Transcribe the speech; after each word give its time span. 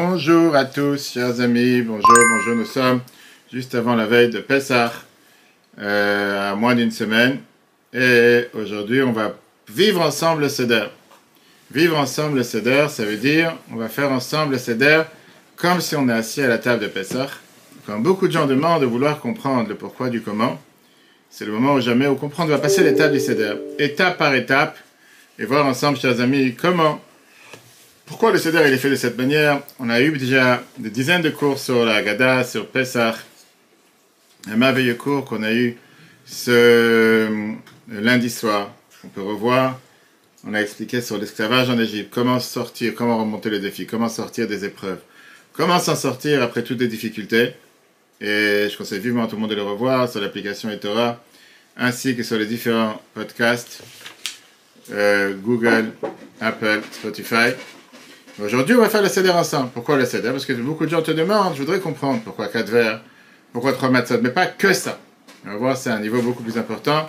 Bonjour 0.00 0.54
à 0.54 0.64
tous, 0.64 1.10
chers 1.14 1.40
amis. 1.40 1.82
Bonjour, 1.82 2.04
bonjour. 2.30 2.54
Nous 2.54 2.64
sommes 2.66 3.00
juste 3.52 3.74
avant 3.74 3.96
la 3.96 4.06
veille 4.06 4.30
de 4.30 4.38
Pessah, 4.38 4.92
euh, 5.80 6.52
à 6.52 6.54
moins 6.54 6.76
d'une 6.76 6.92
semaine. 6.92 7.40
Et 7.92 8.44
aujourd'hui, 8.54 9.02
on 9.02 9.10
va 9.10 9.34
vivre 9.68 10.00
ensemble 10.00 10.42
le 10.42 10.48
Seder. 10.48 10.84
Vivre 11.72 11.98
ensemble 11.98 12.36
le 12.36 12.42
Seder, 12.44 12.86
ça 12.88 13.04
veut 13.04 13.16
dire 13.16 13.56
on 13.72 13.76
va 13.76 13.88
faire 13.88 14.12
ensemble 14.12 14.52
le 14.52 14.58
Seder 14.58 15.02
comme 15.56 15.80
si 15.80 15.96
on 15.96 16.08
est 16.08 16.12
assis 16.12 16.42
à 16.42 16.48
la 16.48 16.58
table 16.58 16.80
de 16.80 16.86
Pessah. 16.86 17.26
Quand 17.84 17.98
beaucoup 17.98 18.28
de 18.28 18.32
gens 18.32 18.46
demandent 18.46 18.82
de 18.82 18.86
vouloir 18.86 19.18
comprendre 19.18 19.68
le 19.68 19.74
pourquoi 19.74 20.10
du 20.10 20.22
comment, 20.22 20.60
c'est 21.28 21.44
le 21.44 21.50
moment 21.50 21.74
où 21.74 21.80
jamais 21.80 22.06
on 22.06 22.14
comprend. 22.14 22.44
On 22.44 22.46
va 22.46 22.58
passer 22.58 22.84
l'étape 22.84 23.10
du 23.10 23.18
Seder, 23.18 23.54
étape 23.80 24.16
par 24.16 24.32
étape, 24.32 24.78
et 25.40 25.44
voir 25.44 25.66
ensemble, 25.66 25.98
chers 25.98 26.20
amis, 26.20 26.54
comment 26.54 27.00
pourquoi 28.08 28.32
le 28.32 28.38
Seder 28.38 28.62
il 28.66 28.72
est 28.72 28.78
fait 28.78 28.90
de 28.90 28.96
cette 28.96 29.18
manière? 29.18 29.60
On 29.78 29.90
a 29.90 30.00
eu 30.00 30.16
déjà 30.16 30.62
des 30.78 30.90
dizaines 30.90 31.22
de 31.22 31.30
cours 31.30 31.58
sur 31.58 31.84
la 31.84 32.02
Gada, 32.02 32.42
sur 32.42 32.66
Pesach, 32.66 33.16
un 34.50 34.56
merveilleux 34.56 34.94
cours 34.94 35.26
qu'on 35.26 35.42
a 35.42 35.52
eu 35.52 35.76
ce 36.24 36.50
euh, 36.50 37.52
lundi 37.88 38.30
soir. 38.30 38.72
On 39.04 39.08
peut 39.08 39.22
revoir. 39.22 39.78
On 40.46 40.54
a 40.54 40.60
expliqué 40.60 41.02
sur 41.02 41.18
l'esclavage 41.18 41.68
en 41.68 41.78
Égypte, 41.78 42.10
comment 42.12 42.40
sortir, 42.40 42.94
comment 42.94 43.18
remonter 43.18 43.50
les 43.50 43.60
défis, 43.60 43.86
comment 43.86 44.08
sortir 44.08 44.46
des 44.46 44.64
épreuves, 44.64 45.00
comment 45.52 45.78
s'en 45.78 45.96
sortir 45.96 46.42
après 46.42 46.62
toutes 46.62 46.80
les 46.80 46.88
difficultés. 46.88 47.52
Et 48.20 48.68
je 48.70 48.76
conseille 48.76 49.00
vivement 49.00 49.24
à 49.24 49.26
tout 49.26 49.36
le 49.36 49.42
monde 49.42 49.50
de 49.50 49.56
le 49.56 49.62
revoir 49.62 50.08
sur 50.08 50.20
l'application 50.20 50.70
Etora, 50.70 51.22
ainsi 51.76 52.16
que 52.16 52.22
sur 52.22 52.38
les 52.38 52.46
différents 52.46 53.02
podcasts, 53.14 53.82
euh, 54.90 55.34
Google, 55.34 55.92
Apple, 56.40 56.80
Spotify. 56.92 57.52
Aujourd'hui, 58.40 58.76
on 58.76 58.80
va 58.80 58.88
faire 58.88 59.02
le 59.02 59.08
CEDER 59.08 59.30
ensemble. 59.30 59.70
Pourquoi 59.74 59.96
le 59.96 60.04
CEDER 60.04 60.30
Parce 60.30 60.44
que 60.44 60.52
beaucoup 60.52 60.84
de 60.84 60.90
gens 60.90 61.02
te 61.02 61.10
demandent, 61.10 61.54
je 61.54 61.58
voudrais 61.58 61.80
comprendre 61.80 62.22
pourquoi 62.22 62.46
quatre 62.46 62.70
verres, 62.70 63.00
pourquoi 63.52 63.72
trois 63.72 63.90
matzot, 63.90 64.20
mais 64.22 64.30
pas 64.30 64.46
que 64.46 64.72
ça. 64.72 65.00
On 65.44 65.50
va 65.50 65.56
voir, 65.56 65.76
c'est 65.76 65.90
un 65.90 65.98
niveau 65.98 66.22
beaucoup 66.22 66.44
plus 66.44 66.56
important, 66.56 67.08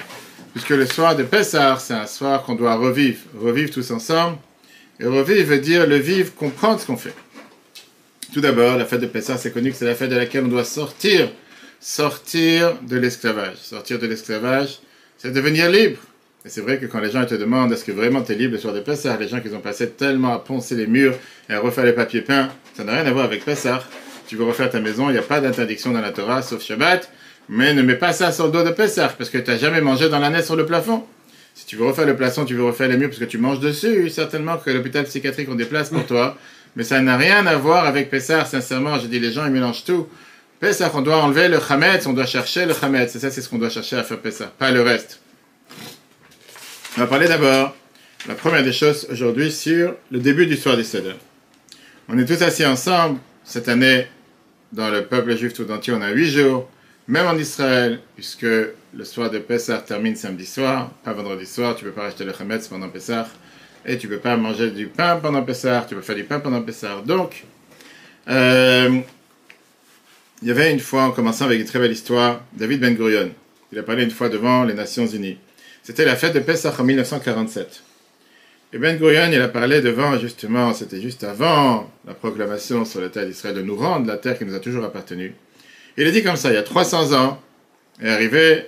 puisque 0.54 0.72
le 0.72 0.88
soir 0.88 1.16
de 1.16 1.22
Pessah, 1.22 1.78
c'est 1.78 1.94
un 1.94 2.08
soir 2.08 2.42
qu'on 2.44 2.56
doit 2.56 2.74
revivre, 2.76 3.20
revivre 3.40 3.70
tous 3.70 3.92
ensemble. 3.92 4.38
Et 5.00 5.06
revivre 5.06 5.50
veut 5.50 5.60
dire 5.60 5.86
le 5.86 5.98
vivre, 5.98 6.34
comprendre 6.34 6.80
ce 6.80 6.88
qu'on 6.88 6.98
fait. 6.98 7.14
Tout 8.34 8.42
d'abord, 8.42 8.76
la 8.78 8.86
fête 8.86 9.02
de 9.02 9.06
Pessah, 9.06 9.38
c'est 9.38 9.52
connu 9.52 9.70
que 9.70 9.78
c'est 9.78 9.86
la 9.86 9.96
fête 9.96 10.10
de 10.10 10.16
laquelle 10.16 10.46
on 10.46 10.50
doit 10.50 10.64
sortir, 10.64 11.30
sortir 11.80 12.76
de 12.82 12.98
l'esclavage. 12.98 13.58
Sortir 13.58 14.00
de 14.00 14.08
l'esclavage, 14.08 14.80
c'est 15.20 15.32
devenir 15.32 15.70
libre. 15.70 16.00
Et 16.46 16.50
c'est 16.50 16.62
vrai 16.62 16.80
que 16.80 16.86
quand 16.86 17.02
les 17.02 17.12
gens 17.12 17.26
te 17.26 17.36
demandent 17.36 17.74
est-ce 17.74 17.84
que 17.84 17.92
vraiment 17.92 18.22
tu 18.22 18.32
es 18.32 18.36
libre 18.36 18.54
le 18.54 18.60
soir 18.60 18.74
de 18.74 18.80
Pessah, 18.80 19.18
les 19.18 19.28
gens 19.28 19.42
qui 19.42 19.50
ont 19.50 19.60
passé 19.60 19.90
tellement 19.90 20.34
à 20.34 20.40
poncer 20.40 20.74
les 20.76 20.88
murs 20.88 21.16
et 21.50 21.54
à 21.54 21.60
refaire 21.60 21.84
les 21.84 21.92
papiers 21.92 22.22
peints, 22.22 22.50
ça 22.76 22.86
n'a 22.86 22.94
rien 22.94 23.06
à 23.06 23.12
voir 23.12 23.26
avec 23.26 23.44
Pessah. 23.44 23.84
Tu 24.26 24.38
veux 24.38 24.46
refaire 24.46 24.70
ta 24.70 24.80
maison, 24.80 25.10
il 25.10 25.14
n'y 25.14 25.18
a 25.18 25.24
pas 25.24 25.42
d'interdiction 25.42 25.92
dans 25.92 26.00
la 26.00 26.12
Torah, 26.12 26.42
sauf 26.42 26.64
Shabbat, 26.64 27.12
mais 27.50 27.74
ne 27.74 27.82
mets 27.82 27.96
pas 27.96 28.14
ça 28.14 28.32
sur 28.32 28.46
le 28.46 28.52
dos 28.54 28.64
de 28.64 28.70
Pessah, 28.70 29.10
parce 29.18 29.30
que 29.30 29.38
tu 29.38 29.52
n'as 29.52 29.58
jamais 29.58 29.82
mangé 29.82 30.08
dans 30.08 30.20
l'année 30.20 30.42
sur 30.42 30.56
le 30.56 30.66
plafond. 30.66 31.04
Si 31.56 31.66
tu 31.66 31.76
veux 31.76 31.86
refaire 31.86 32.06
le 32.06 32.16
plafond, 32.16 32.46
tu 32.46 32.56
veux 32.56 32.64
refaire 32.64 32.88
les 32.88 32.96
murs 32.96 33.10
parce 33.10 33.20
que 33.20 33.26
tu 33.26 33.38
manges 33.38 33.60
dessus, 33.60 34.10
certainement 34.10 34.56
que 34.56 34.70
l'hôpital 34.70 35.04
psychiatrique 35.04 35.50
on 35.52 35.56
déplace 35.56 35.90
pour 35.90 36.06
toi, 36.06 36.38
mais 36.78 36.86
ça 36.86 37.02
n'a 37.02 37.18
rien 37.18 37.46
à 37.48 37.58
voir 37.58 37.86
avec 37.86 38.10
Pessah, 38.10 38.46
sincèrement, 38.46 38.98
je 38.98 39.08
dis 39.08 39.20
les 39.20 39.34
gens 39.34 39.46
ils 39.46 39.52
mélangent 39.52 39.84
tout. 39.84 40.08
Pessah, 40.62 40.90
on 40.94 41.02
doit 41.02 41.18
enlever 41.18 41.50
le 41.50 41.60
Hametz, 41.70 42.08
on 42.08 42.14
doit 42.14 42.26
chercher 42.26 42.66
le 42.66 42.74
Hametz, 42.82 43.12
c'est 43.12 43.20
ça 43.20 43.30
c'est 43.30 43.42
ce 43.42 43.50
qu'on 43.50 43.58
doit 43.58 43.70
chercher 43.70 43.98
à 43.98 44.04
faire 44.04 44.20
Pessah, 44.20 44.54
pas 44.58 44.72
le 44.72 44.82
reste. 44.82 45.20
On 46.98 47.02
va 47.02 47.08
parler 47.08 47.28
d'abord, 47.28 47.76
la 48.28 48.34
première 48.34 48.64
des 48.64 48.74
choses 48.74 49.08
aujourd'hui, 49.12 49.52
sur 49.52 49.96
le 50.10 50.20
début 50.20 50.48
du 50.48 50.58
soir 50.58 50.76
du 50.76 50.84
Seder. 50.84 51.14
On 52.10 52.18
est 52.18 52.26
tous 52.26 52.42
assis 52.42 52.66
ensemble 52.66 53.20
cette 53.44 53.70
année 53.70 54.08
dans 54.72 54.90
le 54.90 55.06
peuple 55.06 55.38
juif 55.38 55.54
tout 55.54 55.70
entier. 55.70 55.94
On 55.94 56.02
a 56.02 56.10
huit 56.10 56.32
jours, 56.32 56.68
même 57.08 57.28
en 57.28 57.38
Israël, 57.38 58.00
puisque 58.16 58.42
le 58.42 59.04
soir 59.04 59.30
de 59.30 59.38
Pessah 59.38 59.78
termine 59.78 60.16
samedi 60.16 60.48
soir, 60.48 60.90
pas 61.04 61.14
vendredi 61.14 61.46
soir. 61.46 61.76
Tu 61.76 61.86
peux 61.86 61.92
pas 61.92 62.08
acheter 62.08 62.26
le 62.26 62.34
Hametz 62.38 62.68
pendant 62.68 62.90
Pessah 62.90 63.28
et 63.86 64.00
tu 64.00 64.08
peux 64.08 64.18
pas 64.18 64.36
manger 64.36 64.72
du 64.72 64.88
pain 64.88 65.18
pendant 65.18 65.44
Pessah. 65.44 65.86
Tu 65.88 65.94
peux 65.94 66.02
faire 66.02 66.16
du 66.16 66.24
pain 66.24 66.40
pendant 66.40 66.64
Pessah. 66.64 67.04
Donc, 67.06 67.46
euh, 68.28 69.00
il 70.42 70.48
y 70.48 70.52
avait 70.52 70.72
une 70.72 70.80
fois, 70.80 71.04
en 71.04 71.12
commençant 71.12 71.46
avec 71.46 71.62
une 71.62 71.68
très 71.68 71.80
belle 71.80 71.92
histoire, 71.92 72.42
David 72.54 72.80
Ben 72.80 72.96
Gurion. 72.96 73.30
Il 73.72 73.78
a 73.78 73.84
parlé 73.84 74.04
une 74.04 74.12
fois 74.12 74.28
devant 74.28 74.64
les 74.64 74.74
Nations 74.74 75.06
Unies. 75.06 75.38
C'était 75.84 76.06
la 76.06 76.16
fête 76.16 76.34
de 76.34 76.40
Pessah 76.40 76.74
en 76.78 76.84
1947. 76.84 77.84
Et 78.72 78.78
Ben 78.78 78.98
Gurion, 78.98 79.32
il 79.32 79.42
a 79.42 79.48
parlé 79.48 79.82
devant, 79.82 80.20
justement, 80.20 80.74
c'était 80.74 81.02
juste 81.02 81.24
avant 81.24 81.92
la 82.06 82.14
proclamation 82.14 82.86
sur 82.86 83.02
la 83.02 83.10
terre 83.10 83.26
d'Israël 83.26 83.56
de 83.56 83.62
nous 83.62 83.76
rendre 83.76 84.06
la 84.06 84.18
terre 84.18 84.38
qui 84.38 84.46
nous 84.46 84.54
a 84.54 84.60
toujours 84.60 84.84
appartenu. 84.84 85.34
Il 85.98 86.08
a 86.08 86.12
dit 86.12 86.22
comme 86.22 86.36
ça, 86.36 86.52
il 86.52 86.54
y 86.54 86.58
a 86.58 86.64
300 86.64 87.14
ans, 87.14 87.42
est 88.02 88.10
arrivé 88.10 88.66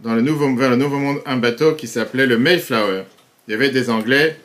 dans 0.00 0.14
le 0.14 0.22
nouveau, 0.22 0.54
vers 0.56 0.70
le 0.70 0.76
Nouveau 0.76 0.98
Monde 0.98 1.20
un 1.24 1.36
bateau 1.36 1.74
qui 1.74 1.86
s'appelait 1.86 2.26
le 2.26 2.36
Mayflower. 2.36 3.04
Il 3.46 3.52
y 3.52 3.54
avait 3.54 3.70
des 3.70 3.90
Anglais 3.90 4.36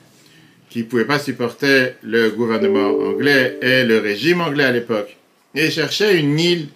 qui 0.70 0.80
ne 0.80 0.84
pouvaient 0.84 1.06
pas 1.06 1.20
supporter 1.20 1.94
le 2.04 2.30
gouvernement 2.30 2.90
anglais 2.90 3.58
et 3.62 3.84
le 3.84 3.98
régime 3.98 4.42
anglais 4.42 4.66
à 4.66 4.72
l'époque. 4.72 5.18
Et 5.56 5.66
ils 5.66 5.72
cherchaient 5.72 6.20
une 6.20 6.40
île 6.40 6.68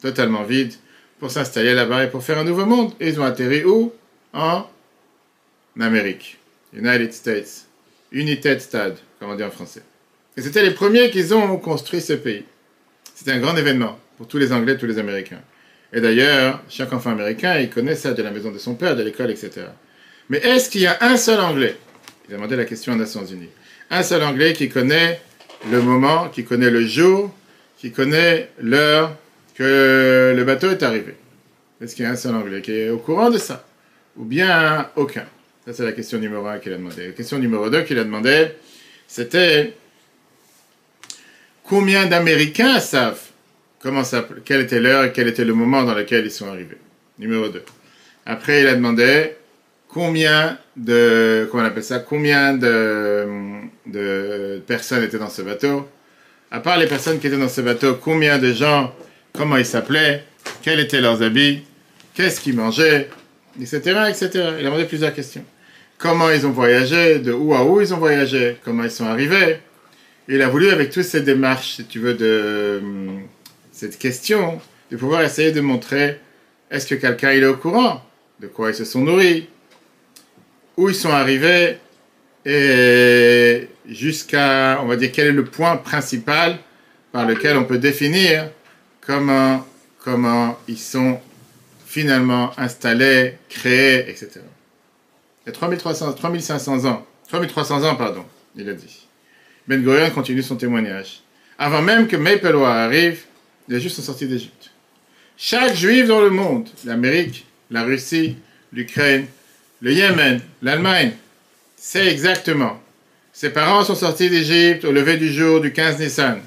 totalement 0.00 0.44
vide 0.44 0.72
pour 1.20 1.30
s'installer 1.30 1.74
là-bas 1.74 2.04
et 2.04 2.08
pour 2.08 2.24
faire 2.24 2.38
un 2.38 2.44
nouveau 2.44 2.64
monde. 2.64 2.92
Et 2.98 3.08
ils 3.08 3.20
ont 3.20 3.24
atterri 3.24 3.64
où? 3.64 3.92
En 4.32 4.64
Amérique, 5.80 6.38
United 6.74 7.12
States, 7.12 7.66
United 8.12 8.60
Stade, 8.60 8.98
comme 9.18 9.30
on 9.30 9.34
dit 9.34 9.44
en 9.44 9.50
français. 9.50 9.82
Et 10.36 10.42
c'était 10.42 10.62
les 10.62 10.72
premiers 10.72 11.10
qui 11.10 11.32
ont 11.32 11.56
construit 11.58 12.00
ce 12.00 12.14
pays. 12.14 12.44
C'était 13.14 13.32
un 13.32 13.40
grand 13.40 13.56
événement 13.56 13.98
pour 14.16 14.28
tous 14.28 14.38
les 14.38 14.52
Anglais, 14.52 14.76
tous 14.76 14.86
les 14.86 14.98
Américains. 14.98 15.40
Et 15.92 16.00
d'ailleurs, 16.00 16.62
chaque 16.68 16.92
enfant 16.92 17.10
américain, 17.10 17.58
il 17.58 17.68
connaît 17.68 17.94
ça 17.94 18.12
de 18.12 18.22
la 18.22 18.30
maison 18.30 18.50
de 18.50 18.58
son 18.58 18.74
père, 18.74 18.96
de 18.96 19.02
l'école, 19.02 19.30
etc. 19.30 19.66
Mais 20.30 20.38
est-ce 20.38 20.70
qu'il 20.70 20.80
y 20.80 20.86
a 20.86 20.96
un 21.02 21.16
seul 21.16 21.40
Anglais 21.40 21.76
Il 22.28 22.34
a 22.34 22.36
demandé 22.36 22.56
la 22.56 22.64
question 22.64 22.94
aux 22.94 22.96
Nations 22.96 23.26
Unies. 23.26 23.50
Un 23.90 24.02
seul 24.02 24.22
Anglais 24.22 24.54
qui 24.54 24.68
connaît 24.70 25.20
le 25.70 25.82
moment, 25.82 26.28
qui 26.28 26.44
connaît 26.44 26.70
le 26.70 26.86
jour, 26.86 27.34
qui 27.76 27.92
connaît 27.92 28.50
l'heure 28.60 29.16
que 29.54 30.32
le 30.34 30.44
bateau 30.44 30.70
est 30.70 30.82
arrivé? 30.82 31.14
Est-ce 31.80 31.94
qu'il 31.94 32.04
y 32.04 32.08
a 32.08 32.12
un 32.12 32.16
seul 32.16 32.34
Anglais 32.34 32.62
qui 32.62 32.72
est 32.72 32.90
au 32.90 32.98
courant 32.98 33.28
de 33.28 33.38
ça? 33.38 33.66
Ou 34.16 34.24
bien 34.24 34.88
aucun? 34.96 35.26
Ça, 35.66 35.72
c'est 35.72 35.84
la 35.84 35.92
question 35.92 36.18
numéro 36.18 36.46
un 36.46 36.58
qu'il 36.58 36.72
a 36.72 36.76
demandé. 36.76 37.06
La 37.08 37.12
question 37.12 37.38
numéro 37.38 37.70
deux 37.70 37.82
qu'il 37.82 37.98
a 37.98 38.04
demandé, 38.04 38.48
c'était 39.06 39.74
combien 41.62 42.06
d'Américains 42.06 42.80
savent 42.80 43.32
comment 43.82 44.04
ça, 44.04 44.26
quelle 44.44 44.60
était 44.60 44.80
l'heure 44.80 45.04
et 45.04 45.12
quel 45.12 45.28
était 45.28 45.44
le 45.44 45.54
moment 45.54 45.82
dans 45.82 45.94
lequel 45.94 46.24
ils 46.24 46.30
sont 46.30 46.48
arrivés? 46.48 46.78
Numéro 47.18 47.48
2. 47.48 47.62
Après, 48.24 48.62
il 48.62 48.68
a 48.68 48.74
demandé 48.74 49.32
combien 49.88 50.58
de, 50.76 51.46
comment 51.50 51.64
on 51.64 51.66
appelle 51.66 51.84
ça, 51.84 51.98
combien 51.98 52.54
de, 52.54 53.26
de 53.86 54.62
personnes 54.66 55.02
étaient 55.02 55.18
dans 55.18 55.28
ce 55.28 55.42
bateau? 55.42 55.88
À 56.50 56.60
part 56.60 56.78
les 56.78 56.86
personnes 56.86 57.18
qui 57.18 57.26
étaient 57.26 57.38
dans 57.38 57.48
ce 57.48 57.60
bateau, 57.60 57.94
combien 57.94 58.38
de 58.38 58.52
gens, 58.52 58.94
comment 59.32 59.56
ils 59.56 59.66
s'appelaient, 59.66 60.24
quels 60.62 60.80
étaient 60.80 61.00
leurs 61.00 61.22
habits, 61.22 61.62
qu'est-ce 62.14 62.40
qu'ils 62.40 62.56
mangeaient, 62.56 63.08
etc., 63.60 63.78
etc. 64.08 64.28
Il 64.34 64.40
a 64.40 64.62
demandé 64.64 64.84
plusieurs 64.84 65.14
questions. 65.14 65.44
Comment 66.02 66.30
ils 66.30 66.44
ont 66.48 66.50
voyagé, 66.50 67.20
de 67.20 67.32
où 67.32 67.54
à 67.54 67.64
où 67.64 67.80
ils 67.80 67.94
ont 67.94 67.98
voyagé, 67.98 68.56
comment 68.64 68.82
ils 68.82 68.90
sont 68.90 69.06
arrivés. 69.06 69.58
Il 70.26 70.42
a 70.42 70.48
voulu, 70.48 70.68
avec 70.70 70.90
toutes 70.90 71.04
ces 71.04 71.20
démarches, 71.20 71.76
si 71.76 71.84
tu 71.84 72.00
veux, 72.00 72.14
de 72.14 72.82
cette 73.70 73.96
question, 74.00 74.60
de 74.90 74.96
pouvoir 74.96 75.22
essayer 75.22 75.52
de 75.52 75.60
montrer 75.60 76.18
est-ce 76.72 76.88
que 76.88 76.96
quelqu'un 76.96 77.30
est 77.30 77.44
au 77.44 77.54
courant 77.54 78.04
de 78.40 78.48
quoi 78.48 78.70
ils 78.70 78.74
se 78.74 78.84
sont 78.84 79.02
nourris, 79.02 79.48
où 80.76 80.88
ils 80.88 80.94
sont 80.96 81.10
arrivés, 81.10 81.76
et 82.44 83.68
jusqu'à, 83.88 84.80
on 84.82 84.86
va 84.86 84.96
dire, 84.96 85.12
quel 85.12 85.28
est 85.28 85.32
le 85.32 85.44
point 85.44 85.76
principal 85.76 86.58
par 87.12 87.28
lequel 87.28 87.56
on 87.56 87.64
peut 87.64 87.78
définir 87.78 88.50
comment 89.00 89.64
ils 90.66 90.78
sont 90.78 91.20
finalement 91.86 92.50
installés, 92.58 93.34
créés, 93.48 94.10
etc. 94.10 94.40
Il 95.44 95.48
y 95.48 95.50
a 95.50 95.52
3300, 95.52 96.12
3500 96.12 96.84
ans, 96.84 97.06
3300 97.28 97.84
ans, 97.84 97.96
pardon, 97.96 98.24
il 98.56 98.68
a 98.68 98.74
dit. 98.74 99.06
Ben 99.66 99.82
Gurion 99.82 100.10
continue 100.10 100.42
son 100.42 100.56
témoignage. 100.56 101.22
Avant 101.58 101.82
même 101.82 102.08
que 102.08 102.16
Maplewa 102.16 102.72
arrive, 102.72 103.22
les 103.68 103.80
Juifs 103.80 103.92
sont 103.92 104.02
sortis 104.02 104.26
d'Égypte. 104.26 104.70
Chaque 105.36 105.74
Juif 105.74 106.06
dans 106.06 106.20
le 106.20 106.30
monde, 106.30 106.68
l'Amérique, 106.84 107.46
la 107.70 107.82
Russie, 107.82 108.36
l'Ukraine, 108.72 109.26
le 109.80 109.92
Yémen, 109.92 110.40
l'Allemagne, 110.62 111.12
c'est 111.76 112.06
exactement. 112.06 112.80
Ses 113.32 113.50
parents 113.50 113.82
sont 113.82 113.94
sortis 113.94 114.30
d'Égypte 114.30 114.84
au 114.84 114.92
lever 114.92 115.16
du 115.16 115.32
jour 115.32 115.60
du 115.60 115.72
15 115.72 115.98
Nissan. 115.98 116.40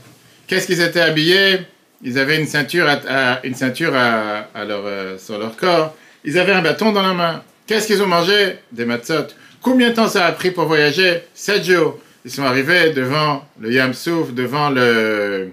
Qu'est-ce 0.48 0.68
qu'ils 0.68 0.82
étaient 0.82 1.02
habillés? 1.02 1.60
Ils 2.04 2.20
avaient 2.20 2.40
une 2.40 2.48
ceinture, 2.48 2.88
à, 2.88 3.46
une 3.46 3.56
ceinture 3.56 3.96
à, 3.96 4.66
leur, 4.66 4.86
euh, 4.86 5.18
sur 5.18 5.40
leur 5.40 5.58
corps. 5.58 5.96
Ils 6.24 6.38
avaient 6.38 6.54
un 6.54 6.62
bâton 6.62 6.92
dans 6.92 7.02
la 7.02 7.14
main. 7.14 7.44
Qu'est-ce 7.68 7.88
qu'ils 7.88 8.02
ont 8.02 8.08
mangé? 8.08 8.56
Des 8.72 8.86
matzot. 8.86 9.28
Combien 9.62 9.90
de 9.90 9.96
temps 9.96 10.08
ça 10.08 10.26
a 10.26 10.32
pris 10.32 10.52
pour 10.52 10.66
voyager? 10.66 11.22
Sept 11.34 11.64
jours. 11.66 12.00
Ils 12.24 12.32
sont 12.32 12.44
arrivés 12.44 12.92
devant 12.92 13.48
le 13.60 13.72
Yam 13.72 13.94
Souf, 13.94 14.34
devant 14.34 14.70
le, 14.70 15.50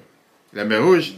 la 0.54 0.64
mer 0.64 0.82
Rouge. 0.82 1.14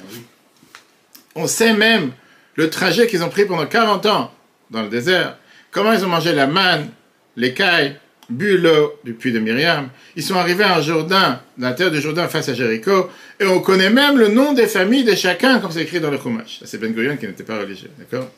On 1.34 1.46
sait 1.46 1.74
même 1.74 2.12
le 2.54 2.70
trajet 2.70 3.06
qu'ils 3.06 3.22
ont 3.22 3.28
pris 3.28 3.44
pendant 3.44 3.66
40 3.66 4.06
ans 4.06 4.32
dans 4.70 4.82
le 4.82 4.88
désert. 4.88 5.36
Comment 5.70 5.92
ils 5.92 6.04
ont 6.04 6.08
mangé 6.08 6.32
la 6.32 6.46
manne, 6.46 6.88
l'écaille, 7.36 7.96
bu 8.30 8.56
l'eau 8.58 8.94
du 9.04 9.14
puits 9.14 9.32
de 9.32 9.38
Myriam. 9.38 9.88
Ils 10.16 10.22
sont 10.22 10.36
arrivés 10.36 10.64
en 10.64 10.80
Jourdain, 10.80 11.40
dans 11.58 11.68
la 11.68 11.74
terre 11.74 11.90
du 11.90 12.00
Jourdain 12.00 12.28
face 12.28 12.48
à 12.48 12.54
Jéricho, 12.54 13.10
et 13.40 13.46
on 13.46 13.60
connaît 13.60 13.90
même 13.90 14.16
le 14.16 14.28
nom 14.28 14.52
des 14.52 14.66
familles 14.66 15.04
de 15.04 15.14
chacun, 15.14 15.58
comme 15.58 15.70
c'est 15.70 15.82
écrit 15.82 16.00
dans 16.00 16.10
le 16.10 16.18
Chumash. 16.18 16.60
C'est 16.64 16.78
Ben 16.78 16.92
Gurion 16.92 17.16
qui 17.16 17.26
n'était 17.26 17.44
pas 17.44 17.58
religieux, 17.58 17.90
d'accord? 17.98 18.30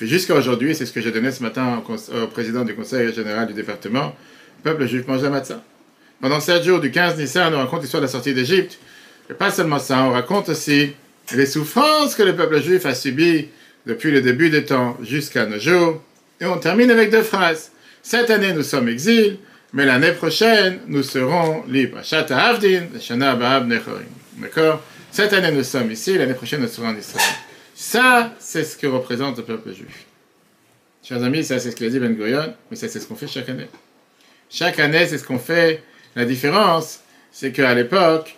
Jusqu'à 0.00 0.34
aujourd'hui, 0.34 0.74
c'est 0.74 0.86
ce 0.86 0.92
que 0.92 1.00
j'ai 1.00 1.12
donné 1.12 1.30
ce 1.30 1.42
matin 1.42 1.82
au, 1.88 2.26
président 2.26 2.64
du 2.64 2.74
conseil 2.74 3.12
général 3.14 3.46
du 3.46 3.54
département, 3.54 4.16
le 4.64 4.70
peuple 4.70 4.86
juif 4.86 5.06
mange 5.06 5.22
la 5.22 5.30
matzah. 5.30 5.62
Pendant 6.20 6.40
sept 6.40 6.64
jours 6.64 6.80
du 6.80 6.90
15 6.90 7.16
Nissan, 7.16 7.54
on 7.54 7.58
raconte 7.58 7.82
l'histoire 7.82 8.00
de 8.00 8.06
la 8.06 8.10
sortie 8.10 8.34
d'Égypte. 8.34 8.78
Et 9.30 9.34
pas 9.34 9.52
seulement 9.52 9.78
ça, 9.78 10.02
on 10.02 10.10
raconte 10.10 10.48
aussi 10.48 10.92
les 11.34 11.46
souffrances 11.46 12.16
que 12.16 12.24
le 12.24 12.34
peuple 12.34 12.60
juif 12.60 12.86
a 12.86 12.94
subies 12.94 13.48
depuis 13.86 14.10
le 14.10 14.20
début 14.20 14.50
des 14.50 14.64
temps 14.64 14.96
jusqu'à 15.02 15.46
nos 15.46 15.60
jours. 15.60 16.02
Et 16.40 16.46
on 16.46 16.58
termine 16.58 16.90
avec 16.90 17.10
deux 17.10 17.22
phrases. 17.22 17.70
Cette 18.02 18.30
année, 18.30 18.52
nous 18.52 18.64
sommes 18.64 18.88
exil, 18.88 19.38
mais 19.72 19.86
l'année 19.86 20.12
prochaine, 20.12 20.80
nous 20.88 21.04
serons 21.04 21.62
libres. 21.68 22.00
D'accord? 24.38 24.82
Cette 25.12 25.32
année, 25.32 25.52
nous 25.52 25.62
sommes 25.62 25.92
ici, 25.92 26.18
l'année 26.18 26.34
prochaine, 26.34 26.62
nous 26.62 26.68
serons 26.68 26.88
en 26.88 26.96
Israël. 26.96 27.43
Ça, 27.86 28.32
c'est 28.38 28.64
ce 28.64 28.78
que 28.78 28.86
représente 28.86 29.36
le 29.36 29.44
peuple 29.44 29.74
juif. 29.74 30.06
Chers 31.02 31.22
amis, 31.22 31.44
ça, 31.44 31.58
c'est 31.58 31.70
ce 31.70 31.76
que 31.76 31.84
dit 31.84 32.00
Ben 32.00 32.14
Gurion, 32.14 32.54
mais 32.70 32.76
ça, 32.78 32.88
c'est 32.88 32.98
ce 32.98 33.06
qu'on 33.06 33.14
fait 33.14 33.28
chaque 33.28 33.50
année. 33.50 33.68
Chaque 34.48 34.80
année, 34.80 35.06
c'est 35.06 35.18
ce 35.18 35.24
qu'on 35.24 35.38
fait. 35.38 35.82
La 36.16 36.24
différence, 36.24 37.00
c'est 37.30 37.52
qu'à 37.52 37.74
l'époque, 37.74 38.36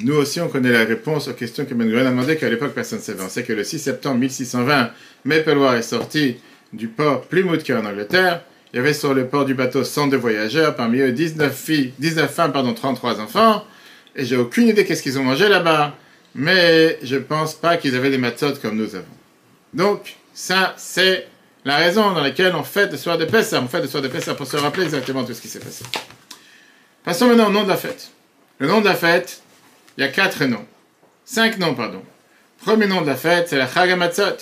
nous 0.00 0.14
aussi, 0.14 0.40
on 0.40 0.48
connaît 0.48 0.72
la 0.72 0.84
réponse 0.84 1.28
aux 1.28 1.34
questions 1.34 1.66
que 1.66 1.74
Ben 1.74 1.86
Gurion 1.86 2.06
a 2.06 2.10
demandé, 2.10 2.36
qu'à 2.36 2.48
l'époque, 2.48 2.72
personne 2.72 3.00
ne 3.00 3.04
savait. 3.04 3.22
On 3.22 3.28
sait 3.28 3.42
que 3.42 3.52
le 3.52 3.64
6 3.64 3.78
septembre 3.78 4.16
1620, 4.16 4.90
Mepelwar 5.26 5.74
est 5.74 5.82
sorti 5.82 6.38
du 6.72 6.88
port 6.88 7.20
Plymouth 7.26 7.62
qui 7.62 7.72
est 7.72 7.76
en 7.76 7.84
Angleterre. 7.84 8.42
Il 8.72 8.78
y 8.78 8.80
avait 8.80 8.94
sur 8.94 9.12
le 9.12 9.26
port 9.26 9.44
du 9.44 9.52
bateau 9.52 9.84
102 9.84 10.16
voyageurs, 10.16 10.74
parmi 10.74 11.00
eux 11.00 11.12
19 11.12 11.54
filles, 11.54 11.92
19 11.98 12.32
femmes, 12.32 12.52
pardon, 12.52 12.72
33 12.72 13.20
enfants. 13.20 13.66
Et 14.16 14.24
j'ai 14.24 14.38
aucune 14.38 14.68
idée 14.68 14.86
qu'est-ce 14.86 15.02
qu'ils 15.02 15.18
ont 15.18 15.22
mangé 15.22 15.50
là-bas. 15.50 15.94
Mais 16.34 16.98
je 17.02 17.16
pense 17.16 17.54
pas 17.54 17.76
qu'ils 17.76 17.94
avaient 17.94 18.10
des 18.10 18.18
matzot 18.18 18.54
comme 18.60 18.76
nous 18.76 18.94
avons. 18.94 19.04
Donc, 19.74 20.16
ça, 20.32 20.74
c'est 20.76 21.28
la 21.64 21.76
raison 21.76 22.12
dans 22.12 22.22
laquelle 22.22 22.54
on 22.54 22.62
fête 22.62 22.90
le 22.90 22.98
soir 22.98 23.18
de 23.18 23.24
Pessah. 23.24 23.60
On 23.60 23.68
fête 23.68 23.82
le 23.82 23.88
soir 23.88 24.02
de 24.02 24.08
Pessah 24.08 24.34
pour 24.34 24.46
se 24.46 24.56
rappeler 24.56 24.84
exactement 24.84 25.24
tout 25.24 25.34
ce 25.34 25.40
qui 25.40 25.48
s'est 25.48 25.60
passé. 25.60 25.84
Passons 27.04 27.26
maintenant 27.26 27.48
au 27.48 27.52
nom 27.52 27.64
de 27.64 27.68
la 27.68 27.76
fête. 27.76 28.10
Le 28.58 28.68
nom 28.68 28.80
de 28.80 28.86
la 28.86 28.94
fête, 28.94 29.42
il 29.96 30.04
y 30.04 30.06
a 30.06 30.08
quatre 30.08 30.44
noms. 30.44 30.64
Cinq 31.24 31.58
noms, 31.58 31.74
pardon. 31.74 32.02
Premier 32.64 32.86
nom 32.86 33.02
de 33.02 33.06
la 33.06 33.16
fête, 33.16 33.48
c'est 33.48 33.58
la 33.58 33.66
Chagamatzot. 33.66 34.36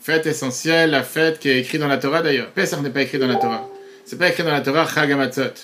Fête 0.00 0.26
essentielle, 0.26 0.90
la 0.90 1.02
fête 1.02 1.38
qui 1.38 1.48
est 1.48 1.60
écrite 1.60 1.80
dans 1.80 1.88
la 1.88 1.98
Torah 1.98 2.22
d'ailleurs. 2.22 2.50
Pessah 2.50 2.76
n'est 2.78 2.90
pas 2.90 3.02
écrit 3.02 3.18
dans 3.18 3.26
la 3.26 3.36
Torah. 3.36 3.68
C'est 4.04 4.18
pas 4.18 4.28
écrit 4.28 4.42
dans 4.42 4.52
la 4.52 4.60
Torah 4.60 4.86
Chagamatzot. 4.86 5.54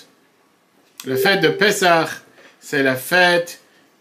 Le 1.05 1.15
fête 1.15 1.41
de 1.41 1.49
Pessah, 1.49 2.07
c'est 2.59 2.83
la 2.83 2.95
fête 2.95 3.58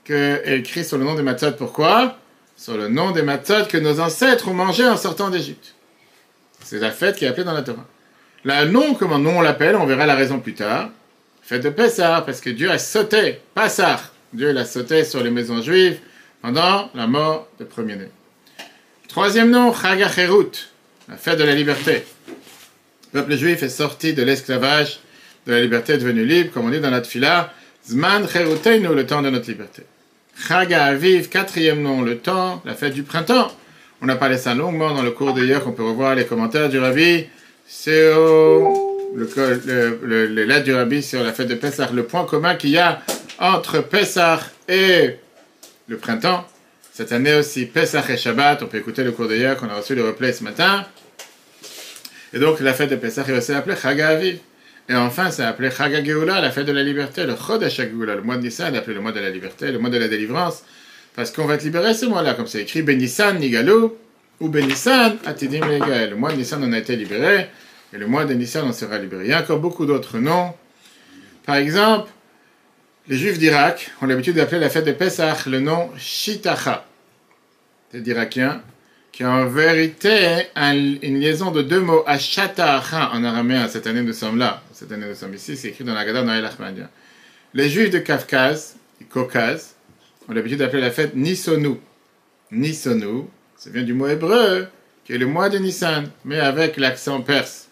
qui 0.09 0.15
est 0.15 0.59
écrite 0.59 0.87
sur 0.87 0.97
le 0.97 1.05
nom 1.05 1.15
des 1.15 1.23
matzot. 1.23 1.53
Pourquoi? 1.53 2.17
Sur 2.57 2.79
le 2.79 2.89
nom 2.89 3.11
des 3.11 3.21
matzot 3.21 3.67
que 3.69 3.77
nos 3.77 4.01
ancêtres 4.01 4.49
ont 4.49 4.55
mangé 4.55 4.89
en 4.89 4.97
sortant 4.97 5.29
d'Égypte. 5.29 5.75
C'est 6.65 6.79
la 6.79 6.91
fête 6.91 7.17
qui 7.17 7.27
est 7.27 7.29
appelée 7.29 7.45
dans 7.45 7.53
la 7.53 7.61
Torah. 7.61 7.85
Le 8.45 8.65
nom, 8.71 8.95
comment 8.95 9.19
nous 9.19 9.29
on 9.29 9.43
l'appelle, 9.43 9.77
on 9.77 9.85
verra 9.85 10.07
la 10.07 10.15
raison 10.15 10.41
plus 10.41 10.55
tard. 10.55 10.89
Fête 11.43 11.63
de 11.63 11.69
Pessah, 11.69 12.23
parce 12.23 12.41
que 12.41 12.49
Dieu 12.49 12.71
a 12.71 12.79
sauté, 12.79 13.41
Passah. 13.55 14.01
Dieu 14.33 14.51
l'a 14.53 14.65
sauté 14.65 15.05
sur 15.05 15.23
les 15.23 15.31
maisons 15.31 15.61
juives 15.61 15.99
pendant 16.41 16.89
la 16.95 17.07
mort 17.07 17.47
de 17.61 17.65
premier-né. 17.65 18.09
Troisième 19.09 19.51
nom, 19.51 19.75
Chag 19.75 19.99
la 20.01 21.17
fête 21.19 21.39
de 21.39 21.45
la 21.45 21.55
liberté. 21.55 22.05
Le 23.13 23.21
peuple 23.21 23.37
juif 23.37 23.63
est 23.63 23.69
sorti 23.69 24.15
de 24.15 24.23
l'esclavage, 24.23 25.01
de 25.47 25.53
la 25.53 25.61
liberté 25.61 25.95
est 25.95 25.99
devenu 25.99 26.25
libre, 26.25 26.51
comme 26.53 26.65
on 26.65 26.71
dit 26.71 26.81
dans 26.81 26.91
la 26.91 27.03
Tfila, 27.03 27.53
Zman 27.87 28.27
Cheruteinu, 28.27 28.95
le 28.95 29.07
temps 29.07 29.21
de 29.21 29.29
notre 29.29 29.51
liberté. 29.51 29.83
Chag 30.47 30.73
Aviv, 30.73 31.29
quatrième 31.29 31.83
nom, 31.83 32.03
le 32.03 32.19
temps, 32.19 32.63
la 32.65 32.75
fête 32.75 32.95
du 32.95 33.03
printemps. 33.03 33.51
On 34.01 34.09
a 34.09 34.15
parlé 34.15 34.39
ça 34.39 34.55
longuement 34.55 34.95
dans 34.95 35.03
le 35.03 35.11
cours 35.11 35.35
d'hier, 35.35 35.63
qu'on 35.63 35.73
peut 35.73 35.83
revoir 35.83 36.15
les 36.15 36.25
commentaires 36.27 36.69
du 36.69 36.79
Rabbi. 36.79 37.27
C'est 37.67 38.11
le, 38.11 39.27
le, 40.05 40.61
du 40.61 40.75
Rabbi 40.75 41.03
sur 41.03 41.25
la 41.25 41.33
fête 41.33 41.49
de 41.49 41.55
Pessah, 41.55 41.91
le 41.93 42.05
point 42.05 42.25
commun 42.25 42.55
qu'il 42.55 42.71
y 42.71 42.79
a 42.79 43.03
entre 43.41 43.81
Pessah 43.81 44.41
et 44.69 45.17
le 45.89 45.97
printemps. 45.97 46.47
Cette 46.93 47.13
année 47.13 47.35
aussi, 47.35 47.67
Pesach 47.67 48.09
et 48.09 48.17
Shabbat, 48.17 48.63
on 48.63 48.67
peut 48.67 48.79
écouter 48.79 49.05
le 49.05 49.13
cours 49.13 49.29
d'hier 49.29 49.57
qu'on 49.57 49.69
a 49.69 49.75
reçu 49.75 49.95
le 49.95 50.05
replay 50.05 50.33
ce 50.33 50.45
matin. 50.45 50.87
Et 52.33 52.39
donc, 52.39 52.61
la 52.61 52.75
fête 52.75 52.91
de 52.91 52.97
Pesach 52.97 53.29
est 53.29 53.37
aussi 53.37 53.53
appelée 53.53 53.77
Chag 53.77 54.01
Aviv. 54.01 54.39
Et 54.89 54.95
enfin, 54.95 55.31
c'est 55.31 55.43
appelé 55.43 55.71
Chag 55.71 56.05
Geoula, 56.05 56.41
la 56.41 56.51
fête 56.51 56.67
de 56.67 56.73
la 56.73 56.83
liberté, 56.83 57.25
le 57.25 57.35
Chodesh 57.37 57.79
le 57.79 58.21
mois 58.23 58.37
de 58.37 58.43
Nissan, 58.43 58.75
appelé 58.75 58.95
le 58.95 59.03
mois 59.03 59.13
de 59.13 59.21
la 59.21 59.31
liberté, 59.31 59.71
le 59.71 59.79
mois 59.79 59.91
de 59.91 59.99
la 59.99 60.09
délivrance, 60.09 60.65
parce 61.15 61.31
qu'on 61.31 61.45
va 61.45 61.55
être 61.55 61.65
libéré 61.65 61.93
ce 61.93 62.07
mois-là, 62.07 62.35
comme 62.35 62.47
c'est 62.47 62.63
écrit 62.63 62.83
Benissan 62.83 63.39
Nigalou, 63.39 63.97
ou 64.41 64.49
Benissan 64.49 65.17
Atidim. 65.27 65.61
Le 65.67 66.15
mois 66.15 66.33
de 66.33 66.37
Nissan, 66.37 66.63
on 66.65 66.73
a 66.73 66.79
été 66.79 66.97
libéré, 66.97 67.49
et 67.93 67.99
le 67.99 68.07
mois 68.07 68.25
de 68.25 68.33
Nissan, 68.35 68.67
on 68.67 68.73
sera 68.73 68.99
libéré. 68.99 69.25
Il 69.25 69.31
y 69.31 69.35
a 69.35 69.41
encore 69.41 69.59
beaucoup 69.59 69.85
d'autres 69.85 70.19
noms. 70.19 70.55
Par 71.45 71.57
exemple, 71.57 72.11
les 73.09 73.17
Juifs 73.17 73.39
d'Irak 73.39 73.91
ont 74.01 74.07
l'habitude 74.07 74.37
d'appeler 74.37 74.61
la 74.61 74.71
fête 74.71 74.85
de 74.85 74.93
Pesach 74.93 75.47
le 75.47 75.61
nom 75.61 75.91
Shitacha 75.97 76.85
c'est 77.91 78.03
d'Irakiens, 78.03 78.63
qui 79.19 79.25
a 79.25 79.33
en 79.33 79.47
vérité 79.47 80.47
une 80.55 81.19
liaison 81.19 81.51
de 81.51 81.61
deux 81.61 81.81
mots, 81.81 82.05
Ashatacha 82.07 83.11
en 83.13 83.25
araméen. 83.25 83.67
Cette 83.67 83.89
année, 83.89 84.03
nous 84.03 84.13
sommes 84.13 84.39
là. 84.39 84.63
Cette 84.73 84.93
année, 84.93 85.07
nous 85.09 85.17
sommes 85.17 85.35
ici. 85.35 85.57
C'est 85.57 85.71
écrit 85.71 85.83
dans 85.83 85.93
la 85.93 86.05
Gada 86.05 86.23
Noël 86.23 86.45
Ahmadiyya. 86.45 86.89
Les 87.53 87.69
Juifs 87.69 87.91
de 87.91 87.99
Kafkaz, 87.99 88.77
Caucase, 89.11 89.75
ont 90.29 90.35
l'habitude 90.35 90.61
d'appeler 90.61 90.83
la 90.83 90.93
fête 90.93 91.17
Nisonu. 91.17 91.81
Nisonu, 92.53 93.25
ça 93.57 93.71
vient 93.71 93.83
du 93.83 93.93
mot 93.93 94.07
hébreu, 94.07 94.69
qui 95.05 95.15
est 95.15 95.19
le 95.19 95.27
mois 95.27 95.49
de 95.49 95.59
Nissan, 95.59 96.09
mais 96.25 96.39
avec 96.39 96.77
l'accent 96.77 97.21
perse. 97.21 97.71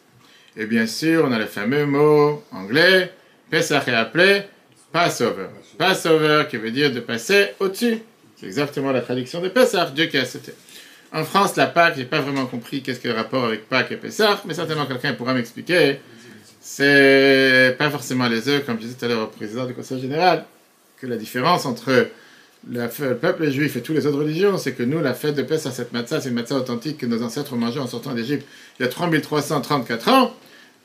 Et 0.57 0.67
bien 0.67 0.89
sûr, 0.89 1.27
on 1.29 1.31
a 1.31 1.39
le 1.39 1.47
fameux 1.47 1.87
mot 1.87 2.43
anglais, 2.51 3.13
Pesach 3.51 3.87
est 3.87 3.95
appelé 3.95 4.43
Passover. 4.91 5.47
Passover 5.79 6.47
qui 6.51 6.57
veut 6.57 6.73
dire 6.73 6.91
de 6.91 6.99
passer 6.99 7.51
au-dessus. 7.61 8.01
C'est 8.35 8.47
exactement 8.47 8.91
la 8.91 9.01
traduction 9.01 9.41
de 9.41 9.49
Pessah, 9.49 9.93
Dieu 9.95 10.07
qui 10.07 10.19
a 10.19 10.25
sauté. 10.25 10.53
En 11.13 11.25
France, 11.25 11.57
la 11.57 11.67
Pâque, 11.67 11.95
j'ai 11.97 12.05
pas 12.05 12.21
vraiment 12.21 12.47
compris 12.47 12.83
qu'est-ce 12.83 13.01
que 13.01 13.09
le 13.09 13.15
rapport 13.15 13.45
avec 13.45 13.69
Pâques 13.69 13.93
et 13.93 13.97
Pessah, 13.97 14.43
mais 14.45 14.55
certainement 14.55 14.87
quelqu'un 14.87 15.15
pourra 15.15 15.35
m'expliquer. 15.35 16.01
C'est 16.61 17.77
pas 17.79 17.91
forcément 17.91 18.29
les 18.29 18.49
œufs, 18.49 18.65
comme 18.67 18.77
je 18.77 18.83
disais 18.83 18.97
tout 18.99 19.05
à 19.05 19.09
l'heure 19.09 19.23
au 19.23 19.27
président 19.29 19.67
du 19.67 19.73
Conseil 19.73 20.01
général, 20.01 20.45
que 21.01 21.07
la 21.07 21.17
différence 21.17 21.65
entre 21.65 22.09
le 22.69 23.15
peuple 23.15 23.49
juif 23.51 23.77
et 23.77 23.83
toutes 23.83 23.95
les 23.95 24.07
autres 24.07 24.19
religions, 24.19 24.59
c'est 24.59 24.73
que 24.73 24.83
nous, 24.83 25.01
la 25.01 25.15
fête 25.15 25.37
de 25.37 25.43
Pessah, 25.43 25.71
cette 25.71 25.93
matzah, 25.93 26.21
c'est 26.21 26.31
une 26.31 26.35
matzah 26.35 26.57
authentique 26.57 26.99
que 26.99 27.07
nos 27.07 27.23
ancêtres 27.23 27.53
ont 27.53 27.57
mangée 27.57 27.79
en 27.79 27.87
sortant 27.87 28.13
d'Égypte 28.13 28.45
il 28.79 28.83
y 28.83 28.87
a 28.87 28.89
3334 28.89 30.09
ans, 30.09 30.35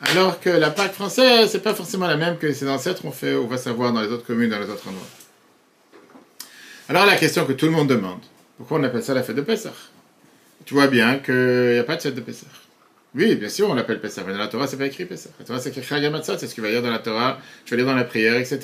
alors 0.02 0.40
que 0.40 0.50
la 0.50 0.70
Pâque 0.70 0.94
française, 0.94 1.50
c'est 1.52 1.64
pas 1.64 1.74
forcément 1.74 2.08
la 2.08 2.18
même 2.18 2.38
que 2.38 2.54
ses 2.54 2.70
ancêtres 2.70 3.06
ont 3.06 3.12
fait, 3.12 3.34
on 3.34 3.48
va 3.48 3.58
savoir, 3.58 3.92
dans 3.92 4.02
les 4.02 4.10
autres 4.10 4.26
communes, 4.26 4.52
dans 4.52 4.60
les 4.60 4.70
autres 4.70 4.88
endroits. 4.88 5.08
Alors 6.90 7.08
la 7.08 7.16
question 7.16 7.46
que 7.46 7.54
tout 7.54 7.66
le 7.66 7.72
monde 7.72 7.88
demande, 7.88 8.20
pourquoi 8.58 8.78
on 8.78 8.84
appelle 8.84 9.02
ça 9.02 9.16
la 9.16 9.24
fête 9.24 9.36
de 9.36 9.42
Pessah 9.42 9.74
Tu 10.66 10.74
vois 10.74 10.88
bien 10.88 11.20
qu'il 11.20 11.34
n'y 11.74 11.80
a 11.80 11.84
pas 11.84 11.96
de 11.96 12.02
fête 12.02 12.16
de 12.16 12.22
Pessah. 12.22 12.48
Oui, 13.14 13.36
bien 13.36 13.50
sûr, 13.50 13.70
on 13.70 13.74
l'appelle 13.74 14.00
Pessah, 14.00 14.24
mais 14.26 14.34
dans 14.34 14.40
la 14.40 14.48
Torah, 14.48 14.68
c'est 14.68 14.78
pas 14.78 14.86
écrit 14.86 15.06
Pessah. 15.06 15.30
La 15.40 15.46
Torah, 15.46 15.60
c'est 15.60 15.70
écrit 15.70 15.84
Chag 15.84 16.10
c'est 16.24 16.48
ce 16.48 16.54
qu'il 16.54 16.64
va 16.64 16.70
dire 16.70 16.82
dans 16.82 16.92
la 16.92 17.00
Torah, 17.00 17.40
tu 17.66 17.72
vas 17.72 17.78
lire 17.78 17.86
dans 17.86 17.96
la 17.96 18.04
prière, 18.04 18.38
etc. 18.38 18.60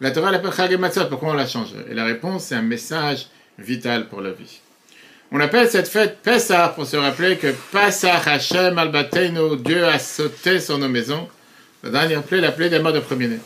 La 0.00 0.10
Torah 0.10 0.30
l'appelle 0.30 0.52
Chag 0.52 0.76
pourquoi 1.08 1.30
on 1.30 1.34
la 1.34 1.46
change 1.46 1.68
Et 1.90 1.94
la 1.94 2.04
réponse, 2.04 2.44
c'est 2.44 2.54
un 2.54 2.62
message 2.62 3.28
vital 3.58 4.08
pour 4.08 4.20
la 4.20 4.30
vie. 4.30 4.60
On 5.32 5.40
appelle 5.40 5.68
cette 5.68 5.88
fête 5.88 6.18
Pessah 6.22 6.70
pour 6.70 6.86
se 6.86 6.96
rappeler 6.96 7.36
que 7.36 7.54
Pessah 7.72 8.20
Hashem 8.26 8.76
al 8.78 8.90
Dieu 9.62 9.86
a 9.86 9.98
sauté 9.98 10.58
sur 10.58 10.76
nos 10.78 10.88
maisons. 10.88 11.28
La 11.82 11.90
dernière 11.90 12.22
plaie, 12.22 12.40
la 12.40 12.52
plaie 12.52 12.68
des 12.68 12.78
morts 12.78 12.92
de 12.92 13.00
premier-né. 13.00 13.38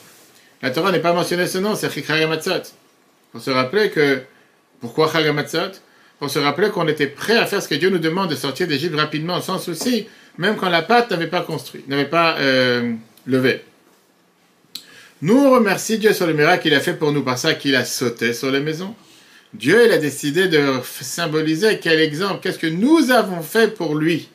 La 0.63 0.71
Torah 0.71 0.91
n'est 0.91 1.01
pas 1.01 1.13
mentionnée 1.13 1.47
ce 1.47 1.59
nom, 1.59 1.75
c'est 1.77 1.91
Chag 1.91 2.27
pour 3.35 3.43
se 3.43 3.51
rappeler 3.51 3.91
que, 3.91 4.23
pourquoi 4.81 5.11
Chagamatzot 5.11 5.73
Pour 6.19 6.31
se 6.31 6.39
rappeler 6.39 6.71
qu'on 6.71 6.87
était 6.89 7.07
prêt 7.07 7.37
à 7.37 7.47
faire 7.47 7.63
ce 7.63 7.69
que 7.69 7.75
Dieu 7.75 7.91
nous 7.91 7.99
demande 7.99 8.31
de 8.31 8.37
sortir 8.37 8.67
d'Égypte 8.67 8.95
rapidement, 8.97 9.41
sans 9.41 9.59
souci, 9.59 10.07
même 10.39 10.57
quand 10.57 10.69
la 10.69 10.83
pâte 10.83 11.11
n'avait 11.11 11.27
pas 11.27 11.43
construit, 11.43 11.85
n'avait 11.89 12.05
pas 12.05 12.39
euh, 12.39 12.95
levé. 13.27 13.63
Nous 15.23 15.51
remercions 15.51 15.97
Dieu 15.99 16.13
sur 16.13 16.27
le 16.27 16.35
miracle 16.35 16.63
qu'il 16.63 16.75
a 16.75 16.81
fait 16.81 16.95
pour 16.95 17.13
nous 17.13 17.23
par 17.23 17.39
ça 17.39 17.55
qu'il 17.55 17.77
a 17.77 17.85
sauté 17.85 18.33
sur 18.33 18.51
les 18.51 18.61
maisons. 18.61 18.95
Dieu, 19.55 19.87
il 19.87 19.93
a 19.93 19.99
décidé 19.99 20.49
de 20.49 20.81
symboliser 21.01 21.79
quel 21.79 22.01
exemple, 22.01 22.41
qu'est-ce 22.43 22.59
que 22.59 22.67
nous 22.67 23.11
avons 23.11 23.41
fait 23.41 23.75
pour 23.75 23.95
lui. 23.95 24.29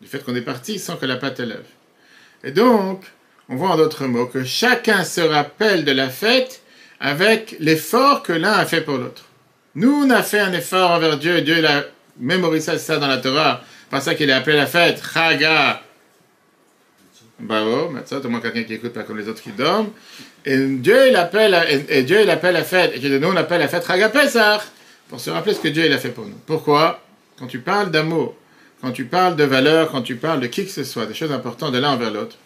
Du 0.00 0.08
fait 0.08 0.24
qu'on 0.24 0.34
est 0.34 0.42
parti 0.42 0.78
sans 0.78 0.96
que 0.96 1.06
la 1.06 1.16
pâte 1.16 1.40
lève. 1.40 1.66
Et 2.42 2.50
donc, 2.50 3.04
on 3.48 3.56
voit 3.56 3.70
en 3.70 3.76
d'autres 3.76 4.06
mots 4.06 4.26
que 4.26 4.44
chacun 4.44 5.04
se 5.04 5.20
rappelle 5.20 5.84
de 5.84 5.92
la 5.92 6.08
fête 6.08 6.62
avec 6.98 7.56
l'effort 7.60 8.22
que 8.22 8.32
l'un 8.32 8.52
a 8.52 8.64
fait 8.64 8.80
pour 8.80 8.96
l'autre. 8.96 9.26
Nous, 9.76 9.92
on 9.92 10.08
a 10.08 10.22
fait 10.22 10.38
un 10.38 10.54
effort 10.54 10.90
envers 10.92 11.18
Dieu, 11.18 11.42
Dieu 11.42 11.58
il 11.58 11.66
a 11.66 11.84
mémorisé 12.18 12.78
ça 12.78 12.96
dans 12.96 13.08
la 13.08 13.18
Torah, 13.18 13.60
par 13.90 14.00
ça 14.00 14.14
qu'il 14.14 14.30
a 14.32 14.38
appelé 14.38 14.56
la 14.56 14.66
fête 14.66 15.02
Chaga. 15.12 15.82
Bao, 17.38 17.90
maintenant, 17.90 18.18
au 18.24 18.28
moins 18.30 18.40
quelqu'un 18.40 18.62
qui 18.62 18.72
écoute 18.72 18.94
pas 18.94 19.02
comme 19.02 19.18
les 19.18 19.28
autres 19.28 19.42
qui 19.42 19.50
dorment. 19.50 19.90
Et 20.46 20.56
Dieu, 20.56 21.10
il 21.10 21.16
appelle, 21.16 21.84
et 21.90 22.04
Dieu, 22.04 22.22
il 22.22 22.30
appelle 22.30 22.54
la 22.54 22.64
fête, 22.64 22.92
et 22.96 23.18
nous, 23.18 23.28
on 23.28 23.36
appelle 23.36 23.60
la 23.60 23.68
fête 23.68 23.86
Chaga 23.86 24.08
Pesach, 24.08 24.62
pour 25.10 25.20
se 25.20 25.28
rappeler 25.28 25.52
ce 25.52 25.60
que 25.60 25.68
Dieu, 25.68 25.84
il 25.84 25.92
a 25.92 25.98
fait 25.98 26.08
pour 26.08 26.24
nous. 26.24 26.38
Pourquoi? 26.46 27.02
Quand 27.38 27.46
tu 27.46 27.58
parles 27.58 27.90
d'amour, 27.90 28.34
quand 28.80 28.92
tu 28.92 29.04
parles 29.04 29.36
de 29.36 29.44
valeur, 29.44 29.90
quand 29.90 30.00
tu 30.00 30.16
parles 30.16 30.40
de 30.40 30.46
qui 30.46 30.64
que 30.64 30.70
ce 30.70 30.84
soit, 30.84 31.04
des 31.04 31.12
choses 31.12 31.32
importantes 31.32 31.72
de 31.72 31.78
l'un 31.78 31.90
envers 31.90 32.10
l'autre, 32.10 32.38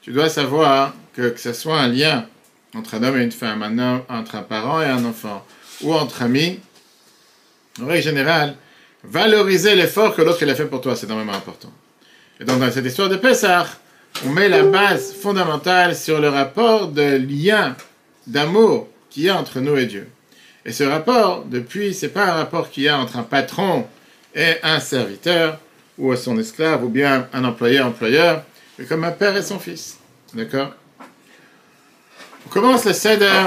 tu 0.00 0.10
dois 0.10 0.28
savoir 0.28 0.94
que 1.14 1.28
que 1.28 1.38
ce 1.38 1.52
soit 1.52 1.78
un 1.78 1.86
lien 1.86 2.26
entre 2.74 2.94
un 2.96 3.04
homme 3.04 3.20
et 3.20 3.22
une 3.22 3.30
femme, 3.30 3.62
un 3.62 4.02
entre 4.08 4.34
un 4.34 4.42
parent 4.42 4.82
et 4.82 4.86
un 4.86 5.04
enfant, 5.04 5.46
ou 5.82 5.94
entre 5.94 6.22
amis, 6.22 6.58
en 7.80 7.86
règle 7.86 8.02
générale, 8.02 8.56
valoriser 9.04 9.74
l'effort 9.74 10.14
que 10.14 10.22
l'autre 10.22 10.48
a 10.48 10.54
fait 10.54 10.66
pour 10.66 10.80
toi, 10.80 10.96
c'est 10.96 11.06
énormément 11.06 11.32
important. 11.32 11.72
Et 12.40 12.44
donc 12.44 12.60
dans 12.60 12.70
cette 12.70 12.84
histoire 12.84 13.08
de 13.08 13.16
Pessah, 13.16 13.66
on 14.26 14.30
met 14.30 14.48
la 14.48 14.62
base 14.62 15.14
fondamentale 15.14 15.96
sur 15.96 16.20
le 16.20 16.28
rapport 16.28 16.88
de 16.88 17.16
lien, 17.16 17.76
d'amour 18.26 18.88
qu'il 19.10 19.24
y 19.24 19.28
a 19.28 19.36
entre 19.36 19.60
nous 19.60 19.76
et 19.76 19.86
Dieu. 19.86 20.08
Et 20.64 20.72
ce 20.72 20.84
rapport, 20.84 21.44
depuis, 21.44 21.92
c'est 21.94 22.10
pas 22.10 22.26
un 22.26 22.34
rapport 22.34 22.70
qu'il 22.70 22.84
y 22.84 22.88
a 22.88 22.98
entre 22.98 23.16
un 23.16 23.22
patron 23.22 23.86
et 24.34 24.54
un 24.62 24.80
serviteur, 24.80 25.58
ou 25.98 26.14
son 26.16 26.38
esclave, 26.38 26.84
ou 26.84 26.88
bien 26.88 27.28
un 27.32 27.44
employeur-employeur, 27.44 28.44
mais 28.78 28.84
comme 28.84 29.04
un 29.04 29.10
père 29.10 29.36
et 29.36 29.42
son 29.42 29.58
fils. 29.58 29.98
D'accord? 30.34 30.70
On 32.46 32.48
commence 32.48 32.84
le 32.84 32.92
Seder, 32.92 33.46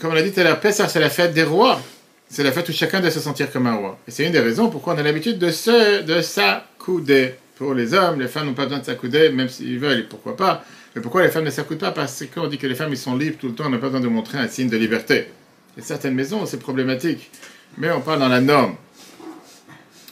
comme 0.00 0.12
on 0.12 0.14
l'a 0.14 0.22
dit 0.22 0.32
tout 0.32 0.40
à 0.40 0.44
l'heure, 0.44 0.60
Pessah, 0.60 0.88
c'est 0.88 1.00
la 1.00 1.10
fête 1.10 1.34
des 1.34 1.42
rois. 1.42 1.80
C'est 2.32 2.44
la 2.44 2.50
fête 2.50 2.66
où 2.66 2.72
chacun 2.72 3.00
doit 3.00 3.10
se 3.10 3.20
sentir 3.20 3.52
comme 3.52 3.66
un 3.66 3.74
roi. 3.74 3.98
Et 4.08 4.10
c'est 4.10 4.24
une 4.24 4.32
des 4.32 4.40
raisons 4.40 4.70
pourquoi 4.70 4.94
on 4.94 4.96
a 4.96 5.02
l'habitude 5.02 5.38
de 5.38 5.50
se, 5.50 6.00
de 6.00 6.22
s'accouder. 6.22 7.34
Pour 7.56 7.74
les 7.74 7.92
hommes, 7.92 8.20
les 8.20 8.26
femmes 8.26 8.46
n'ont 8.46 8.54
pas 8.54 8.64
besoin 8.64 8.78
de 8.78 8.86
s'accouder, 8.86 9.28
même 9.28 9.50
s'ils 9.50 9.78
veulent, 9.78 9.98
et 9.98 10.02
pourquoi 10.02 10.34
pas. 10.34 10.64
Mais 10.96 11.02
pourquoi 11.02 11.22
les 11.22 11.28
femmes 11.28 11.44
ne 11.44 11.50
s'accoudent 11.50 11.80
pas? 11.80 11.90
Parce 11.90 12.24
qu'on 12.34 12.46
dit 12.46 12.56
que 12.56 12.66
les 12.66 12.74
femmes, 12.74 12.90
ils 12.90 12.96
sont 12.96 13.16
libres 13.16 13.36
tout 13.38 13.48
le 13.48 13.54
temps, 13.54 13.64
on 13.66 13.68
n'a 13.68 13.76
pas 13.76 13.88
besoin 13.88 14.00
de 14.00 14.08
montrer 14.08 14.38
un 14.38 14.48
signe 14.48 14.70
de 14.70 14.78
liberté. 14.78 15.26
A 15.78 15.82
certaines 15.82 16.14
maisons, 16.14 16.46
c'est 16.46 16.56
problématique. 16.56 17.30
Mais 17.76 17.90
on 17.90 18.00
parle 18.00 18.20
dans 18.20 18.28
la 18.28 18.40
norme. 18.40 18.76
On 19.28 19.32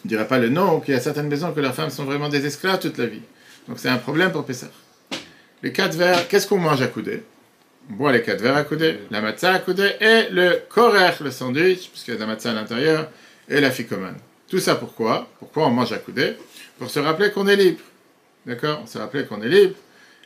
ne 0.05 0.09
dirait 0.11 0.29
pas 0.29 0.39
le 0.39 0.51
nom, 0.51 0.81
qu'il 0.81 0.93
y 0.93 0.97
a 0.99 1.01
certaines 1.01 1.29
maisons 1.29 1.53
que 1.53 1.61
leurs 1.61 1.75
femmes 1.75 1.89
sont 1.89 2.05
vraiment 2.05 2.29
des 2.29 2.45
esclaves 2.45 2.81
toute 2.81 2.99
la 2.99 3.07
vie. 3.07 3.23
Donc 3.67 3.79
c'est 3.79 3.89
un 3.89 3.97
problème 3.97 4.31
pour 4.31 4.45
Pessah. 4.45 4.71
Les 5.63 5.73
quatre 5.73 5.97
verres, 5.97 6.29
qu'est-ce 6.29 6.47
qu'on 6.47 6.59
mange 6.59 6.83
à 6.83 6.87
couder? 6.87 7.23
Boit 7.91 8.13
les 8.13 8.23
quatre 8.23 8.41
verres 8.41 8.57
à 8.57 8.65
couder, 8.65 8.99
la 9.11 9.21
matzah 9.21 9.55
à 9.55 9.59
couder 9.59 9.91
et 10.01 10.31
le 10.31 10.61
korer, 10.69 11.13
le 11.21 11.31
sandwich, 11.31 11.91
puisqu'il 11.91 12.13
y 12.13 12.15
a 12.15 12.17
de 12.17 12.21
la 12.21 12.27
matzah 12.27 12.51
à 12.51 12.55
l'intérieur, 12.55 13.11
et 13.49 13.61
la 13.61 13.71
ficomane. 13.71 14.19
Tout 14.49 14.59
ça 14.59 14.75
pourquoi? 14.77 15.29
Pourquoi 15.39 15.67
on 15.67 15.71
mange 15.71 15.93
à 15.93 15.99
couder 15.99 16.35
Pour 16.79 16.91
se 16.91 16.99
rappeler 17.01 17.31
qu'on 17.31 17.47
est 17.49 17.57
libre. 17.57 17.81
D'accord? 18.47 18.81
On 18.83 18.87
se 18.87 18.99
rappeler 18.99 19.25
qu'on 19.25 19.43
est 19.43 19.49
libre 19.49 19.75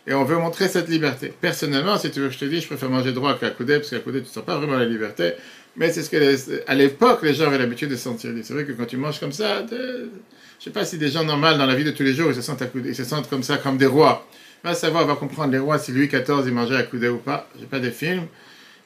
et 0.06 0.14
on 0.14 0.24
veut 0.24 0.36
montrer 0.36 0.68
cette 0.68 0.88
liberté. 0.88 1.32
Personnellement, 1.40 1.96
si 1.98 2.10
tu 2.10 2.20
veux 2.20 2.28
que 2.28 2.34
je 2.34 2.38
te 2.38 2.44
dise, 2.44 2.62
je 2.62 2.66
préfère 2.66 2.90
manger 2.90 3.12
droit 3.12 3.38
qu'à 3.38 3.50
couder, 3.50 3.76
parce 3.76 3.90
qu'à 3.90 4.00
couder, 4.00 4.20
tu 4.20 4.28
ne 4.28 4.32
sens 4.32 4.44
pas 4.44 4.58
vraiment 4.58 4.76
la 4.76 4.84
liberté. 4.84 5.32
Mais 5.76 5.90
c'est 5.92 6.02
ce 6.02 6.10
que, 6.10 6.70
à 6.70 6.74
l'époque, 6.74 7.20
les 7.22 7.34
gens 7.34 7.46
avaient 7.46 7.58
l'habitude 7.58 7.88
de 7.88 7.96
sentir. 7.96 8.30
C'est 8.42 8.52
vrai 8.52 8.64
que 8.64 8.72
quand 8.72 8.84
tu 8.84 8.96
manges 8.96 9.18
comme 9.18 9.32
ça, 9.32 9.64
je 9.70 10.64
sais 10.64 10.70
pas 10.70 10.84
si 10.84 10.98
des 10.98 11.08
gens 11.08 11.24
normaux 11.24 11.56
dans 11.56 11.66
la 11.66 11.74
vie 11.74 11.84
de 11.84 11.90
tous 11.90 12.02
les 12.02 12.12
jours, 12.12 12.28
ils 12.30 12.34
se 12.34 12.42
sentent 12.42 12.62
ils 12.84 12.94
se 12.94 13.04
sentent 13.04 13.28
comme 13.28 13.42
ça, 13.42 13.56
comme 13.56 13.78
des 13.78 13.86
rois. 13.86 14.26
Va 14.64 14.74
savoir, 14.74 15.04
on 15.04 15.06
va 15.06 15.14
comprendre 15.14 15.52
les 15.52 15.58
rois 15.58 15.78
si 15.78 15.92
Louis 15.92 16.08
XIV 16.08 16.42
il 16.46 16.52
mangeait 16.52 16.76
à 16.76 16.82
couder 16.82 17.08
ou 17.08 17.18
pas. 17.18 17.48
J'ai 17.60 17.66
pas 17.66 17.78
des 17.78 17.90
films. 17.90 18.26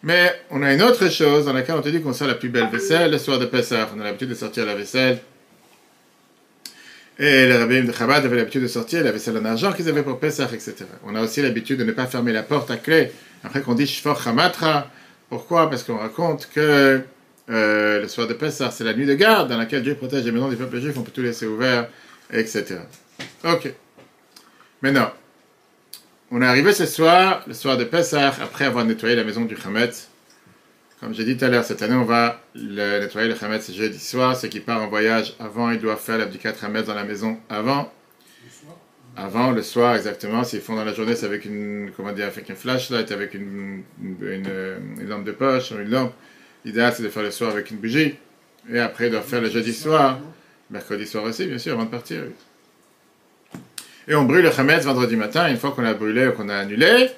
Mais 0.02 0.32
on 0.50 0.62
a 0.62 0.75
une 0.75 0.82
autre 0.82 1.08
chose 1.08 1.47
dans 1.47 1.52
laquelle 1.52 1.76
on 1.76 1.82
te 1.82 1.88
dit 1.88 2.02
qu'on 2.02 2.12
sort 2.12 2.28
la 2.28 2.35
plus 2.35 2.49
belle 2.49 2.68
vaisselle 2.68 3.11
le 3.11 3.18
soir 3.18 3.38
de 3.38 3.47
Pessah. 3.47 3.88
On 3.97 4.00
a 4.00 4.04
l'habitude 4.04 4.28
de 4.28 4.35
sortir 4.35 4.66
la 4.66 4.75
vaisselle 4.75 5.20
et 7.18 7.47
les 7.47 7.56
rabbins 7.56 7.82
de 7.82 7.92
Chabad 7.92 8.25
avaient 8.25 8.37
l'habitude 8.37 8.62
de 8.62 8.68
sortir 8.68 9.02
la 9.02 9.11
vaisselle 9.11 9.37
en 9.37 9.44
argent 9.44 9.73
qu'ils 9.73 9.88
avaient 9.88 10.04
pour 10.04 10.20
Pesach, 10.20 10.52
etc. 10.52 10.85
On 11.04 11.16
a 11.16 11.20
aussi 11.20 11.42
l'habitude 11.42 11.78
de 11.78 11.85
ne 11.85 11.90
pas 11.90 12.06
fermer 12.06 12.32
la 12.32 12.44
porte 12.44 12.70
à 12.70 12.76
clé 12.76 13.11
après 13.42 13.61
qu'on 13.61 13.75
dit 13.75 13.87
Shfor 13.87 14.26
Hamatra. 14.26 14.88
Pourquoi? 15.28 15.68
Parce 15.68 15.82
qu'on 15.82 15.99
raconte 15.99 16.49
que 16.54 17.00
euh, 17.50 18.00
le 18.00 18.08
soir 18.08 18.28
de 18.28 18.35
Pesach, 18.35 18.73
c'est 18.73 18.85
la 18.85 18.94
nuit 18.94 19.06
de 19.06 19.14
garde 19.14 19.49
dans 19.49 19.58
laquelle 19.58 19.82
Dieu 19.82 19.94
protège 19.94 20.25
les 20.25 20.32
maisons 20.32 20.49
du 20.49 20.56
peuple 20.56 20.78
juif, 20.80 20.94
on 20.97 21.02
peut 21.02 21.11
tout 21.11 21.23
laisser 21.23 21.47
ouvert, 21.47 21.88
etc. 22.32 22.76
Ok. 23.44 23.73
Maintenant, 24.82 25.11
on 26.30 26.42
est 26.42 26.47
arrivé 26.47 26.73
ce 26.73 26.87
soir, 26.87 27.42
le 27.47 27.54
soir 27.54 27.76
de 27.76 27.85
Pesach, 27.85 28.35
après 28.42 28.66
avoir 28.66 28.85
nettoyé 28.85 29.16
la 29.16 29.25
maison 29.25 29.44
du 29.44 29.56
Hametz. 29.64 30.08
Comme 31.00 31.14
j'ai 31.14 31.25
dit 31.25 31.37
tout 31.37 31.44
à 31.44 31.49
l'heure, 31.49 31.64
cette 31.64 31.80
année, 31.80 31.94
on 31.94 32.04
va 32.04 32.42
le 32.54 33.00
nettoyer 33.00 33.28
le 33.28 33.35
Hametz 33.40 33.73
jeudi 33.73 33.99
soir. 33.99 34.37
Ceux 34.37 34.49
qui 34.49 34.61
partent 34.61 34.82
en 34.82 34.88
voyage 34.88 35.35
avant, 35.38 35.70
ils 35.70 35.78
doivent 35.78 36.00
faire 36.00 36.18
l'abdicat 36.18 36.52
Hametz 36.61 36.87
dans 36.87 36.94
la 36.94 37.04
maison 37.04 37.38
avant. 37.49 37.92
Avant, 39.16 39.50
le 39.50 39.62
soir, 39.62 39.97
exactement. 39.97 40.44
S'ils 40.44 40.61
font 40.61 40.76
dans 40.76 40.85
la 40.85 40.92
journée, 40.92 41.16
c'est 41.16 41.26
avec 41.26 41.44
une, 41.44 41.90
comment 41.97 42.12
dire, 42.12 42.26
avec 42.26 42.49
une 42.49 42.56
flashlight, 42.56 43.11
avec 43.11 43.35
une, 43.35 43.82
une, 44.00 45.08
lampe 45.08 45.25
de 45.25 45.32
poche, 45.32 45.70
une 45.70 45.90
lampe. 45.90 46.12
L'idéal, 46.64 46.92
c'est 46.94 47.02
de 47.02 47.08
faire 47.08 47.23
le 47.23 47.30
soir 47.30 47.50
avec 47.50 47.70
une 47.70 47.78
bougie. 47.78 48.14
Et 48.70 48.78
après, 48.78 49.06
ils 49.06 49.11
doivent 49.11 49.26
faire 49.26 49.40
le 49.40 49.50
jeudi 49.50 49.73
soir. 49.73 50.20
Mercredi 50.70 51.06
soir 51.06 51.25
aussi, 51.25 51.47
bien 51.47 51.58
sûr, 51.58 51.73
avant 51.73 51.85
de 51.85 51.90
partir. 51.90 52.25
Et 54.10 54.14
on 54.14 54.24
brûle 54.24 54.42
le 54.42 54.58
Hametz 54.58 54.84
vendredi 54.84 55.16
matin. 55.16 55.48
Une 55.48 55.58
fois 55.58 55.72
qu'on 55.72 55.84
a 55.84 55.92
brûlé 55.92 56.28
ou 56.28 56.32
qu'on 56.32 56.48
a 56.48 56.56
annulé, 56.56 57.10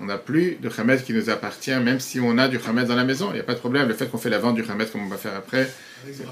on 0.00 0.06
n'a 0.06 0.18
plus 0.18 0.56
de 0.60 0.68
Hametz 0.76 1.02
qui 1.02 1.12
nous 1.12 1.30
appartient, 1.30 1.70
même 1.70 2.00
si 2.00 2.18
on 2.18 2.36
a 2.36 2.48
du 2.48 2.58
Hametz 2.66 2.88
dans 2.88 2.96
la 2.96 3.04
maison. 3.04 3.28
Il 3.30 3.34
n'y 3.34 3.40
a 3.40 3.44
pas 3.44 3.54
de 3.54 3.60
problème. 3.60 3.86
Le 3.86 3.94
fait 3.94 4.06
qu'on 4.06 4.18
fait 4.18 4.28
la 4.28 4.40
vente 4.40 4.56
du 4.56 4.64
Hametz, 4.68 4.90
comme 4.90 5.06
on 5.06 5.08
va 5.08 5.16
faire 5.16 5.36
après? 5.36 5.70
Avec 6.04 6.18
le 6.18 6.26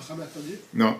Non. 0.75 0.97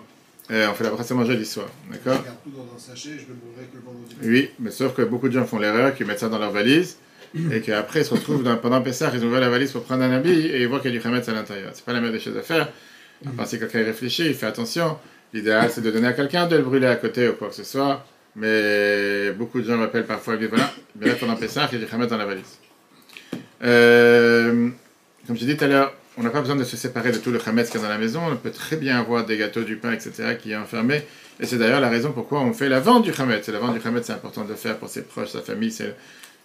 Euh, 0.49 0.67
on 0.71 0.73
fait 0.73 0.85
la 0.85 0.91
brassée 0.91 1.13
jeudi 1.25 1.45
soir. 1.45 1.67
D'accord? 1.91 2.19
Je 2.19 2.23
garde 2.23 2.37
tout 2.41 2.51
dans 2.51 2.73
un 2.73 2.79
sachet, 2.79 3.09
je 3.17 3.27
le 3.27 3.33
brûlerai 3.33 3.67
que 3.69 3.75
le 3.75 3.83
vendredi. 3.83 4.15
Oui, 4.23 4.49
mais 4.59 4.71
sauf 4.71 4.95
que 4.95 5.01
beaucoup 5.01 5.27
de 5.27 5.33
gens 5.33 5.45
font 5.45 5.59
l'erreur, 5.59 5.93
qu'ils 5.93 6.05
mettent 6.05 6.19
ça 6.19 6.29
dans 6.29 6.39
leur 6.39 6.51
valise, 6.51 6.97
et 7.51 7.61
qu'après 7.61 8.01
ils 8.01 8.05
se 8.05 8.13
retrouvent 8.13 8.43
dans, 8.43 8.57
pendant 8.57 8.81
Pessah, 8.81 9.11
ils 9.13 9.23
ouvrent 9.23 9.39
la 9.39 9.49
valise 9.49 9.71
pour 9.71 9.83
prendre 9.83 10.03
un 10.03 10.11
habit, 10.11 10.47
et 10.47 10.61
ils 10.61 10.67
voient 10.67 10.79
qu'il 10.79 10.93
y 10.93 10.97
a 10.97 10.99
du 10.99 11.05
Hametz 11.05 11.27
à 11.27 11.33
l'intérieur. 11.33 11.71
C'est 11.73 11.85
pas 11.85 11.93
la 11.93 11.99
meilleure 11.99 12.13
des 12.13 12.19
choses 12.19 12.37
à 12.37 12.41
faire. 12.41 12.69
À 13.25 13.29
part 13.37 13.47
si 13.47 13.59
quelqu'un 13.59 13.83
réfléchit, 13.83 14.25
il 14.25 14.33
fait 14.33 14.47
attention. 14.47 14.97
L'idéal, 15.33 15.69
c'est 15.71 15.81
de 15.81 15.91
donner 15.91 16.07
à 16.07 16.13
quelqu'un, 16.13 16.47
de 16.47 16.55
le 16.55 16.63
brûler 16.63 16.87
à 16.87 16.95
côté 16.95 17.29
ou 17.29 17.33
quoi 17.33 17.49
que 17.49 17.55
ce 17.55 17.63
soit. 17.63 18.05
Mais 18.35 19.31
beaucoup 19.31 19.59
de 19.59 19.67
gens 19.67 19.77
m'appellent 19.77 20.05
parfois, 20.05 20.37
disent 20.37 20.47
voilà, 20.47 20.71
mais 20.99 21.07
là 21.07 21.15
pendant 21.19 21.35
Pessah, 21.35 21.69
il 21.71 21.81
y 21.81 21.85
Hametz 21.91 22.09
dans 22.09 22.17
la 22.17 22.25
valise. 22.25 22.57
Euh, 23.63 24.69
comme 25.27 25.37
j'ai 25.37 25.45
dit 25.45 25.57
tout 25.57 25.65
à 25.65 25.67
l'heure, 25.67 25.93
on 26.17 26.23
n'a 26.23 26.29
pas 26.29 26.41
besoin 26.41 26.55
de 26.55 26.63
se 26.63 26.75
séparer 26.75 27.11
de 27.11 27.17
tout 27.17 27.31
le 27.31 27.39
chametz 27.39 27.69
qu'il 27.69 27.79
y 27.79 27.83
a 27.83 27.87
dans 27.87 27.93
la 27.93 27.99
maison. 27.99 28.21
On 28.29 28.35
peut 28.35 28.51
très 28.51 28.75
bien 28.75 28.99
avoir 28.99 29.25
des 29.25 29.37
gâteaux, 29.37 29.63
du 29.63 29.77
pain, 29.77 29.93
etc. 29.93 30.37
qui 30.41 30.51
est 30.51 30.57
enfermé. 30.57 31.03
Et 31.39 31.45
c'est 31.45 31.57
d'ailleurs 31.57 31.79
la 31.79 31.89
raison 31.89 32.11
pourquoi 32.11 32.41
on 32.41 32.53
fait 32.53 32.69
la 32.69 32.79
vente 32.79 33.03
du 33.03 33.13
chametz. 33.13 33.47
la 33.47 33.59
vente 33.59 33.73
du 33.73 33.81
chametz, 33.81 34.05
c'est 34.07 34.13
important 34.13 34.43
de 34.43 34.49
le 34.49 34.55
faire 34.55 34.77
pour 34.77 34.89
ses 34.89 35.03
proches, 35.03 35.29
sa 35.29 35.41
famille. 35.41 35.71
C'est 35.71 35.95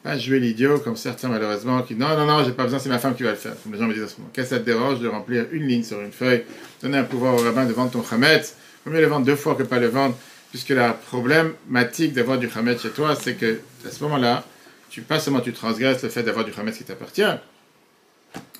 pas 0.04 0.16
jouer 0.16 0.38
l'idiot 0.38 0.78
comme 0.78 0.96
certains 0.96 1.28
malheureusement 1.28 1.82
qui 1.82 1.96
non, 1.96 2.16
non, 2.16 2.26
non, 2.26 2.44
j'ai 2.44 2.52
pas 2.52 2.62
besoin, 2.62 2.78
c'est 2.78 2.88
ma 2.88 2.98
femme 2.98 3.14
qui 3.14 3.24
va 3.24 3.30
le 3.30 3.36
faire. 3.36 3.54
Comme 3.62 3.72
les 3.72 3.78
gens 3.78 3.86
me 3.86 3.94
disent 3.94 4.04
à. 4.04 4.22
Qu'est-ce 4.32 4.50
que 4.50 4.56
ça 4.56 4.60
te 4.60 4.66
dérange 4.66 5.00
de 5.00 5.08
remplir 5.08 5.46
une 5.50 5.66
ligne 5.66 5.82
sur 5.82 6.00
une 6.00 6.12
feuille, 6.12 6.44
donner 6.80 6.98
un 6.98 7.04
pouvoir 7.04 7.34
au 7.34 7.38
rabbin 7.38 7.64
de 7.64 7.72
vendre 7.72 7.90
ton 7.90 8.04
chametz 8.04 8.54
Vaut 8.84 8.92
mieux 8.92 9.00
le 9.00 9.08
vendre 9.08 9.26
deux 9.26 9.34
fois 9.34 9.56
que 9.56 9.64
pas 9.64 9.80
le 9.80 9.88
vendre, 9.88 10.16
puisque 10.56 10.70
la 10.70 10.94
problématique 10.94 12.14
d'avoir 12.14 12.38
du 12.38 12.48
chametz 12.48 12.80
chez 12.80 12.88
toi, 12.88 13.14
c'est 13.14 13.34
que 13.34 13.58
à 13.86 13.90
ce 13.90 14.02
moment-là, 14.04 14.42
tu, 14.88 15.02
pas 15.02 15.20
seulement 15.20 15.40
tu 15.40 15.52
transgresses 15.52 16.02
le 16.02 16.08
fait 16.08 16.22
d'avoir 16.22 16.46
du 16.46 16.52
Hametz 16.56 16.78
qui 16.78 16.84
t'appartient, 16.84 17.20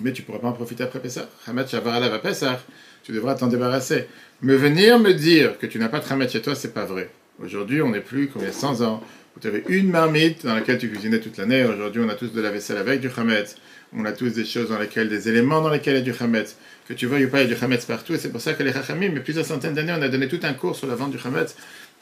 mais 0.01 0.13
tu 0.13 0.21
pourras 0.21 0.41
pas 0.41 0.49
en 0.49 0.53
profiter 0.53 0.83
après 0.85 1.01
Pessah. 1.01 1.27
Hametz 1.47 1.73
va 1.73 2.19
Pessah, 2.19 2.61
tu 3.03 3.13
devras 3.13 3.35
t'en 3.35 3.47
débarrasser. 3.47 4.09
Me 4.43 4.57
venir 4.57 4.99
me 4.99 5.15
dire 5.15 5.59
que 5.59 5.65
tu 5.65 5.79
n'as 5.79 5.89
pas 5.89 6.01
de 6.01 6.13
Hametz 6.13 6.33
chez 6.33 6.43
toi, 6.43 6.55
c'est 6.55 6.75
pas 6.75 6.85
vrai. 6.85 7.09
Aujourd'hui, 7.43 7.81
on 7.81 7.89
n'est 7.89 8.03
plus 8.03 8.29
comme 8.29 8.43
il 8.43 8.49
y 8.49 8.51
a 8.51 8.53
100 8.53 8.83
ans, 8.83 9.03
où 9.35 9.41
tu 9.41 9.47
avais 9.47 9.65
une 9.69 9.91
marmite 9.91 10.45
dans 10.45 10.55
laquelle 10.55 10.77
tu 10.77 10.91
cuisinais 10.91 11.21
toute 11.21 11.39
l'année. 11.39 11.65
Aujourd'hui, 11.65 12.03
on 12.05 12.09
a 12.11 12.15
tous 12.15 12.33
de 12.33 12.41
la 12.43 12.51
vaisselle 12.51 12.77
avec 12.77 13.01
du 13.01 13.11
Hametz. 13.17 13.57
On 13.97 14.05
a 14.05 14.13
tous 14.13 14.31
des 14.31 14.45
choses 14.45 14.69
dans 14.69 14.79
lesquelles, 14.79 15.09
des 15.09 15.29
éléments 15.29 15.63
dans 15.63 15.71
lesquels 15.71 15.95
il 15.95 16.07
y 16.07 16.11
a 16.11 16.13
du 16.13 16.15
Hametz. 16.19 16.57
Que 16.89 16.95
tu 16.95 17.09
pas, 17.09 17.19
il 17.19 17.29
y 17.29 17.53
a 17.53 17.55
du 17.55 17.57
Hametz 17.63 17.85
partout. 17.85 18.15
Et 18.15 18.19
c'est 18.19 18.31
pour 18.31 18.41
ça 18.41 18.55
que 18.55 18.63
les 18.63 18.73
Chachamim, 18.73 19.11
mais 19.13 19.21
plusieurs 19.21 19.45
centaines 19.45 19.75
d'années, 19.75 19.95
on 19.97 20.03
a 20.03 20.09
donné 20.09 20.29
tout 20.29 20.41
un 20.43 20.55
cours 20.55 20.77
sur 20.77 20.87
la 20.87 20.95
vente 20.95 21.11
du 21.11 21.19
Hametz. 21.25 21.57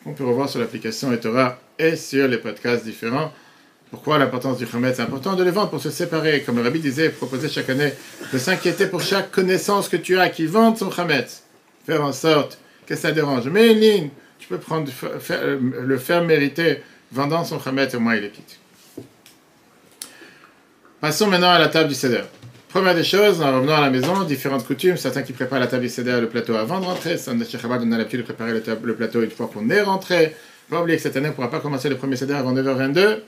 On 0.06 0.12
peut 0.12 0.24
revoir 0.24 0.48
sur 0.48 0.60
l'application 0.60 1.12
Etora 1.12 1.58
et 1.78 1.96
sur 1.96 2.28
les 2.28 2.38
podcasts 2.38 2.84
différents. 2.84 3.32
Pourquoi 3.90 4.18
l'importance 4.18 4.58
du 4.58 4.66
Khamet? 4.66 4.94
C'est 4.94 5.02
important 5.02 5.34
de 5.34 5.42
les 5.42 5.50
vendre 5.50 5.70
pour 5.70 5.80
se 5.80 5.90
séparer. 5.90 6.42
Comme 6.42 6.56
le 6.56 6.62
Rabbi 6.62 6.80
disait, 6.80 7.08
proposer 7.08 7.48
chaque 7.48 7.70
année 7.70 7.92
de 8.32 8.38
s'inquiéter 8.38 8.86
pour 8.86 9.00
chaque 9.00 9.30
connaissance 9.30 9.88
que 9.88 9.96
tu 9.96 10.18
as 10.18 10.28
qui 10.28 10.46
vende 10.46 10.76
son 10.76 10.90
Khamet. 10.90 11.26
Faire 11.86 12.04
en 12.04 12.12
sorte 12.12 12.58
que 12.86 12.96
ça 12.96 13.12
dérange. 13.12 13.48
Mais 13.48 13.72
une 13.72 13.80
ligne, 13.80 14.10
tu 14.38 14.48
peux 14.48 14.60
euh, 15.30 15.58
le 15.60 15.98
faire 15.98 16.22
mériter 16.22 16.82
vendant 17.10 17.44
son 17.44 17.58
Khamet 17.58 17.88
et 17.92 17.96
au 17.96 18.00
moins 18.00 18.16
il 18.16 18.24
est 18.24 18.30
quitte. 18.30 18.58
Passons 21.00 21.28
maintenant 21.28 21.50
à 21.50 21.58
la 21.58 21.68
table 21.68 21.88
du 21.88 21.94
Seder. 21.94 22.24
Première 22.74 22.96
des 22.96 23.04
choses, 23.04 23.40
en 23.40 23.54
revenant 23.54 23.76
à 23.76 23.82
la 23.82 23.90
maison, 23.90 24.24
différentes 24.24 24.66
coutumes, 24.66 24.96
certains 24.96 25.22
qui 25.22 25.32
préparent 25.32 25.60
la 25.60 25.68
table 25.68 25.88
Seder, 25.88 26.20
le 26.20 26.28
plateau 26.28 26.56
avant 26.56 26.80
de 26.80 26.84
rentrer, 26.86 27.14
de 27.14 27.44
Chabad 27.44 27.80
on 27.84 27.92
a 27.92 27.98
l'habitude 27.98 28.18
de 28.18 28.24
préparer 28.24 28.52
le, 28.52 28.94
plateau 28.96 29.22
une 29.22 29.30
fois 29.30 29.46
qu'on 29.46 29.70
est 29.70 29.82
rentré. 29.82 30.34
Pas 30.68 30.82
oublier 30.82 30.96
que 30.96 31.02
cette 31.04 31.16
année, 31.16 31.28
on 31.28 31.30
ne 31.30 31.34
pourra 31.36 31.52
pas 31.52 31.60
commencer 31.60 31.88
le 31.88 31.94
premier 31.94 32.16
Seder 32.16 32.34
avant 32.34 32.52
9h22. 32.52 33.18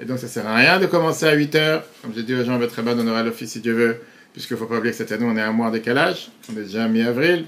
Et 0.00 0.06
donc, 0.06 0.18
ça 0.18 0.26
sert 0.26 0.46
à 0.46 0.54
rien 0.54 0.78
de 0.78 0.86
commencer 0.86 1.26
à 1.26 1.34
8 1.34 1.54
heures. 1.56 1.84
Comme 2.00 2.14
j'ai 2.16 2.22
dit 2.22 2.34
aux 2.34 2.42
gens, 2.44 2.56
votre 2.56 2.80
on 2.82 3.06
aura 3.08 3.22
l'office 3.22 3.52
si 3.52 3.60
Dieu 3.60 3.74
veut, 3.74 4.00
puisqu'il 4.32 4.54
ne 4.54 4.58
faut 4.60 4.64
pas 4.64 4.78
oublier 4.78 4.92
que 4.92 4.96
cette 4.96 5.12
année, 5.12 5.26
on 5.28 5.36
est 5.36 5.42
à 5.42 5.48
un 5.48 5.52
mois 5.52 5.66
en 5.66 5.70
décalage. 5.70 6.30
On 6.50 6.56
est 6.56 6.62
déjà 6.62 6.88
mi-avril, 6.88 7.44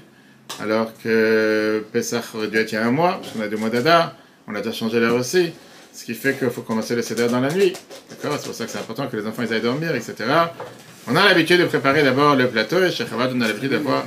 alors 0.61 0.91
que 1.03 1.83
Pessah 1.91 2.21
aurait 2.35 2.49
dû 2.49 2.57
être 2.57 2.71
il 2.71 2.75
y 2.75 2.77
a 2.77 2.85
un 2.85 2.91
mois, 2.91 3.19
parce 3.19 3.33
qu'on 3.33 3.41
a 3.41 3.47
deux 3.47 3.57
mois 3.57 3.71
d'Adar. 3.71 4.13
On 4.47 4.53
a 4.53 4.59
déjà 4.59 4.73
changé 4.73 4.99
l'heure 4.99 5.15
aussi. 5.15 5.53
Ce 5.91 6.05
qui 6.05 6.13
fait 6.13 6.37
qu'il 6.37 6.51
faut 6.51 6.61
commencer 6.61 6.95
le 6.95 7.01
CEDER 7.01 7.29
dans 7.29 7.39
la 7.39 7.51
nuit. 7.51 7.73
D'accord? 8.11 8.37
C'est 8.39 8.45
pour 8.45 8.53
ça 8.53 8.65
que 8.65 8.71
c'est 8.71 8.77
important 8.77 9.07
que 9.07 9.17
les 9.17 9.25
enfants 9.25 9.41
ils 9.41 9.51
aillent 9.51 9.61
dormir, 9.61 9.95
etc. 9.95 10.25
On 11.07 11.15
a 11.15 11.25
l'habitude 11.25 11.59
de 11.59 11.65
préparer 11.65 12.03
d'abord 12.03 12.35
le 12.35 12.47
plateau, 12.47 12.83
et 12.83 12.91
chez 12.91 13.05
Chabad, 13.07 13.31
on 13.33 13.41
a 13.41 13.47
l'habitude 13.47 13.71
d'avoir. 13.71 14.05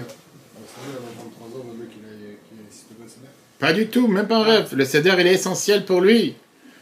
Pas 3.59 3.73
du 3.73 3.87
tout, 3.87 4.07
même 4.09 4.27
pas 4.27 4.39
un 4.39 4.43
rêve. 4.43 4.69
Le 4.77 4.85
CEDER, 4.85 5.15
il 5.19 5.27
est 5.27 5.35
essentiel 5.35 5.85
pour 5.85 6.01
lui. 6.01 6.35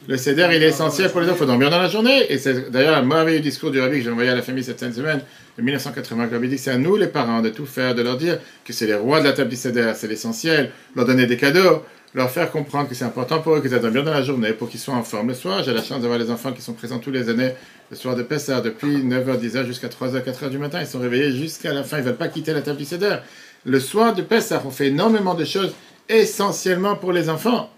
Le 0.08 0.16
CEDER, 0.16 0.48
il 0.52 0.62
est 0.62 0.68
essentiel 0.68 1.10
pour 1.10 1.20
les 1.20 1.26
enfants. 1.26 1.36
Il 1.36 1.38
faut 1.38 1.46
dormir 1.46 1.70
dans 1.70 1.80
la 1.80 1.88
journée. 1.88 2.26
Et 2.28 2.38
c'est 2.38 2.70
d'ailleurs 2.70 2.96
un 2.96 3.02
mauvais 3.02 3.38
discours 3.40 3.70
du 3.70 3.80
rabbi 3.80 3.98
que 3.98 4.04
j'ai 4.04 4.10
envoyé 4.10 4.30
à 4.30 4.34
la 4.34 4.42
famille 4.42 4.64
cette 4.64 4.80
semaine, 4.80 5.22
de 5.56 5.62
1980, 5.62 6.28
qui 6.28 6.48
dit 6.48 6.56
que 6.56 6.60
c'est 6.60 6.72
à 6.72 6.78
nous, 6.78 6.96
les 6.96 7.06
parents, 7.06 7.40
de 7.40 7.50
tout 7.50 7.66
faire, 7.66 7.94
de 7.94 8.02
leur 8.02 8.16
dire 8.16 8.38
que 8.64 8.72
c'est 8.72 8.86
les 8.86 8.94
rois 8.94 9.20
de 9.20 9.26
la 9.26 9.32
table 9.32 9.50
du 9.50 9.56
CEDER, 9.56 9.92
c'est 9.94 10.08
l'essentiel, 10.08 10.72
leur 10.96 11.06
donner 11.06 11.26
des 11.26 11.36
cadeaux, 11.36 11.84
leur 12.14 12.30
faire 12.30 12.50
comprendre 12.50 12.88
que 12.88 12.94
c'est 12.94 13.04
important 13.04 13.40
pour 13.40 13.54
eux 13.54 13.60
qu'ils 13.60 13.70
dorment 13.70 13.90
bien 13.90 14.02
dans 14.02 14.12
la 14.12 14.22
journée, 14.22 14.52
pour 14.52 14.68
qu'ils 14.68 14.80
soient 14.80 14.94
en 14.94 15.04
forme 15.04 15.28
le 15.28 15.34
soir. 15.34 15.62
J'ai 15.62 15.72
la 15.72 15.82
chance 15.82 16.02
d'avoir 16.02 16.18
les 16.18 16.30
enfants 16.30 16.52
qui 16.52 16.62
sont 16.62 16.74
présents 16.74 16.98
tous 16.98 17.12
les 17.12 17.28
années, 17.28 17.52
le 17.92 17.98
soir 17.98 18.16
de 18.16 18.22
Pessah, 18.22 18.62
depuis 18.62 19.04
9h, 19.04 19.38
10h 19.38 19.66
jusqu'à 19.66 19.88
3h, 19.88 20.24
4h 20.24 20.48
du 20.48 20.56
matin. 20.56 20.80
Ils 20.80 20.86
sont 20.86 20.98
réveillés 20.98 21.30
jusqu'à 21.30 21.74
la 21.74 21.84
fin. 21.84 21.98
Ils 21.98 22.00
ne 22.00 22.06
veulent 22.06 22.16
pas 22.16 22.28
quitter 22.28 22.54
la 22.54 22.62
table 22.62 22.78
du. 22.78 23.20
Le 23.66 23.80
soir 23.80 24.14
de 24.14 24.22
Pessah, 24.22 24.62
on 24.64 24.70
fait 24.70 24.86
énormément 24.86 25.34
de 25.34 25.44
choses 25.44 25.74
essentiellement 26.08 26.96
pour 26.96 27.12
les 27.12 27.28
enfants. 27.28 27.68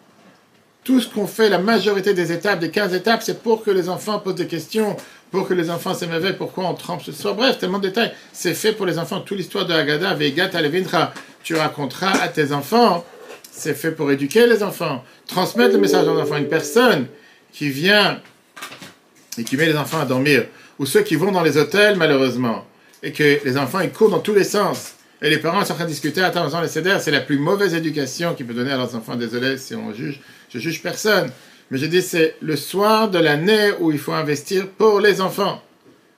Tout 0.84 1.00
ce 1.00 1.08
qu'on 1.08 1.26
fait, 1.26 1.48
la 1.48 1.58
majorité 1.58 2.14
des 2.14 2.30
étapes, 2.30 2.60
des 2.60 2.70
15 2.70 2.94
étapes, 2.94 3.24
c'est 3.24 3.42
pour 3.42 3.64
que 3.64 3.72
les 3.72 3.88
enfants 3.88 4.20
posent 4.20 4.36
des 4.36 4.46
questions, 4.46 4.96
pour 5.32 5.48
que 5.48 5.54
les 5.54 5.68
enfants 5.68 5.94
s'émerveillent, 5.94 6.36
pourquoi 6.38 6.68
on 6.68 6.74
trempe 6.74 7.02
ce 7.02 7.10
soir. 7.10 7.34
Bref, 7.34 7.58
tellement 7.58 7.80
de 7.80 7.88
détails. 7.88 8.12
C'est 8.32 8.54
fait 8.54 8.72
pour 8.72 8.86
les 8.86 9.00
enfants. 9.00 9.18
Toute 9.18 9.38
l'histoire 9.38 9.66
de 9.66 9.72
Haggadah, 9.72 10.14
Vegat 10.14 10.50
Alevindra, 10.54 11.12
tu 11.42 11.56
raconteras 11.56 12.12
à 12.22 12.28
tes 12.28 12.52
enfants. 12.52 13.04
C'est 13.50 13.74
fait 13.74 13.90
pour 13.90 14.12
éduquer 14.12 14.46
les 14.46 14.62
enfants, 14.62 15.02
transmettre 15.26 15.72
le 15.72 15.80
message 15.80 16.06
aux 16.06 16.20
enfants. 16.20 16.36
Une 16.36 16.48
personne 16.48 17.06
qui 17.52 17.68
vient 17.68 18.20
et 19.38 19.44
qui 19.44 19.56
met 19.56 19.66
les 19.66 19.76
enfants 19.76 20.00
à 20.00 20.04
dormir, 20.04 20.44
ou 20.78 20.86
ceux 20.86 21.02
qui 21.02 21.16
vont 21.16 21.32
dans 21.32 21.42
les 21.42 21.56
hôtels, 21.56 21.96
malheureusement, 21.96 22.66
et 23.02 23.12
que 23.12 23.44
les 23.44 23.56
enfants 23.56 23.80
ils 23.80 23.90
courent 23.90 24.10
dans 24.10 24.20
tous 24.20 24.34
les 24.34 24.44
sens. 24.44 24.94
Et 25.22 25.30
les 25.30 25.38
parents 25.38 25.64
sont 25.64 25.72
en 25.72 25.76
train 25.76 25.84
de 25.84 25.90
discuter, 25.90 26.22
attends, 26.22 26.60
les 26.60 26.68
CDR, 26.68 27.00
c'est 27.00 27.10
la 27.10 27.20
plus 27.20 27.38
mauvaise 27.38 27.74
éducation 27.74 28.34
qu'ils 28.34 28.46
peuvent 28.46 28.56
donner 28.56 28.72
à 28.72 28.76
leurs 28.76 28.94
enfants. 28.94 29.16
Désolé 29.16 29.56
si 29.56 29.74
on 29.74 29.94
juge, 29.94 30.20
je 30.50 30.58
juge 30.58 30.82
personne. 30.82 31.30
Mais 31.70 31.78
je 31.78 31.86
dis, 31.86 32.02
c'est 32.02 32.36
le 32.42 32.56
soir 32.56 33.08
de 33.08 33.18
l'année 33.18 33.70
où 33.80 33.90
il 33.90 33.98
faut 33.98 34.12
investir 34.12 34.68
pour 34.68 35.00
les 35.00 35.20
enfants. 35.20 35.62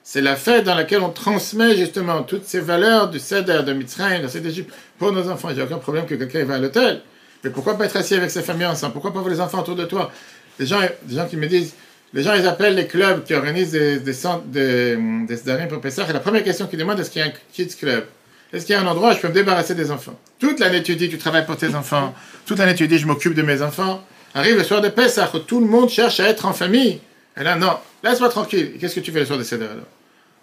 C'est 0.03 0.21
la 0.21 0.35
fête 0.35 0.65
dans 0.65 0.75
laquelle 0.75 1.01
on 1.01 1.09
transmet 1.09 1.75
justement 1.75 2.23
toutes 2.23 2.45
ces 2.45 2.59
valeurs 2.59 3.09
du 3.09 3.19
Seder, 3.19 3.63
de 3.65 3.73
Mitzrayim, 3.73 4.21
de 4.21 4.39
d'Égypte 4.39 4.73
pour 4.97 5.11
nos 5.11 5.29
enfants. 5.29 5.49
J'ai 5.55 5.61
aucun 5.61 5.77
problème 5.77 6.05
que 6.05 6.15
quelqu'un 6.15 6.43
va 6.45 6.55
à 6.55 6.59
l'hôtel. 6.59 7.01
Mais 7.43 7.49
pourquoi 7.49 7.77
pas 7.77 7.85
être 7.85 7.97
assis 7.97 8.15
avec 8.15 8.31
sa 8.31 8.41
famille 8.41 8.65
ensemble? 8.65 8.93
Pourquoi 8.93 9.13
pas 9.13 9.19
voir 9.19 9.33
les 9.33 9.41
enfants 9.41 9.59
autour 9.59 9.75
de 9.75 9.85
toi? 9.85 10.11
Les 10.59 10.65
gens, 10.65 10.79
des 11.03 11.15
gens 11.15 11.27
qui 11.27 11.37
me 11.37 11.47
disent, 11.47 11.73
les 12.13 12.23
gens 12.23 12.33
ils 12.33 12.47
appellent 12.47 12.75
les 12.75 12.87
clubs 12.87 13.23
qui 13.23 13.33
organisent 13.33 13.71
des, 13.71 13.99
des 13.99 14.13
centres, 14.13 14.45
des, 14.45 14.95
des 14.95 15.67
pour 15.69 15.81
Pessah, 15.81 16.07
et 16.09 16.13
la 16.13 16.19
première 16.19 16.43
question 16.43 16.67
qu'ils 16.67 16.79
demandent, 16.79 16.99
est-ce 16.99 17.11
qu'il 17.11 17.21
y 17.21 17.25
a 17.25 17.27
un 17.27 17.33
kids 17.53 17.75
club? 17.75 18.05
Est-ce 18.53 18.65
qu'il 18.65 18.73
y 18.73 18.77
a 18.77 18.81
un 18.81 18.87
endroit 18.87 19.11
où 19.11 19.15
je 19.15 19.19
peux 19.19 19.27
me 19.27 19.33
débarrasser 19.33 19.75
des 19.75 19.91
enfants? 19.91 20.17
Toute 20.39 20.59
l'année 20.59 20.81
tu 20.81 20.95
dis, 20.95 21.09
tu 21.09 21.17
travailles 21.17 21.45
pour 21.45 21.57
tes 21.57 21.75
enfants. 21.75 22.15
Toute 22.45 22.59
l'année 22.59 22.75
tu 22.75 22.87
dis, 22.87 22.97
je 22.97 23.05
m'occupe 23.05 23.33
de 23.33 23.41
mes 23.41 23.61
enfants. 23.61 24.03
Arrive 24.33 24.55
le 24.57 24.63
soir 24.63 24.81
de 24.81 24.89
Pessah, 24.89 25.29
où 25.33 25.39
tout 25.39 25.59
le 25.59 25.67
monde 25.67 25.89
cherche 25.89 26.19
à 26.19 26.29
être 26.29 26.45
en 26.45 26.53
famille. 26.53 27.01
Et 27.35 27.43
là, 27.43 27.55
non, 27.55 27.77
laisse-moi 28.03 28.29
tranquille. 28.29 28.73
Qu'est-ce 28.79 28.95
que 28.95 28.99
tu 29.01 29.11
fais 29.11 29.19
le 29.19 29.25
soir 29.25 29.37
de 29.37 29.43
Seder 29.43 29.65
alors? 29.65 29.85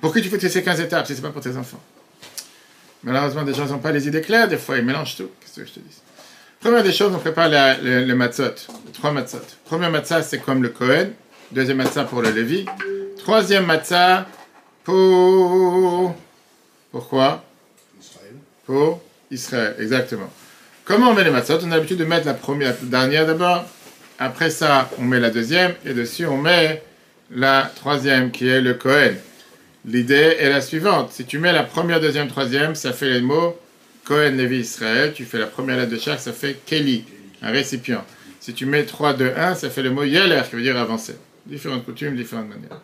Pourquoi 0.01 0.21
tu 0.21 0.29
fais 0.29 0.49
ces 0.49 0.63
15 0.63 0.81
étapes 0.81 1.07
si 1.07 1.15
ce 1.15 1.19
n'est 1.19 1.29
pas 1.29 1.33
pour 1.33 1.41
tes 1.41 1.57
enfants? 1.57 1.81
Malheureusement, 3.05 3.43
des 3.43 3.55
gens 3.55 3.67
n'ont 3.67 3.79
pas 3.79 3.93
les 3.93 4.07
idées 4.07 4.21
claires, 4.21 4.49
des 4.49 4.57
fois 4.57 4.77
ils 4.79 4.85
mélangent 4.85 5.17
tout. 5.17 5.31
Qu'est-ce 5.41 5.61
que 5.61 5.67
je 5.67 5.73
te 5.73 5.81
dis? 5.81 5.97
Première 6.61 6.83
des 6.83 6.93
choses, 6.93 7.13
on 7.15 7.19
prépare 7.19 7.49
le, 7.51 8.05
le, 8.05 8.15
matzot, 8.15 8.55
trois 8.95 9.13
matzot. 9.13 9.39
Premier 9.67 9.91
matzah, 9.91 10.23
c'est 10.23 10.39
comme 10.39 10.63
le 10.63 10.71
Kohen. 10.71 11.13
Deuxième 11.55 11.77
matzah 11.77 12.03
pour 12.03 12.21
le 12.21 12.31
Lévi. 12.31 12.67
Troisième 13.17 13.65
matzah 13.65 14.27
pour... 14.83 16.13
Pourquoi? 16.91 17.45
Pour 18.67 19.01
Israël, 19.31 19.77
exactement. 19.79 20.29
Comment 20.85 21.11
on 21.11 21.15
met 21.15 21.23
les 21.23 21.31
matzot 21.31 21.61
On 21.63 21.71
a 21.71 21.77
l'habitude 21.77 21.99
de 21.99 22.05
mettre 22.05 22.27
la 22.27 22.35
première, 22.35 22.75
la 22.83 22.89
dernière 22.89 23.25
d'abord. 23.29 23.67
Après 24.19 24.51
ça, 24.51 24.91
on 24.99 25.05
met 25.05 25.21
la 25.21 25.31
deuxième. 25.31 25.75
Et 25.87 25.95
dessus, 25.95 26.27
on 26.27 26.39
met 26.39 26.83
la 27.31 27.71
troisième, 27.77 28.33
qui 28.33 28.49
est 28.49 28.61
le 28.61 28.75
Kohen. 28.75 29.15
L'idée 29.87 30.37
est 30.41 30.51
la 30.51 30.61
suivante. 30.61 31.13
Si 31.13 31.25
tu 31.25 31.39
mets 31.39 31.53
la 31.53 31.63
première, 31.63 32.01
deuxième, 32.01 32.27
troisième, 32.27 32.75
ça 32.75 32.93
fait 32.93 33.11
les 33.11 33.21
mots 33.21 33.57
Cohen, 34.05 34.33
Lévi, 34.33 34.59
Israël, 34.59 35.13
tu 35.15 35.25
fais 35.25 35.39
la 35.39 35.47
première 35.47 35.77
lettre 35.77 35.93
de 35.93 35.99
chaque, 35.99 36.19
ça 36.19 36.33
fait 36.33 36.59
Kelly, 36.67 37.05
un 37.43 37.53
récipient. 37.53 38.05
Si 38.41 38.55
tu 38.55 38.67
mets 38.67 38.85
3, 38.85 39.15
2, 39.15 39.35
1, 39.37 39.55
ça 39.55 39.71
fait 39.71 39.83
le 39.83 39.93
mot 39.93 40.03
Yeller, 40.03 40.43
qui 40.51 40.57
veut 40.57 40.63
dire 40.63 40.77
avancer. 40.77 41.15
Différentes 41.47 41.85
coutumes, 41.85 42.17
différentes 42.17 42.49
manières. 42.49 42.81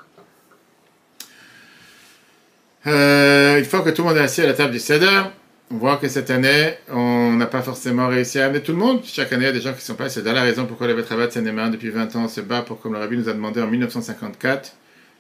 Euh, 2.87 3.59
une 3.59 3.65
fois 3.65 3.83
que 3.83 3.91
tout 3.91 4.03
le 4.03 4.09
monde 4.09 4.17
est 4.17 4.23
assis 4.23 4.43
à 4.43 4.47
la 4.47 4.55
table 4.55 4.73
du 4.73 4.79
Seder, 4.79 5.23
on 5.71 5.77
voit 5.77 5.97
que 5.97 6.09
cette 6.09 6.31
année, 6.31 6.75
on 6.89 7.33
n'a 7.33 7.47
pas 7.47 7.63
forcément 7.63 8.09
réussi 8.09 8.41
à 8.41 8.47
amener 8.47 8.61
tout 8.61 8.73
le 8.73 8.79
monde. 8.79 9.03
Chaque 9.05 9.33
année, 9.33 9.45
il 9.45 9.47
y 9.47 9.51
a 9.51 9.53
des 9.53 9.61
gens 9.61 9.73
qui 9.73 9.83
sont 9.83 9.95
pas. 9.95 10.09
C'est 10.09 10.25
la 10.25 10.43
raison 10.43 10.67
pourquoi 10.67 10.89
le 10.89 10.95
Betravat 10.95 11.29
de 11.29 11.71
depuis 11.71 11.91
20 11.91 12.17
ans 12.17 12.29
se 12.29 12.41
bat 12.41 12.63
pour, 12.63 12.81
comme 12.81 12.95
le 12.95 12.99
Rabbi 12.99 13.17
nous 13.17 13.29
a 13.29 13.33
demandé 13.33 13.63
en 13.63 13.69
1954, 13.69 14.73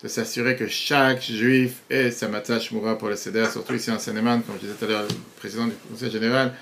de 0.02 0.08
s'assurer 0.08 0.56
que 0.56 0.66
chaque 0.66 1.22
juif 1.22 1.82
ait 1.88 2.10
sa 2.10 2.26
matzah 2.28 2.58
shmura 2.58 2.98
pour 2.98 3.08
le 3.08 3.16
Seder, 3.16 3.46
surtout 3.52 3.74
ici 3.74 3.90
en 3.90 3.98
seine 3.98 4.16
comme 4.16 4.56
je 4.56 4.66
disais 4.66 4.74
tout 4.78 4.86
à 4.86 4.88
l'heure, 4.88 5.02
le 5.02 5.14
président 5.38 5.66
du 5.66 5.74
Conseil 5.90 6.10
général, 6.10 6.52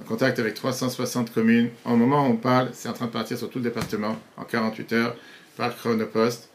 en 0.00 0.04
contact 0.04 0.38
avec 0.38 0.54
360 0.54 1.32
communes. 1.34 1.68
En 1.84 1.96
moment 1.96 2.26
où 2.26 2.30
on 2.30 2.36
parle, 2.36 2.70
c'est 2.72 2.88
en 2.88 2.94
train 2.94 3.06
de 3.06 3.10
partir 3.10 3.36
sur 3.36 3.50
tout 3.50 3.58
le 3.58 3.64
département, 3.64 4.16
en 4.38 4.44
48 4.44 4.92
heures, 4.94 5.16
par 5.56 5.76
chronopost, 5.76 6.48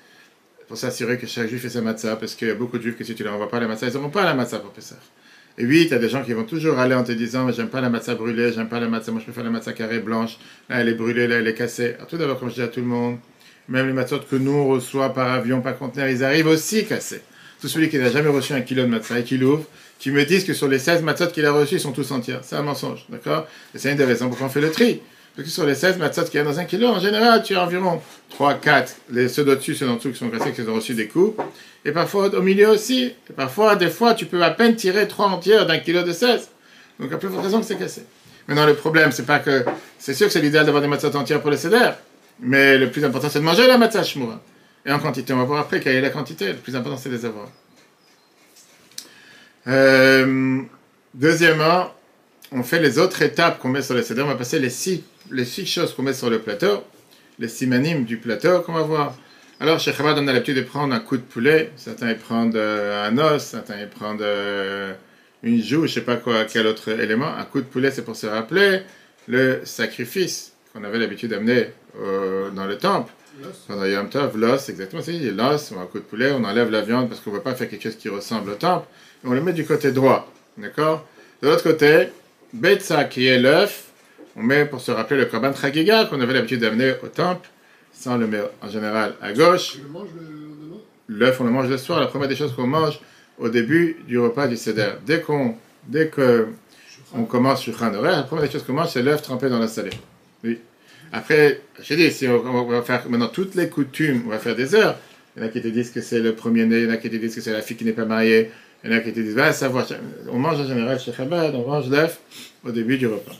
pour 0.67 0.77
s'assurer 0.77 1.17
que 1.17 1.27
chaque 1.27 1.49
juif 1.49 1.65
ait 1.65 1.69
sa 1.69 1.81
matzah, 1.81 2.15
parce 2.15 2.35
qu'il 2.35 2.47
y 2.47 2.51
a 2.51 2.55
beaucoup 2.55 2.77
de 2.77 2.83
juifs 2.83 2.97
que 2.97 3.03
si 3.03 3.13
tu 3.13 3.23
leur 3.23 3.33
envoies 3.33 3.49
pas 3.49 3.59
la 3.59 3.67
matzah, 3.67 3.87
ils 3.87 3.93
n'auront 3.93 4.09
pas 4.09 4.23
la 4.23 4.33
matzah 4.33 4.59
pour. 4.59 4.71
Et 5.57 5.65
oui, 5.65 5.87
tu 5.89 5.93
as 5.93 5.99
des 5.99 6.07
gens 6.07 6.23
qui 6.23 6.31
vont 6.31 6.45
toujours 6.45 6.79
aller 6.79 6.95
en 6.95 7.03
te 7.03 7.11
disant, 7.11 7.51
j'aime 7.51 7.67
pas 7.67 7.81
la 7.81 7.89
matzah 7.89 8.15
brûlée, 8.15 8.53
j'aime 8.53 8.69
pas 8.69 8.79
la 8.79 8.87
matzah, 8.87 9.11
moi 9.11 9.19
je 9.19 9.25
préfère 9.25 9.43
la 9.43 9.49
matzah 9.49 9.73
carrée 9.73 9.99
blanche, 9.99 10.37
là 10.69 10.79
elle 10.79 10.87
est 10.87 10.93
brûlée, 10.93 11.27
là 11.27 11.35
elle 11.35 11.47
est 11.47 11.53
cassée. 11.53 11.95
Alors 11.95 12.07
tout 12.07 12.17
d'abord, 12.17 12.39
comme 12.39 12.49
je 12.49 12.55
dis 12.55 12.61
à 12.61 12.69
tout 12.69 12.79
le 12.79 12.85
monde, 12.85 13.17
même 13.67 13.87
les 13.87 13.93
matzot 13.93 14.19
que 14.19 14.37
nous 14.37 14.51
on 14.51 14.67
reçoit 14.67 15.13
par 15.13 15.29
avion, 15.29 15.61
par 15.61 15.77
conteneur, 15.77 16.07
ils 16.07 16.23
arrivent 16.23 16.47
aussi 16.47 16.85
cassés. 16.85 17.21
Tout 17.59 17.67
celui 17.67 17.89
qui 17.89 17.97
n'a 17.97 18.09
jamais 18.09 18.29
reçu 18.29 18.53
un 18.53 18.61
kilo 18.61 18.83
de 18.83 18.87
matzah 18.87 19.19
et 19.19 19.23
qui 19.23 19.37
l'ouvre, 19.37 19.65
qui 19.99 20.09
me 20.09 20.23
disent 20.23 20.45
que 20.45 20.53
sur 20.53 20.67
les 20.67 20.79
16 20.79 21.03
matzot 21.03 21.27
qu'il 21.27 21.45
a 21.45 21.51
reçus, 21.51 21.75
ils 21.75 21.79
sont 21.81 21.91
tous 21.91 22.09
entiers. 22.11 22.37
C'est 22.43 22.55
un 22.55 22.63
mensonge, 22.63 23.05
d'accord? 23.09 23.45
Et 23.75 23.77
c'est 23.77 23.91
une 23.91 23.97
des 23.97 24.05
raisons 24.05 24.29
pourquoi 24.29 24.47
on 24.47 24.49
fait 24.49 24.61
le 24.61 24.71
tri. 24.71 25.01
Parce 25.35 25.47
sur 25.47 25.65
les 25.65 25.75
16 25.75 25.97
matzot 25.97 26.25
qu'il 26.25 26.35
y 26.35 26.39
a 26.39 26.43
dans 26.43 26.59
un 26.59 26.65
kilo, 26.65 26.87
en 26.87 26.99
général, 26.99 27.41
tu 27.41 27.55
as 27.55 27.63
environ 27.63 28.01
3, 28.31 28.55
4, 28.55 28.95
les, 29.11 29.29
ceux 29.29 29.45
d'au-dessus, 29.45 29.75
ceux 29.75 29.85
d'en-dessous 29.85 30.11
qui 30.11 30.17
sont 30.17 30.29
cassés, 30.29 30.51
qui 30.51 30.61
ont 30.61 30.75
reçu 30.75 30.93
des 30.93 31.07
coups. 31.07 31.41
Et 31.85 31.91
parfois 31.91 32.27
au 32.27 32.41
milieu 32.41 32.69
aussi. 32.69 33.13
Parfois, 33.35 33.75
des 33.75 33.89
fois, 33.89 34.13
tu 34.13 34.25
peux 34.25 34.43
à 34.43 34.51
peine 34.51 34.75
tirer 34.75 35.07
3 35.07 35.27
entières 35.27 35.65
d'un 35.65 35.79
kilo 35.79 36.03
de 36.03 36.11
16. 36.11 36.49
Donc, 36.99 37.13
à 37.13 37.17
plus 37.17 37.29
forte 37.29 37.43
raison 37.43 37.59
que 37.59 37.65
c'est 37.65 37.77
cassé. 37.77 38.03
Maintenant, 38.47 38.65
le 38.65 38.75
problème, 38.75 39.11
c'est 39.11 39.25
pas 39.25 39.39
que. 39.39 39.63
C'est 39.97 40.13
sûr 40.13 40.27
que 40.27 40.33
c'est 40.33 40.41
l'idéal 40.41 40.65
d'avoir 40.65 40.81
des 40.81 40.89
matzot 40.89 41.15
entières 41.15 41.41
pour 41.41 41.51
les 41.51 41.57
cédères. 41.57 41.97
Mais 42.39 42.77
le 42.77 42.91
plus 42.91 43.05
important, 43.05 43.29
c'est 43.29 43.39
de 43.39 43.45
manger 43.45 43.67
la 43.67 43.77
matzah 43.77 44.03
shmura. 44.03 44.41
Et 44.85 44.91
en 44.91 44.99
quantité, 44.99 45.31
on 45.33 45.37
va 45.37 45.43
voir 45.43 45.61
après 45.61 45.79
quelle 45.79 45.95
est 45.95 46.01
la 46.01 46.09
quantité. 46.09 46.47
Le 46.47 46.55
plus 46.55 46.75
important, 46.75 46.97
c'est 46.97 47.09
de 47.09 47.15
les 47.15 47.25
avoir. 47.25 47.47
Euh, 49.67 50.61
deuxièmement, 51.13 51.91
on 52.51 52.63
fait 52.63 52.79
les 52.79 52.99
autres 52.99 53.21
étapes 53.21 53.59
qu'on 53.59 53.69
met 53.69 53.81
sur 53.81 53.95
le 53.95 54.01
céder. 54.01 54.21
On 54.21 54.27
va 54.27 54.35
passer 54.35 54.59
les 54.59 54.69
six, 54.69 55.03
les 55.31 55.45
six 55.45 55.65
choses 55.65 55.93
qu'on 55.93 56.03
met 56.03 56.13
sur 56.13 56.29
le 56.29 56.39
plateau, 56.39 56.83
les 57.39 57.47
six 57.47 57.67
manimes 57.67 58.03
du 58.05 58.17
plateau 58.17 58.59
qu'on 58.61 58.73
va 58.73 58.83
voir. 58.83 59.15
Alors, 59.59 59.79
chez 59.79 59.93
Chabad, 59.93 60.17
on 60.17 60.27
a 60.27 60.33
l'habitude 60.33 60.57
de 60.57 60.61
prendre 60.61 60.93
un 60.93 60.99
coup 60.99 61.17
de 61.17 61.21
poulet. 61.21 61.71
Certains 61.75 62.09
ils 62.09 62.17
prennent 62.17 62.51
euh, 62.55 63.07
un 63.07 63.17
os, 63.17 63.43
certains 63.43 63.79
ils 63.79 63.87
prennent 63.87 64.17
euh, 64.21 64.93
une 65.43 65.61
joue, 65.61 65.85
je 65.87 65.93
sais 65.93 66.01
pas 66.01 66.17
quoi, 66.17 66.45
quel 66.45 66.67
autre 66.67 66.89
élément. 66.89 67.27
Un 67.27 67.45
coup 67.45 67.61
de 67.61 67.65
poulet, 67.65 67.91
c'est 67.91 68.03
pour 68.03 68.15
se 68.15 68.27
rappeler 68.27 68.81
le 69.27 69.61
sacrifice 69.63 70.53
qu'on 70.73 70.83
avait 70.83 70.97
l'habitude 70.97 71.29
d'amener 71.29 71.67
euh, 72.01 72.49
dans 72.49 72.65
le 72.65 72.77
temple. 72.77 73.11
Pendant 73.67 73.85
Yom 73.85 74.09
Tov, 74.09 74.37
l'os, 74.37 74.67
exactement, 74.69 75.01
c'est 75.01 75.13
l'os, 75.13 75.71
un 75.71 75.85
coup 75.85 75.99
de 75.99 76.03
poulet, 76.03 76.31
on 76.31 76.43
enlève 76.43 76.69
la 76.69 76.81
viande 76.81 77.07
parce 77.07 77.21
qu'on 77.21 77.31
ne 77.31 77.37
veut 77.37 77.41
pas 77.41 77.55
faire 77.55 77.69
quelque 77.69 77.83
chose 77.83 77.95
qui 77.95 78.09
ressemble 78.09 78.51
au 78.51 78.55
temple, 78.55 78.87
et 79.23 79.27
on 79.27 79.31
le 79.31 79.41
met 79.41 79.53
du 79.53 79.65
côté 79.65 79.91
droit, 79.91 80.31
d'accord? 80.57 81.07
De 81.41 81.47
l'autre 81.47 81.63
côté, 81.63 82.09
Betsa, 82.53 83.05
qui 83.05 83.27
est 83.27 83.39
l'œuf, 83.39 83.91
on 84.35 84.43
met 84.43 84.65
pour 84.65 84.81
se 84.81 84.91
rappeler 84.91 85.19
le 85.19 85.25
Korban 85.25 85.53
Chagiga 85.53 86.05
qu'on 86.05 86.19
avait 86.21 86.33
l'habitude 86.33 86.61
d'amener 86.61 86.93
au 87.03 87.07
temple, 87.07 87.49
ça 87.91 88.11
on 88.11 88.17
le 88.17 88.27
met 88.27 88.41
en 88.61 88.69
général 88.69 89.15
à 89.21 89.33
gauche. 89.33 89.77
L'œuf, 91.07 91.41
on 91.41 91.43
le 91.43 91.51
mange 91.51 91.69
le 91.69 91.77
soir, 91.77 91.99
la 91.99 92.07
première 92.07 92.29
des 92.29 92.35
choses 92.35 92.53
qu'on 92.53 92.67
mange 92.67 92.99
au 93.37 93.49
début 93.49 93.97
du 94.07 94.17
repas 94.19 94.47
du 94.47 94.55
Seder. 94.55 94.91
Dès 95.05 95.21
qu'on, 95.21 95.55
dès 95.87 96.07
que 96.07 96.47
on 97.13 97.23
commence 97.23 97.61
sur 97.61 97.77
Khan 97.77 97.91
la 98.01 98.23
première 98.23 98.45
des 98.45 98.51
choses 98.51 98.63
qu'on 98.63 98.73
mange, 98.73 98.89
c'est 98.89 99.01
l'œuf 99.01 99.21
trempé 99.21 99.49
dans 99.49 99.59
la 99.59 99.67
salée. 99.67 99.91
Oui. 100.43 100.59
Après, 101.11 101.61
j'ai 101.81 101.97
dit, 101.97 102.09
si 102.11 102.27
on, 102.27 102.65
va 102.65 102.81
faire 102.83 103.09
maintenant 103.09 103.27
toutes 103.27 103.55
les 103.55 103.67
coutumes, 103.67 104.23
on 104.25 104.29
va 104.29 104.39
faire 104.39 104.55
des 104.55 104.75
heures. 104.75 104.97
Il 105.35 105.41
y 105.41 105.45
en 105.45 105.47
a 105.47 105.51
qui 105.51 105.61
te 105.61 105.67
disent 105.67 105.91
que 105.91 106.01
c'est 106.01 106.19
le 106.19 106.33
premier-né, 106.35 106.79
il 106.79 106.85
y 106.85 106.87
en 106.87 106.93
a 106.93 106.97
qui 106.97 107.09
te 107.09 107.15
disent 107.15 107.35
que 107.35 107.41
c'est 107.41 107.51
la 107.51 107.61
fille 107.61 107.75
qui 107.75 107.85
n'est 107.85 107.91
pas 107.91 108.05
mariée, 108.05 108.51
il 108.83 108.91
y 108.91 108.93
en 108.93 108.97
a 108.97 109.01
qui 109.01 109.13
te 109.13 109.19
disent, 109.19 109.39
savoir, 109.51 109.87
on 110.29 110.39
mange 110.39 110.59
en 110.59 110.67
général 110.67 110.99
chez 110.99 111.13
Chabad, 111.13 111.53
on 111.55 111.67
mange 111.67 111.89
l'œuf 111.89 112.19
au 112.63 112.71
début 112.71 112.97
du 112.97 113.07
repas. 113.07 113.35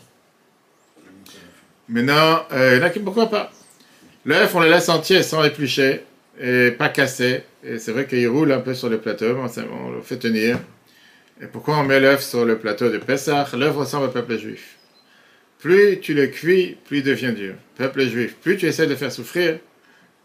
Maintenant, 1.90 2.46
euh, 2.52 2.76
il 2.76 2.80
y 2.80 2.84
en 2.84 2.86
a 2.86 2.90
qui, 2.90 3.00
pourquoi 3.00 3.30
pas? 3.30 3.52
L'œuf, 4.26 4.54
on 4.54 4.60
le 4.60 4.70
laisse 4.70 4.88
entier 4.88 5.24
sans 5.24 5.44
éplucher 5.44 6.02
et 6.40 6.72
pas 6.72 6.90
cassé. 6.90 7.44
Et 7.64 7.80
c'est 7.80 7.92
vrai 7.92 8.08
qu'il 8.08 8.28
roule 8.28 8.52
un 8.52 8.60
peu 8.60 8.74
sur 8.74 8.90
le 8.90 9.00
plateau, 9.00 9.36
on 9.36 9.92
le 9.92 10.02
fait 10.02 10.18
tenir. 10.18 10.60
Et 11.42 11.48
pourquoi 11.48 11.78
on 11.80 11.84
met 11.84 12.00
l'œuf 12.00 12.22
sur 12.22 12.46
le 12.46 12.58
plateau 12.58 12.90
de 12.90 13.00
Pessah? 13.00 13.48
L'œuf 13.58 13.76
ressemble 13.76 14.06
au 14.06 14.10
peuple 14.10 14.38
juif. 14.38 14.78
Plus 15.60 16.00
tu 16.00 16.14
le 16.14 16.28
cuis, 16.28 16.78
plus 16.86 17.00
il 17.00 17.04
devient 17.04 17.34
dur. 17.34 17.56
Peuple 17.76 18.08
juif, 18.08 18.36
plus 18.36 18.58
tu 18.58 18.68
essaies 18.68 18.86
de 18.86 18.92
le 18.92 18.96
faire 18.96 19.12
souffrir, 19.12 19.60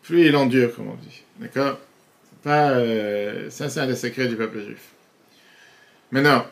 plus 0.02 0.26
il 0.26 0.36
endure, 0.36 0.74
comme 0.74 0.88
on 0.88 0.94
dit. 0.94 1.22
D'accord? 1.38 1.78
Pas, 2.42 2.70
euh, 2.70 3.50
Ça, 3.50 3.68
c'est 3.68 3.80
un 3.80 3.86
des 3.86 3.96
secrets 3.96 4.28
du 4.28 4.36
peuple 4.36 4.60
juif. 4.60 4.78
Maintenant, 6.12 6.46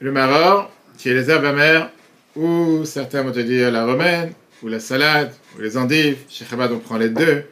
le 0.00 0.10
maror, 0.10 0.70
qui 0.96 1.10
est 1.10 1.14
les 1.14 1.30
herbes 1.30 1.44
amères, 1.44 1.90
ou 2.34 2.84
certains 2.84 3.22
vont 3.22 3.32
te 3.32 3.40
dire 3.40 3.70
la 3.70 3.84
romaine, 3.84 4.32
ou 4.62 4.68
la 4.68 4.80
salade, 4.80 5.32
ou 5.56 5.60
les 5.60 5.76
endives. 5.76 6.16
Chez 6.28 6.44
Chabad, 6.44 6.72
on 6.72 6.78
prend 6.78 6.96
les 6.96 7.10
deux. 7.10 7.44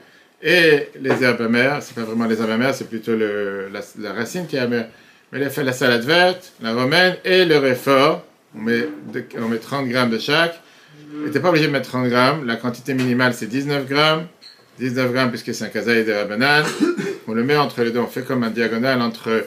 Et 0.43 0.89
les 1.01 1.23
herbes 1.23 1.43
amères, 1.43 1.83
c'est 1.83 1.95
pas 1.95 2.03
vraiment 2.03 2.27
les 2.27 2.41
herbes 2.41 2.51
amères, 2.51 2.75
c'est 2.75 2.89
plutôt 2.89 3.15
la, 3.17 4.13
racine 4.13 4.47
qui 4.47 4.57
est 4.57 4.61
amère. 4.61 4.89
Mais 5.31 5.45
a 5.45 5.51
fait 5.51 5.65
la 5.65 5.73
salade 5.73 6.05
verte, 6.05 6.53
la 6.61 6.75
romaine 6.75 7.17
et 7.25 7.45
le 7.45 7.59
réfort. 7.59 8.25
On 8.57 8.61
met, 8.61 8.89
on 9.39 9.49
met 9.49 9.59
30 9.59 9.89
grammes 9.89 10.11
de 10.11 10.19
chaque. 10.19 10.61
Et 11.27 11.31
t'es 11.31 11.41
pas 11.41 11.51
obligé 11.51 11.67
de 11.67 11.73
mettre 11.73 11.89
30 11.91 12.09
grammes. 12.09 12.47
La 12.47 12.57
quantité 12.57 12.95
minimale, 12.95 13.35
c'est 13.35 13.47
19 13.47 13.87
grammes. 13.87 14.27
19 14.79 15.13
grammes 15.13 15.31
puisque 15.31 15.55
c'est 15.55 15.65
un 15.65 15.69
kazaï 15.69 16.05
de 16.05 16.13
la 16.13 16.25
banane. 16.25 16.65
On 17.29 17.35
le 17.35 17.45
met 17.45 17.57
entre 17.57 17.83
les 17.83 17.91
deux. 17.91 18.01
On 18.01 18.07
fait 18.07 18.25
comme 18.25 18.43
un 18.43 18.51
diagonale 18.51 19.01
entre 19.01 19.47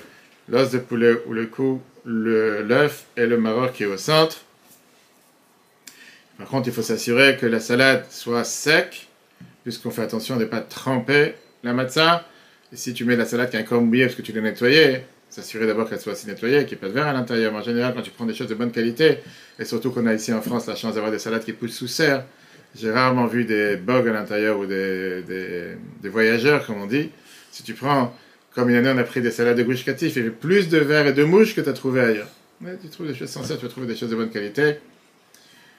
l'os 0.49 0.71
de 0.71 0.79
poulet 0.79 1.15
ou 1.25 1.33
le 1.33 1.47
cou, 1.47 1.81
l'œuf 2.05 3.05
et 3.17 3.25
le 3.25 3.37
maror 3.37 3.71
qui 3.71 3.83
est 3.83 3.87
au 3.87 3.97
centre. 3.97 4.41
Par 6.37 6.47
contre, 6.47 6.67
il 6.67 6.73
faut 6.73 6.81
s'assurer 6.81 7.37
que 7.37 7.45
la 7.45 7.59
salade 7.59 8.05
soit 8.09 8.43
sec, 8.43 9.07
puisqu'on 9.63 9.89
fait 9.89 10.01
attention 10.01 10.35
de 10.35 10.41
ne 10.41 10.45
pas 10.45 10.61
tremper 10.61 11.33
la 11.63 11.73
matzah. 11.73 12.27
Et 12.73 12.75
si 12.75 12.93
tu 12.93 13.05
mets 13.05 13.15
la 13.15 13.25
salade 13.25 13.49
qui 13.49 13.57
est 13.57 13.61
encore 13.61 13.81
mouillée 13.81 14.05
parce 14.05 14.15
que 14.15 14.21
tu 14.21 14.33
l'as 14.33 14.41
nettoyée, 14.41 15.01
s'assurer 15.29 15.65
d'abord 15.65 15.89
qu'elle 15.89 15.99
soit 15.99 16.13
assez 16.13 16.27
nettoyée, 16.27 16.65
qu'il 16.65 16.69
n'y 16.69 16.73
ait 16.73 16.77
pas 16.77 16.87
de 16.87 16.93
verre 16.93 17.07
à 17.07 17.13
l'intérieur. 17.13 17.53
En 17.53 17.61
général, 17.61 17.93
quand 17.93 18.01
tu 18.01 18.11
prends 18.11 18.25
des 18.25 18.33
choses 18.33 18.47
de 18.47 18.55
bonne 18.55 18.71
qualité, 18.71 19.19
et 19.59 19.65
surtout 19.65 19.91
qu'on 19.91 20.05
a 20.07 20.13
ici 20.13 20.33
en 20.33 20.41
France 20.41 20.67
la 20.67 20.75
chance 20.75 20.95
d'avoir 20.95 21.11
des 21.11 21.19
salades 21.19 21.43
qui 21.43 21.53
poussent 21.53 21.75
sous 21.75 21.87
serre, 21.87 22.25
j'ai 22.77 22.91
rarement 22.91 23.27
vu 23.27 23.45
des 23.45 23.77
bugs 23.77 24.07
à 24.07 24.11
l'intérieur 24.11 24.59
ou 24.59 24.65
des, 24.65 25.23
des, 25.23 26.09
voyageurs, 26.09 26.65
comme 26.65 26.81
on 26.81 26.87
dit. 26.87 27.09
Si 27.51 27.63
tu 27.63 27.73
prends, 27.73 28.13
comme 28.55 28.69
une 28.69 28.77
année, 28.77 28.89
on 28.89 28.97
a 28.97 29.03
pris 29.03 29.21
des 29.21 29.31
salades 29.31 29.57
de 29.57 29.63
gush 29.63 29.85
il 29.85 30.07
y 30.07 30.19
avait 30.19 30.29
plus 30.29 30.69
de 30.69 30.77
verre 30.77 31.07
et 31.07 31.13
de 31.13 31.23
mouches 31.23 31.53
que 31.55 31.61
tu 31.61 31.69
as 31.69 31.73
trouvé 31.73 32.01
ailleurs. 32.01 32.29
Mais 32.61 32.77
tu 32.81 32.87
trouves 32.89 33.07
des 33.07 33.13
choses 33.13 33.29
sincères, 33.29 33.57
tu 33.57 33.65
vas 33.65 33.71
trouver 33.71 33.87
des 33.87 33.95
choses 33.95 34.09
de 34.09 34.15
bonne 34.15 34.29
qualité. 34.29 34.77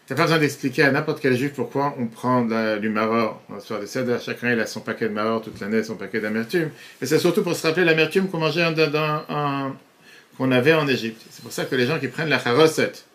Tu 0.07 0.13
n'as 0.13 0.17
pas 0.19 0.25
besoin 0.25 0.39
d'expliquer 0.39 0.83
à 0.83 0.93
n'importe 0.93 1.21
quel 1.21 1.37
juif 1.37 1.53
pourquoi 1.55 1.97
on 1.99 2.07
prend 2.07 2.47
du 2.79 2.89
maror 2.91 3.43
dans 3.49 3.59
soir 3.61 3.81
de 3.81 3.87
Seder. 3.87 4.19
Chacun 4.25 4.53
il 4.53 4.61
a 4.61 4.67
son 4.67 4.81
paquet 4.81 5.09
de 5.09 5.15
maror 5.15 5.43
toute 5.43 5.59
l'année, 5.59 5.83
son 5.83 5.97
paquet 5.97 6.21
d'amertume. 6.21 6.69
Et 7.03 7.07
c'est 7.07 7.19
surtout 7.19 7.43
pour 7.43 7.57
se 7.57 7.67
rappeler 7.67 7.85
l'amertume 7.85 8.29
qu'on 8.29 8.39
mangeait 8.39 8.63
qu'on 10.37 10.53
avait 10.53 10.75
en 10.75 10.87
Égypte. 10.87 11.23
C'est 11.31 11.43
pour 11.43 11.51
ça 11.51 11.65
que 11.65 11.75
les 11.75 11.87
gens 11.87 11.99
qui 11.99 12.09
prennent 12.09 12.29
la 12.29 12.39
charosette, 12.39 13.07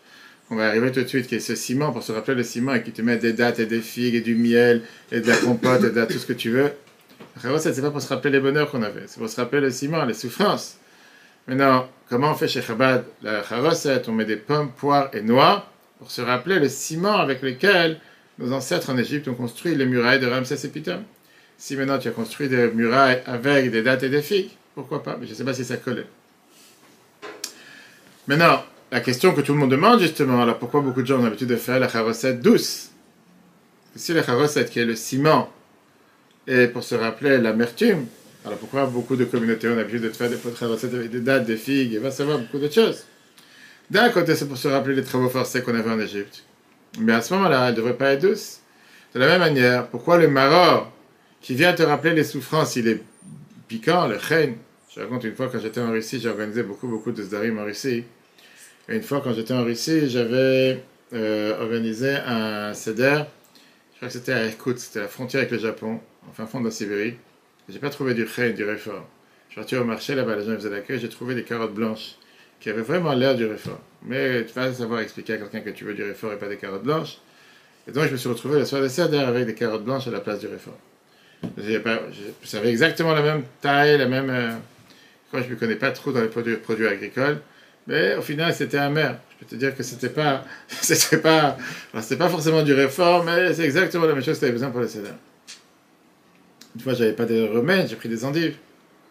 on 0.50 0.56
va 0.56 0.66
arriver 0.66 0.90
tout 0.90 1.00
de 1.00 1.06
suite, 1.06 1.28
qui 1.28 1.36
est 1.36 1.40
ce 1.40 1.54
ciment, 1.54 1.92
pour 1.92 2.02
se 2.02 2.12
rappeler 2.12 2.34
le 2.34 2.42
ciment, 2.42 2.74
et 2.74 2.82
qui 2.82 2.90
te 2.90 3.00
mettent 3.00 3.22
des 3.22 3.32
dattes 3.32 3.60
et 3.60 3.66
des 3.66 3.80
figues 3.80 4.16
et 4.16 4.20
du 4.20 4.34
miel 4.34 4.82
et 5.12 5.20
de 5.20 5.28
la 5.28 5.36
compote 5.36 5.84
et 5.84 5.90
de 5.90 6.04
tout 6.04 6.18
ce 6.18 6.26
que 6.26 6.32
tu 6.32 6.50
veux. 6.50 6.72
Charosette, 7.40 7.74
c'est 7.74 7.82
pas 7.82 7.90
pour 7.90 8.02
se 8.02 8.08
rappeler 8.08 8.30
les 8.30 8.40
bonheurs 8.40 8.70
qu'on 8.70 8.82
avait, 8.82 9.04
c'est 9.06 9.18
pour 9.18 9.28
se 9.28 9.40
rappeler 9.40 9.60
le 9.60 9.70
ciment, 9.70 10.04
les 10.04 10.14
souffrances. 10.14 10.76
Maintenant, 11.46 11.88
comment 12.08 12.32
on 12.32 12.34
fait 12.34 12.46
chez 12.46 12.62
Chabad? 12.62 13.04
La 13.22 13.42
charosette 13.42 14.08
On 14.08 14.12
met 14.12 14.24
des 14.24 14.36
pommes, 14.36 14.70
poires 14.70 15.10
et 15.12 15.22
noix 15.22 15.66
pour 15.98 16.10
se 16.10 16.20
rappeler 16.20 16.58
le 16.58 16.68
ciment 16.68 17.16
avec 17.16 17.42
lequel 17.42 17.98
nos 18.38 18.52
ancêtres 18.52 18.90
en 18.90 18.98
Égypte 18.98 19.28
ont 19.28 19.34
construit 19.34 19.74
les 19.74 19.86
murailles 19.86 20.20
de 20.20 20.26
Ramsès 20.26 20.64
et 20.64 20.68
Pitom. 20.68 21.02
Si 21.58 21.76
maintenant 21.76 21.98
tu 21.98 22.08
as 22.08 22.12
construit 22.12 22.48
des 22.48 22.70
murailles 22.70 23.22
avec 23.26 23.70
des 23.70 23.82
dates 23.82 24.02
et 24.02 24.08
des 24.08 24.22
figues, 24.22 24.50
pourquoi 24.74 25.02
pas? 25.02 25.16
Mais 25.18 25.26
je 25.26 25.32
ne 25.32 25.36
sais 25.36 25.44
pas 25.44 25.54
si 25.54 25.64
ça 25.64 25.76
collait. 25.76 26.06
Maintenant, 28.26 28.64
la 28.90 29.00
question 29.00 29.32
que 29.32 29.40
tout 29.40 29.52
le 29.52 29.58
monde 29.58 29.70
demande 29.70 30.00
justement, 30.00 30.42
alors 30.42 30.58
pourquoi 30.58 30.80
beaucoup 30.80 31.02
de 31.02 31.06
gens 31.06 31.18
ont 31.18 31.24
l'habitude 31.24 31.48
de 31.48 31.56
faire 31.56 31.80
la 31.80 31.88
charosette 31.88 32.40
douce? 32.40 32.90
Si 33.96 34.12
la 34.12 34.22
charosette 34.22 34.70
qui 34.70 34.80
est 34.80 34.84
le 34.84 34.96
ciment 34.96 35.52
et 36.46 36.66
pour 36.66 36.82
se 36.82 36.94
rappeler 36.94 37.38
l'amertume, 37.38 38.06
alors 38.44 38.58
pourquoi 38.58 38.86
beaucoup 38.86 39.16
de 39.16 39.24
communautés 39.24 39.68
ont 39.68 39.76
l'habitude 39.76 40.02
de 40.02 40.10
faire 40.10 40.28
des 40.28 40.36
potes 40.36 40.60
avec 40.62 41.10
des 41.10 41.20
dates, 41.20 41.46
des 41.46 41.56
figues, 41.56 41.94
et 41.94 41.98
va 41.98 42.10
savoir 42.10 42.38
beaucoup 42.38 42.58
de 42.58 42.70
choses 42.70 43.04
d'un 43.92 44.08
côté, 44.08 44.34
c'est 44.34 44.48
pour 44.48 44.56
se 44.56 44.68
rappeler 44.68 44.94
les 44.94 45.04
travaux 45.04 45.28
forcés 45.28 45.60
qu'on 45.60 45.74
avait 45.74 45.90
en 45.90 46.00
Égypte. 46.00 46.44
Mais 46.98 47.12
à 47.12 47.20
ce 47.20 47.34
moment-là, 47.34 47.66
elle 47.66 47.72
ne 47.72 47.76
devrait 47.76 47.96
pas 47.96 48.12
être 48.12 48.22
douce. 48.22 48.60
De 49.14 49.20
la 49.20 49.26
même 49.26 49.40
manière, 49.40 49.88
pourquoi 49.88 50.16
le 50.16 50.28
maror, 50.28 50.90
qui 51.42 51.54
vient 51.54 51.74
te 51.74 51.82
rappeler 51.82 52.14
les 52.14 52.24
souffrances, 52.24 52.74
il 52.76 52.88
est 52.88 53.02
piquant, 53.68 54.06
le 54.06 54.18
chen 54.18 54.56
Je 54.94 55.00
raconte 55.00 55.24
une 55.24 55.34
fois 55.34 55.50
quand 55.52 55.58
j'étais 55.58 55.82
en 55.82 55.90
Russie, 55.90 56.20
j'ai 56.20 56.30
organisé 56.30 56.62
beaucoup, 56.62 56.88
beaucoup 56.88 57.12
de 57.12 57.22
zdarim 57.22 57.58
en 57.58 57.64
Russie. 57.64 58.04
Et 58.88 58.96
une 58.96 59.02
fois 59.02 59.20
quand 59.22 59.34
j'étais 59.34 59.52
en 59.52 59.62
Russie, 59.62 60.08
j'avais 60.08 60.82
euh, 61.12 61.60
organisé 61.60 62.16
un 62.26 62.72
seder. 62.72 63.24
Je 63.92 63.96
crois 63.96 64.08
que 64.08 64.14
c'était 64.14 64.32
à 64.32 64.46
Irkout, 64.46 64.78
c'était 64.78 65.00
la 65.00 65.08
frontière 65.08 65.40
avec 65.40 65.52
le 65.52 65.58
Japon, 65.58 66.00
enfin 66.30 66.46
fond 66.46 66.60
de 66.60 66.66
la 66.66 66.70
Sibérie. 66.70 67.14
J'ai 67.68 67.78
pas 67.78 67.90
trouvé 67.90 68.14
du 68.14 68.26
chen, 68.26 68.54
du 68.54 68.64
réfort. 68.64 69.06
Je 69.48 69.52
suis 69.52 69.60
parti 69.60 69.76
au 69.76 69.84
marché 69.84 70.14
là-bas, 70.14 70.36
les 70.36 70.44
gens 70.44 70.54
faisaient 70.54 70.70
l'accueil, 70.70 70.98
j'ai 70.98 71.08
trouvé 71.08 71.34
des 71.34 71.44
carottes 71.44 71.74
blanches 71.74 72.16
qui 72.60 72.70
avait 72.70 72.82
vraiment 72.82 73.12
l'air 73.12 73.34
du 73.34 73.44
réfort. 73.44 73.80
Mais 74.04 74.44
tu 74.44 74.52
vas 74.54 74.72
savoir 74.72 75.00
expliquer 75.00 75.34
à 75.34 75.36
quelqu'un 75.38 75.60
que 75.60 75.70
tu 75.70 75.84
veux 75.84 75.94
du 75.94 76.02
réfort 76.02 76.32
et 76.32 76.36
pas 76.36 76.48
des 76.48 76.56
carottes 76.56 76.84
blanches. 76.84 77.18
Et 77.86 77.92
donc 77.92 78.06
je 78.06 78.12
me 78.12 78.16
suis 78.16 78.28
retrouvé 78.28 78.58
le 78.58 78.64
soir 78.64 78.80
de 78.82 78.88
Seder 78.88 79.18
avec 79.18 79.46
des 79.46 79.54
carottes 79.54 79.84
blanches 79.84 80.06
à 80.06 80.10
la 80.10 80.20
place 80.20 80.38
du 80.38 80.46
réfort. 80.46 80.78
Je 81.58 81.80
savais 82.44 82.70
exactement 82.70 83.12
la 83.12 83.22
même 83.22 83.42
taille, 83.60 83.98
la 83.98 84.06
même. 84.06 84.30
Euh, 84.30 84.52
je 85.34 85.38
ne 85.38 85.48
me 85.48 85.56
connais 85.56 85.76
pas 85.76 85.90
trop 85.90 86.12
dans 86.12 86.20
les 86.20 86.28
produits, 86.28 86.86
agricoles, 86.86 87.40
mais 87.86 88.14
au 88.14 88.22
final 88.22 88.54
c'était 88.54 88.78
amer. 88.78 89.18
Je 89.30 89.44
peux 89.44 89.50
te 89.50 89.56
dire 89.56 89.76
que 89.76 89.82
c'était 89.82 90.08
pas, 90.08 90.44
pas, 91.22 91.56
pas 91.92 92.28
forcément 92.28 92.62
du 92.62 92.74
réfort, 92.74 93.24
mais 93.24 93.52
c'est 93.54 93.64
exactement 93.64 94.06
la 94.06 94.14
même 94.14 94.22
chose 94.22 94.36
que 94.36 94.40
tu 94.40 94.44
avais 94.44 94.52
besoin 94.52 94.70
pour 94.70 94.80
le 94.80 94.88
Seder. 94.88 95.08
Une 96.74 96.80
fois, 96.80 96.94
j'avais 96.94 97.12
pas 97.12 97.26
de 97.26 97.42
remède, 97.46 97.88
j'ai 97.88 97.96
pris 97.96 98.08
des 98.08 98.24
endives. 98.24 98.56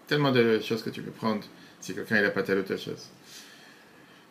Tellement 0.07 0.31
de 0.31 0.59
choses 0.59 0.83
que 0.83 0.89
tu 0.89 1.01
peux 1.01 1.11
prendre 1.11 1.41
si 1.79 1.93
quelqu'un 1.93 2.21
n'a 2.21 2.29
pas 2.29 2.43
telle 2.43 2.59
ou 2.59 2.63
telle 2.63 2.79
chose. 2.79 3.09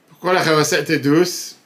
Pourquoi 0.08 0.32
la 0.32 0.42
recette 0.42 0.90
est 0.90 0.98
douce? 0.98 1.56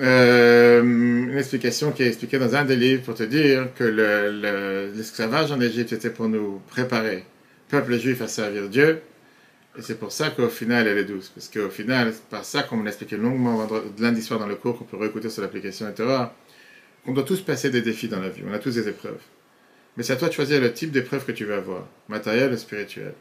Euh, 0.00 0.82
Une 0.82 1.38
explication 1.38 1.92
qui 1.92 2.02
est 2.02 2.08
expliquée 2.08 2.38
dans 2.38 2.54
un 2.54 2.64
des 2.64 2.76
livres 2.76 3.02
pour 3.02 3.14
te 3.14 3.22
dire 3.22 3.68
que 3.74 3.84
l'esclavage 4.94 5.52
en 5.52 5.60
Égypte 5.60 5.92
était 5.92 6.10
pour 6.10 6.28
nous 6.28 6.60
préparer, 6.68 7.24
peuple 7.68 7.98
juif, 7.98 8.20
à 8.20 8.28
servir 8.28 8.68
Dieu. 8.68 9.00
Et 9.78 9.80
c'est 9.80 9.98
pour 9.98 10.12
ça 10.12 10.30
qu'au 10.30 10.48
final, 10.48 10.86
elle 10.86 10.98
est 10.98 11.04
douce. 11.04 11.30
Parce 11.34 11.48
qu'au 11.48 11.70
final, 11.70 12.12
c'est 12.12 12.24
par 12.28 12.44
ça, 12.44 12.62
comme 12.62 12.80
on 12.80 12.82
l'a 12.82 12.90
expliqué 12.90 13.16
longuement 13.16 13.66
lundi 13.98 14.20
soir 14.20 14.38
dans 14.38 14.46
le 14.46 14.56
cours, 14.56 14.78
qu'on 14.78 14.84
peut 14.84 14.98
réécouter 14.98 15.30
sur 15.30 15.40
l'application 15.40 15.90
Torah, 15.92 16.34
qu'on 17.04 17.12
doit 17.12 17.24
tous 17.24 17.40
passer 17.40 17.70
des 17.70 17.80
défis 17.80 18.08
dans 18.08 18.20
la 18.20 18.28
vie. 18.28 18.42
On 18.46 18.52
a 18.52 18.58
tous 18.58 18.74
des 18.74 18.86
épreuves. 18.88 19.20
Mais 19.96 20.02
c'est 20.02 20.14
à 20.14 20.16
toi 20.16 20.28
de 20.28 20.32
choisir 20.32 20.60
le 20.60 20.72
type 20.72 20.90
d'épreuve 20.90 21.24
que 21.24 21.32
tu 21.32 21.44
veux 21.44 21.54
avoir, 21.54 21.86
matériel 22.08 22.52
ou 22.52 22.56
spirituel. 22.56 23.14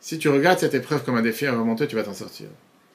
Si 0.00 0.18
tu 0.18 0.28
regardes 0.28 0.58
cette 0.58 0.74
épreuve 0.74 1.04
comme 1.04 1.16
un 1.16 1.22
défi 1.22 1.46
à 1.46 1.52
remonter, 1.52 1.86
tu 1.88 1.96
vas 1.96 2.04
t'en 2.04 2.14
sortir. 2.14 2.46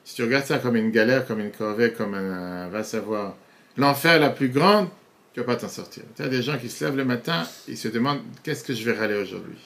Si 0.04 0.16
tu 0.16 0.24
regardes 0.24 0.46
ça 0.46 0.60
comme 0.60 0.76
une 0.76 0.92
galère, 0.92 1.26
comme 1.26 1.40
une 1.40 1.52
corvée, 1.52 1.92
comme 1.92 2.14
un, 2.14 2.70
va 2.70 2.84
savoir, 2.84 3.36
l'enfer 3.78 4.20
la 4.20 4.30
plus 4.30 4.50
grande, 4.50 4.88
tu 5.34 5.40
vas 5.40 5.46
pas 5.46 5.56
t'en 5.56 5.70
sortir. 5.70 6.04
Tu 6.16 6.22
as 6.22 6.30
des 6.30 6.42
gens 6.42 6.58
qui 6.58 6.70
se 6.70 6.86
lèvent 6.86 6.96
le 6.96 7.06
matin, 7.06 7.48
ils 7.68 7.78
se 7.78 7.88
demandent 7.88 8.22
qu'est-ce 8.44 8.64
que 8.64 8.74
je 8.74 8.84
vais 8.84 8.98
râler 8.98 9.16
aujourd'hui? 9.16 9.58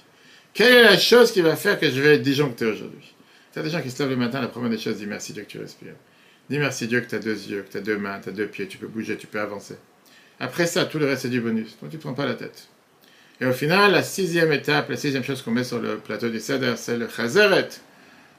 Quelle 0.53 0.73
est 0.73 0.83
la 0.83 0.97
chose 0.97 1.31
qui 1.31 1.41
va 1.41 1.55
faire 1.55 1.79
que 1.79 1.89
je 1.89 2.01
vais 2.01 2.15
être 2.15 2.21
disjoncté 2.21 2.65
aujourd'hui? 2.65 3.13
Tu 3.53 3.59
as 3.59 3.63
des 3.63 3.69
gens 3.69 3.81
qui 3.81 3.91
se 3.91 4.01
lèvent 4.01 4.11
le 4.11 4.17
matin, 4.17 4.41
la 4.41 4.47
première 4.47 4.69
des 4.69 4.77
choses, 4.77 4.97
dis 4.97 5.05
merci 5.05 5.33
Dieu 5.33 5.43
que 5.43 5.49
tu 5.49 5.59
respires. 5.59 5.95
Dis 6.49 6.59
merci 6.59 6.87
Dieu 6.87 7.01
que 7.01 7.09
tu 7.09 7.15
as 7.15 7.19
deux 7.19 7.35
yeux, 7.47 7.61
que 7.63 7.71
tu 7.71 7.77
as 7.77 7.81
deux 7.81 7.97
mains, 7.97 8.19
tu 8.21 8.29
as 8.29 8.31
deux 8.31 8.47
pieds, 8.47 8.67
tu 8.67 8.77
peux 8.77 8.87
bouger, 8.87 9.17
tu 9.17 9.27
peux 9.27 9.39
avancer. 9.39 9.75
Après 10.39 10.67
ça, 10.67 10.85
tout 10.85 10.99
le 10.99 11.05
reste 11.05 11.23
c'est 11.23 11.29
du 11.29 11.41
bonus. 11.41 11.77
Donc 11.81 11.89
tu 11.89 11.97
ne 11.97 12.01
prends 12.01 12.13
pas 12.13 12.25
la 12.25 12.35
tête. 12.35 12.67
Et 13.41 13.45
au 13.45 13.53
final, 13.53 13.91
la 13.91 14.03
sixième 14.03 14.51
étape, 14.51 14.89
la 14.89 14.97
sixième 14.97 15.23
chose 15.23 15.41
qu'on 15.41 15.51
met 15.51 15.63
sur 15.63 15.79
le 15.79 15.97
plateau 15.97 16.29
du 16.29 16.39
Seder, 16.39 16.73
c'est 16.77 16.97
le 16.97 17.07
Chazeret 17.07 17.69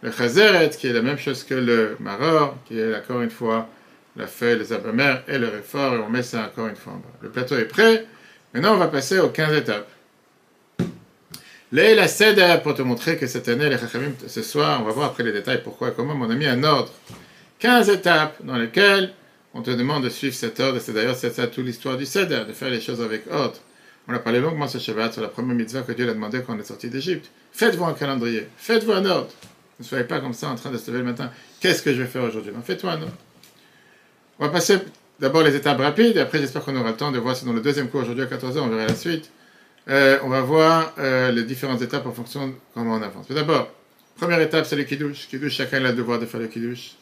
le 0.02 0.10
chazeret, 0.10 0.70
qui 0.70 0.86
est 0.86 0.92
la 0.92 1.02
même 1.02 1.18
chose 1.18 1.44
que 1.44 1.54
le 1.54 1.96
maror, 2.00 2.56
qui 2.66 2.78
est 2.78 2.94
encore 2.94 3.22
une 3.22 3.30
fois 3.30 3.68
la 4.16 4.26
feuille, 4.26 4.58
les 4.58 4.72
abamères 4.72 5.22
et 5.28 5.38
le 5.38 5.48
réfort, 5.48 5.94
et 5.94 5.98
on 5.98 6.08
met 6.08 6.22
ça 6.22 6.44
encore 6.44 6.68
une 6.68 6.76
fois 6.76 6.94
en 6.94 6.96
bas. 6.96 7.12
Le 7.22 7.28
plateau 7.28 7.56
est 7.56 7.66
prêt. 7.66 8.06
Maintenant, 8.54 8.74
on 8.74 8.78
va 8.78 8.88
passer 8.88 9.18
aux 9.18 9.28
15 9.28 9.56
étapes. 9.56 9.88
la 11.72 12.08
Seder, 12.08 12.56
pour 12.62 12.74
te 12.74 12.82
montrer 12.82 13.16
que 13.16 13.26
cette 13.26 13.48
année, 13.48 13.68
les 13.68 13.78
Chachamim, 13.78 14.12
ce 14.26 14.42
soir, 14.42 14.80
on 14.80 14.84
va 14.84 14.92
voir 14.92 15.06
après 15.08 15.24
les 15.24 15.32
détails 15.32 15.62
pourquoi 15.62 15.88
et 15.88 15.92
comment, 15.94 16.14
on 16.14 16.30
a 16.30 16.34
mis 16.34 16.46
un 16.46 16.62
ordre. 16.62 16.92
15 17.58 17.90
étapes 17.90 18.36
dans 18.42 18.56
lesquelles 18.56 19.12
on 19.54 19.62
te 19.62 19.70
demande 19.70 20.04
de 20.04 20.10
suivre 20.10 20.34
cet 20.34 20.60
ordre, 20.60 20.78
c'est 20.78 20.92
d'ailleurs 20.92 21.16
c'est 21.16 21.30
ça 21.30 21.46
toute 21.46 21.64
l'histoire 21.64 21.96
du 21.96 22.06
Seder, 22.06 22.42
de 22.46 22.52
faire 22.52 22.70
les 22.70 22.80
choses 22.80 23.00
avec 23.00 23.24
ordre. 23.30 23.58
On 24.08 24.14
a 24.14 24.18
parlé 24.20 24.40
longuement 24.40 24.68
ce 24.68 24.78
Shabbat 24.78 25.12
sur 25.12 25.22
la 25.22 25.28
première 25.28 25.56
mitzvah 25.56 25.82
que 25.82 25.92
Dieu 25.92 26.08
a 26.08 26.14
demandé 26.14 26.40
quand 26.46 26.54
on 26.54 26.58
est 26.60 26.64
sorti 26.64 26.88
d'Égypte. 26.88 27.30
Faites-vous 27.52 27.84
un 27.84 27.94
calendrier, 27.94 28.46
faites-vous 28.56 28.92
un 28.92 29.04
ordre. 29.04 29.30
Ne 29.80 29.84
soyez 29.84 30.04
pas 30.04 30.20
comme 30.20 30.32
ça 30.32 30.48
en 30.48 30.54
train 30.54 30.70
de 30.70 30.78
se 30.78 30.90
lever 30.90 31.00
le 31.02 31.10
matin. 31.10 31.30
Qu'est-ce 31.60 31.82
que 31.82 31.92
je 31.92 32.02
vais 32.02 32.08
faire 32.08 32.22
aujourd'hui? 32.22 32.52
Non, 32.52 32.62
faites-vous 32.62 32.88
un. 32.88 33.00
On 34.38 34.44
va 34.44 34.50
passer 34.50 34.78
d'abord 35.18 35.42
les 35.42 35.56
étapes 35.56 35.78
rapides, 35.78 36.16
et 36.16 36.20
après 36.20 36.38
j'espère 36.38 36.64
qu'on 36.64 36.76
aura 36.76 36.90
le 36.90 36.96
temps 36.96 37.10
de 37.10 37.18
voir, 37.18 37.34
c'est 37.34 37.46
dans 37.46 37.52
le 37.52 37.60
deuxième 37.60 37.88
cours 37.88 38.02
aujourd'hui 38.02 38.22
à 38.24 38.26
14h, 38.26 38.58
on 38.58 38.68
verra 38.68 38.86
la 38.86 38.94
suite. 38.94 39.30
Euh, 39.88 40.18
on 40.22 40.28
va 40.28 40.40
voir 40.40 40.94
euh, 40.98 41.32
les 41.32 41.44
différentes 41.44 41.82
étapes 41.82 42.06
en 42.06 42.12
fonction 42.12 42.48
de 42.48 42.52
comment 42.74 42.94
on 42.94 43.02
avance. 43.02 43.26
Mais 43.28 43.34
d'abord, 43.34 43.70
première 44.16 44.40
étape, 44.40 44.66
c'est 44.66 44.76
le 44.76 44.84
kiddush. 44.84 45.28
Kiddush, 45.28 45.52
chacun 45.52 45.84
a 45.84 45.90
le 45.90 45.96
devoir 45.96 46.18
de 46.18 46.26
faire 46.26 46.40
le 46.40 46.48
kiddush. 46.48 46.94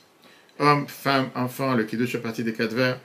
Homme, 0.58 0.86
femme, 0.86 1.28
enfant, 1.34 1.74
le 1.74 1.84
kiddush 1.84 2.12
fait 2.12 2.18
partie 2.18 2.44
des 2.44 2.52
quatre 2.52 2.74
vers. 2.74 2.98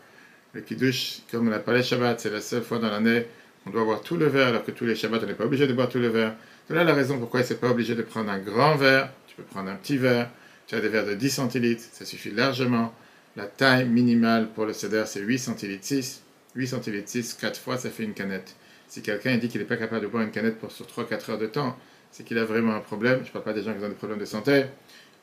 Le 0.53 0.61
kiddush, 0.61 1.19
comme 1.31 1.47
on 1.47 1.51
a 1.51 1.59
parlé 1.59 1.81
Shabbat, 1.83 2.19
c'est 2.19 2.29
la 2.29 2.41
seule 2.41 2.63
fois 2.63 2.79
dans 2.79 2.89
l'année 2.89 3.25
on 3.69 3.71
doit 3.71 3.83
boire 3.83 4.01
tout 4.01 4.17
le 4.17 4.25
verre, 4.25 4.47
alors 4.47 4.65
que 4.65 4.71
tous 4.71 4.85
les 4.85 4.95
Shabbats, 4.95 5.19
on 5.21 5.27
n'est 5.27 5.35
pas 5.35 5.45
obligé 5.45 5.67
de 5.67 5.73
boire 5.73 5.89
tout 5.89 5.99
le 5.99 6.07
verre. 6.07 6.33
C'est 6.67 6.73
là 6.73 6.83
la 6.83 6.93
raison 6.95 7.19
pourquoi 7.19 7.41
il 7.41 7.47
n'est 7.47 7.55
pas 7.55 7.69
obligé 7.69 7.93
de 7.93 8.01
prendre 8.01 8.31
un 8.31 8.39
grand 8.39 8.75
verre. 8.75 9.11
Tu 9.27 9.35
peux 9.35 9.43
prendre 9.43 9.69
un 9.69 9.75
petit 9.75 9.97
verre. 9.97 10.29
Tu 10.65 10.73
as 10.73 10.81
des 10.81 10.89
verres 10.89 11.05
de 11.05 11.13
10 11.13 11.29
centilitres, 11.29 11.83
ça 11.91 12.03
suffit 12.03 12.31
largement. 12.31 12.93
La 13.35 13.45
taille 13.45 13.87
minimale 13.87 14.49
pour 14.53 14.65
le 14.65 14.73
céder, 14.73 15.03
c'est 15.05 15.21
8 15.21 15.37
centilitres 15.37 15.85
6. 15.85 16.23
8 16.55 16.67
centilitres 16.67 17.09
6, 17.09 17.35
4 17.35 17.59
fois, 17.59 17.77
ça 17.77 17.89
fait 17.89 18.03
une 18.03 18.13
canette. 18.13 18.55
Si 18.87 19.03
quelqu'un 19.03 19.37
dit 19.37 19.49
qu'il 19.49 19.61
n'est 19.61 19.67
pas 19.67 19.77
capable 19.77 20.01
de 20.01 20.07
boire 20.07 20.23
une 20.23 20.31
canette 20.31 20.57
pour 20.57 20.71
sur 20.71 20.87
3-4 20.87 21.31
heures 21.31 21.37
de 21.37 21.45
temps, 21.45 21.77
c'est 22.11 22.23
qu'il 22.23 22.39
a 22.39 22.45
vraiment 22.45 22.73
un 22.73 22.79
problème. 22.79 23.19
Je 23.21 23.27
ne 23.27 23.33
parle 23.33 23.45
pas 23.45 23.53
des 23.53 23.61
gens 23.61 23.73
qui 23.73 23.83
ont 23.83 23.87
des 23.87 23.93
problèmes 23.93 24.19
de 24.19 24.25
santé, 24.25 24.65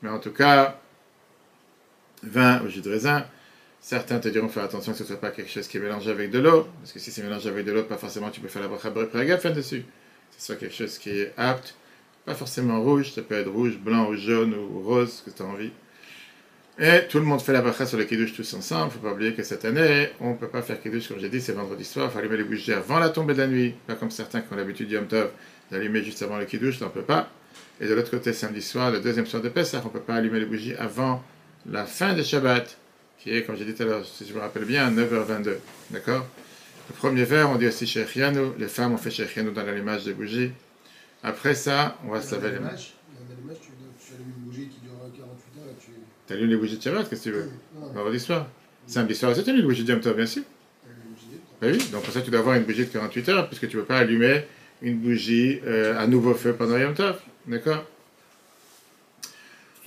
mais 0.01 0.09
en 0.09 0.19
tout 0.19 0.31
cas, 0.31 0.79
vin 2.23 2.61
au 2.61 2.69
jus 2.69 2.79
de 2.79 2.89
raisin, 2.89 3.25
Certains 3.79 4.19
te 4.19 4.27
diront 4.27 4.49
faire 4.49 4.63
attention 4.63 4.91
que 4.91 4.97
ce 4.97 5.03
ne 5.03 5.07
soit 5.07 5.21
pas 5.21 5.31
quelque 5.31 5.49
chose 5.49 5.67
qui 5.67 5.77
est 5.77 5.79
mélangé 5.79 6.11
avec 6.11 6.31
de 6.31 6.39
l'eau, 6.39 6.67
parce 6.81 6.91
que 6.91 6.99
si 6.99 7.11
c'est 7.11 7.23
mélangé 7.23 7.49
avec 7.49 7.65
de 7.65 7.71
l'eau, 7.71 7.83
pas 7.83 7.97
forcément 7.97 8.29
tu 8.29 8.41
peux 8.41 8.47
faire 8.47 8.61
la 8.61 8.67
bracha 8.67 9.37
fin 9.37 9.51
dessus. 9.51 9.81
Que 9.81 10.35
ce 10.37 10.45
soit 10.47 10.55
quelque 10.55 10.75
chose 10.75 10.97
qui 10.97 11.11
est 11.11 11.33
apte, 11.37 11.75
pas 12.25 12.35
forcément 12.35 12.81
rouge, 12.81 13.13
ça 13.13 13.21
peut 13.21 13.35
être 13.35 13.49
rouge, 13.49 13.77
blanc 13.77 14.09
ou 14.09 14.15
jaune 14.15 14.53
ou 14.53 14.81
rose, 14.81 15.23
que 15.25 15.31
tu 15.31 15.41
as 15.41 15.45
envie. 15.45 15.71
Et 16.79 17.07
tout 17.09 17.17
le 17.17 17.25
monde 17.25 17.41
fait 17.41 17.53
la 17.53 17.61
bracha 17.61 17.87
sur 17.87 17.97
le 17.97 18.03
kiddush 18.03 18.33
tous 18.33 18.53
ensemble. 18.53 18.91
Faut 18.91 18.99
pas 18.99 19.11
oublier 19.11 19.33
que 19.33 19.41
cette 19.41 19.65
année, 19.65 20.09
on 20.19 20.35
peut 20.35 20.47
pas 20.47 20.61
faire 20.61 20.79
kiddush, 20.79 21.07
comme 21.07 21.19
j'ai 21.19 21.29
dit, 21.29 21.41
c'est 21.41 21.53
vendredi 21.53 21.83
soir. 21.83 22.11
Faut 22.11 22.19
allumer 22.19 22.37
les 22.37 22.43
bougies 22.43 22.71
avant 22.71 22.99
la 22.99 23.09
tombée 23.09 23.33
de 23.33 23.39
la 23.39 23.47
nuit. 23.47 23.73
Pas 23.87 23.95
comme 23.95 24.11
certains 24.11 24.41
qui 24.41 24.53
ont 24.53 24.55
l'habitude 24.55 24.91
Yom 24.91 25.07
Tov 25.07 25.31
d'allumer 25.71 26.03
juste 26.03 26.21
avant 26.21 26.37
le 26.37 26.45
kiddush, 26.45 26.79
ne 26.79 26.87
peut 26.87 27.01
pas. 27.01 27.31
Et 27.81 27.87
de 27.87 27.93
l'autre 27.95 28.11
côté, 28.11 28.31
samedi 28.31 28.61
soir, 28.61 28.91
le 28.91 28.99
deuxième 28.99 29.25
soir 29.25 29.41
de 29.41 29.49
Pessah, 29.49 29.81
on 29.85 29.89
peut 29.89 30.01
pas 30.01 30.15
allumer 30.15 30.39
les 30.39 30.45
bougies 30.45 30.75
avant 30.75 31.23
la 31.65 31.85
fin 31.85 32.13
de 32.13 32.21
Shabbat 32.21 32.77
qui 33.19 33.35
est, 33.35 33.43
comme 33.43 33.55
j'ai 33.57 33.65
dit 33.65 33.73
tout 33.73 33.83
à 33.83 33.85
l'heure, 33.85 34.05
si 34.05 34.25
je 34.25 34.33
me 34.33 34.39
rappelle 34.39 34.65
bien, 34.65 34.91
9h22. 34.91 35.55
D'accord? 35.91 36.25
Le 36.89 36.95
premier 36.95 37.23
verre, 37.23 37.49
on 37.49 37.55
dit 37.55 37.67
aussi 37.67 37.85
Sheikhianu. 37.85 38.51
Les 38.57 38.67
femmes 38.67 38.93
ont 38.93 38.97
fait 38.97 39.11
Sheikhianu 39.11 39.51
dans 39.51 39.63
l'allumage 39.63 40.05
des 40.05 40.13
bougies. 40.13 40.51
Après 41.23 41.55
ça, 41.55 41.97
on 42.05 42.11
va 42.11 42.21
se 42.21 42.35
laver 42.35 42.51
les 42.51 42.59
mains. 42.59 42.75
Tu 42.75 44.13
allumes 44.13 44.33
une 44.37 44.43
bougie 44.45 44.67
qui 44.67 44.79
dure 44.81 44.93
48 45.01 45.61
heures. 45.61 45.75
Tu 46.27 46.33
allumes 46.33 46.49
les 46.49 46.57
bougies 46.57 46.77
de 46.77 46.83
Shabbat, 46.83 47.09
qu'est-ce 47.09 47.23
que 47.23 47.29
tu 47.29 47.35
veux? 47.35 47.49
Vendredi 47.93 48.19
soir. 48.19 48.47
Samedi 48.85 49.15
soir, 49.15 49.35
c'est 49.35 49.47
une 49.47 49.61
bougie 49.63 49.83
de 49.83 49.91
Yom 49.91 49.99
Tov, 49.99 50.15
bien 50.15 50.25
sûr. 50.25 50.43
Ben 51.59 51.73
oui, 51.73 51.79
donc 51.91 52.03
pour 52.03 52.13
ça 52.13 52.21
tu 52.21 52.29
dois 52.29 52.41
avoir 52.41 52.55
une 52.55 52.63
bougie 52.63 52.85
de 52.85 52.91
48 52.91 53.29
heures, 53.29 53.47
puisque 53.47 53.67
tu 53.67 53.75
ne 53.77 53.81
peux 53.81 53.87
pas 53.87 53.97
allumer 53.97 54.43
une 54.81 54.99
bougie 54.99 55.59
euh, 55.65 55.99
à 55.99 56.05
nouveau 56.05 56.35
feu 56.35 56.53
pendant 56.53 56.77
Yom 56.77 56.93
Tov. 56.93 57.19
D'accord? 57.47 57.83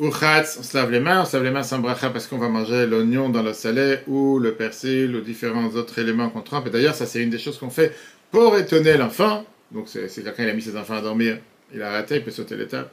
Ou 0.00 0.10
khatz, 0.10 0.56
on 0.58 0.62
se 0.62 0.74
lave 0.76 0.90
les 0.90 0.98
mains, 0.98 1.20
on 1.20 1.24
se 1.26 1.36
lave 1.36 1.44
les 1.44 1.50
mains 1.50 1.62
sans 1.62 1.78
bracha 1.78 2.08
parce 2.08 2.26
qu'on 2.26 2.38
va 2.38 2.48
manger 2.48 2.86
l'oignon 2.86 3.28
dans 3.28 3.42
le 3.42 3.52
salé 3.52 3.98
ou 4.06 4.38
le 4.38 4.54
persil 4.54 5.14
ou 5.14 5.20
différents 5.20 5.68
autres 5.68 5.98
éléments 5.98 6.30
qu'on 6.30 6.40
trempe. 6.40 6.68
Et 6.68 6.70
d'ailleurs, 6.70 6.94
ça 6.94 7.04
c'est 7.04 7.22
une 7.22 7.28
des 7.28 7.38
choses 7.38 7.58
qu'on 7.58 7.68
fait 7.68 7.94
pour 8.30 8.56
étonner 8.56 8.96
l'enfant. 8.96 9.44
Donc 9.70 9.88
c'est 9.88 10.08
quelqu'un 10.08 10.44
qui 10.44 10.50
a 10.50 10.54
mis 10.54 10.62
ses 10.62 10.76
enfants 10.76 10.96
à 10.96 11.02
dormir, 11.02 11.38
il 11.74 11.82
a 11.82 11.90
raté, 11.90 12.16
il 12.16 12.24
peut 12.24 12.30
sauter 12.30 12.56
l'étape. 12.56 12.90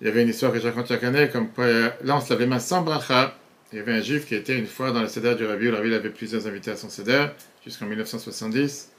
Il 0.00 0.08
y 0.08 0.10
avait 0.10 0.22
une 0.22 0.28
histoire 0.28 0.52
que 0.52 0.58
je 0.58 0.66
raconte 0.66 0.88
chaque 0.88 1.04
année, 1.04 1.30
comme 1.32 1.48
quoi, 1.50 1.66
là 2.02 2.16
on 2.16 2.20
se 2.20 2.30
lave 2.30 2.40
les 2.40 2.46
mains 2.46 2.58
sans 2.58 2.82
bracha. 2.82 3.38
Il 3.72 3.78
y 3.78 3.80
avait 3.80 3.92
un 3.92 4.00
juif 4.00 4.26
qui 4.26 4.34
était 4.34 4.58
une 4.58 4.66
fois 4.66 4.90
dans 4.90 5.00
le 5.00 5.08
céder 5.08 5.36
du 5.36 5.46
Rabbi, 5.46 5.68
où 5.68 5.70
le 5.70 5.76
Rabbi 5.76 5.94
avait 5.94 6.10
plusieurs 6.10 6.46
invités 6.48 6.72
à 6.72 6.76
son 6.76 6.88
céder, 6.88 7.26
jusqu'en 7.64 7.86
1970 7.86 8.90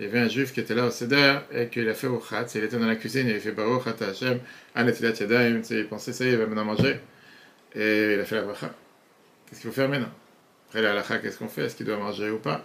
il 0.00 0.06
y 0.06 0.08
avait 0.08 0.20
un 0.20 0.28
juif 0.28 0.54
qui 0.54 0.60
était 0.60 0.74
là 0.74 0.86
au 0.86 0.90
Seder 0.90 1.40
et 1.52 1.68
qu'il 1.68 1.86
a 1.86 1.92
fait 1.92 2.06
au 2.06 2.16
Khatz, 2.16 2.54
il 2.54 2.64
était 2.64 2.78
dans 2.78 2.86
la 2.86 2.96
cuisine, 2.96 3.28
il 3.28 3.36
a 3.36 3.38
fait 3.38 3.52
Baruch 3.52 3.86
Ata 3.86 4.08
Hashem, 4.08 4.40
Anetilat 4.74 5.12
Yadayim, 5.12 5.60
il 5.68 5.86
pensait 5.88 6.14
ça, 6.14 6.24
il 6.24 6.38
va 6.38 6.46
maintenant 6.46 6.64
manger. 6.64 6.98
Et 7.74 8.14
il 8.14 8.20
a 8.20 8.24
fait 8.24 8.36
la 8.36 8.42
bracha. 8.42 8.74
Qu'est-ce 9.46 9.60
qu'il 9.60 9.68
faut 9.68 9.76
faire 9.76 9.90
maintenant? 9.90 10.08
Après 10.70 10.80
la 10.80 11.02
qu'est-ce 11.02 11.36
qu'on 11.36 11.48
fait? 11.48 11.66
Est-ce 11.66 11.76
qu'il 11.76 11.84
doit 11.84 11.98
manger 11.98 12.30
ou 12.30 12.38
pas? 12.38 12.64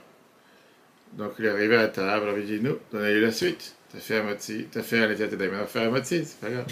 Donc 1.14 1.34
il 1.38 1.46
est 1.46 1.50
arrivé 1.50 1.76
à 1.76 1.82
la 1.82 1.88
table, 1.90 2.28
il 2.38 2.40
lui 2.40 2.46
dit 2.46 2.64
Nous, 2.64 2.78
donnez-lui 2.94 3.22
la 3.22 3.32
suite. 3.34 3.76
T'as 3.92 4.00
fait 4.00 4.20
un 4.20 4.24
motzi, 4.24 4.68
t'as 4.72 4.82
fait 4.82 5.04
Anetilat 5.04 5.28
Yadayim, 5.28 5.66
faire 5.66 5.92
c'est 6.06 6.40
pas 6.40 6.50
grave. 6.50 6.66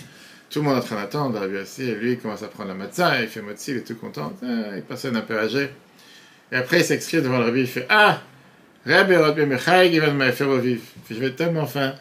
Tout 0.50 0.60
le 0.60 0.66
monde 0.66 0.78
est 0.78 0.80
en 0.80 0.84
train 0.84 0.96
d'attendre, 0.96 1.40
Rabbi 1.40 1.58
aussi, 1.58 1.90
et 1.90 1.96
lui 1.96 2.14
il 2.14 2.20
commence 2.20 2.42
à 2.42 2.48
prendre 2.48 2.70
la 2.70 2.76
matzah, 2.76 3.22
il 3.22 3.28
fait 3.28 3.42
motzi, 3.42 3.72
il 3.72 3.78
est 3.78 3.88
tout 3.88 3.96
content, 3.96 4.32
ah, 4.44 4.78
il 4.78 4.84
passe 4.84 5.04
un 5.04 5.20
peu 5.20 5.38
âgé. 5.38 5.70
Et 6.54 6.56
après 6.56 6.80
il 6.80 6.86
s'excrit 6.86 7.22
devant 7.22 7.40
le 7.40 7.46
Rabbi, 7.46 7.62
il 7.62 7.68
fait 7.68 7.86
Ah 7.90 8.22
Je 8.86 8.92
vais 11.20 11.32
tellement 11.32 11.66
faim. 11.66 11.96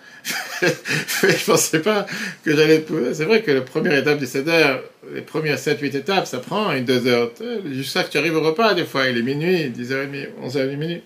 je 0.63 1.45
pensais 1.45 1.81
pas 1.81 2.07
que 2.45 2.57
j'allais. 2.57 2.85
C'est 3.13 3.25
vrai 3.25 3.43
que 3.43 3.51
la 3.51 3.61
première 3.61 3.99
étape 3.99 4.19
du 4.19 4.27
Seder, 4.27 4.77
les 5.13 5.23
premières 5.23 5.59
7-8 5.59 5.97
étapes, 5.97 6.27
ça 6.27 6.39
prend 6.39 6.73
une 6.73 6.85
2 6.85 7.07
heures. 7.07 7.33
Jusqu'à 7.71 8.05
que 8.05 8.11
tu 8.11 8.19
arrives 8.19 8.37
au 8.37 8.41
repas, 8.41 8.75
des 8.75 8.85
fois, 8.85 9.09
il 9.09 9.17
est 9.17 9.23
minuit, 9.23 9.71
10h30, 9.71 10.29
11h30 10.45 10.77
minuit. 10.77 11.03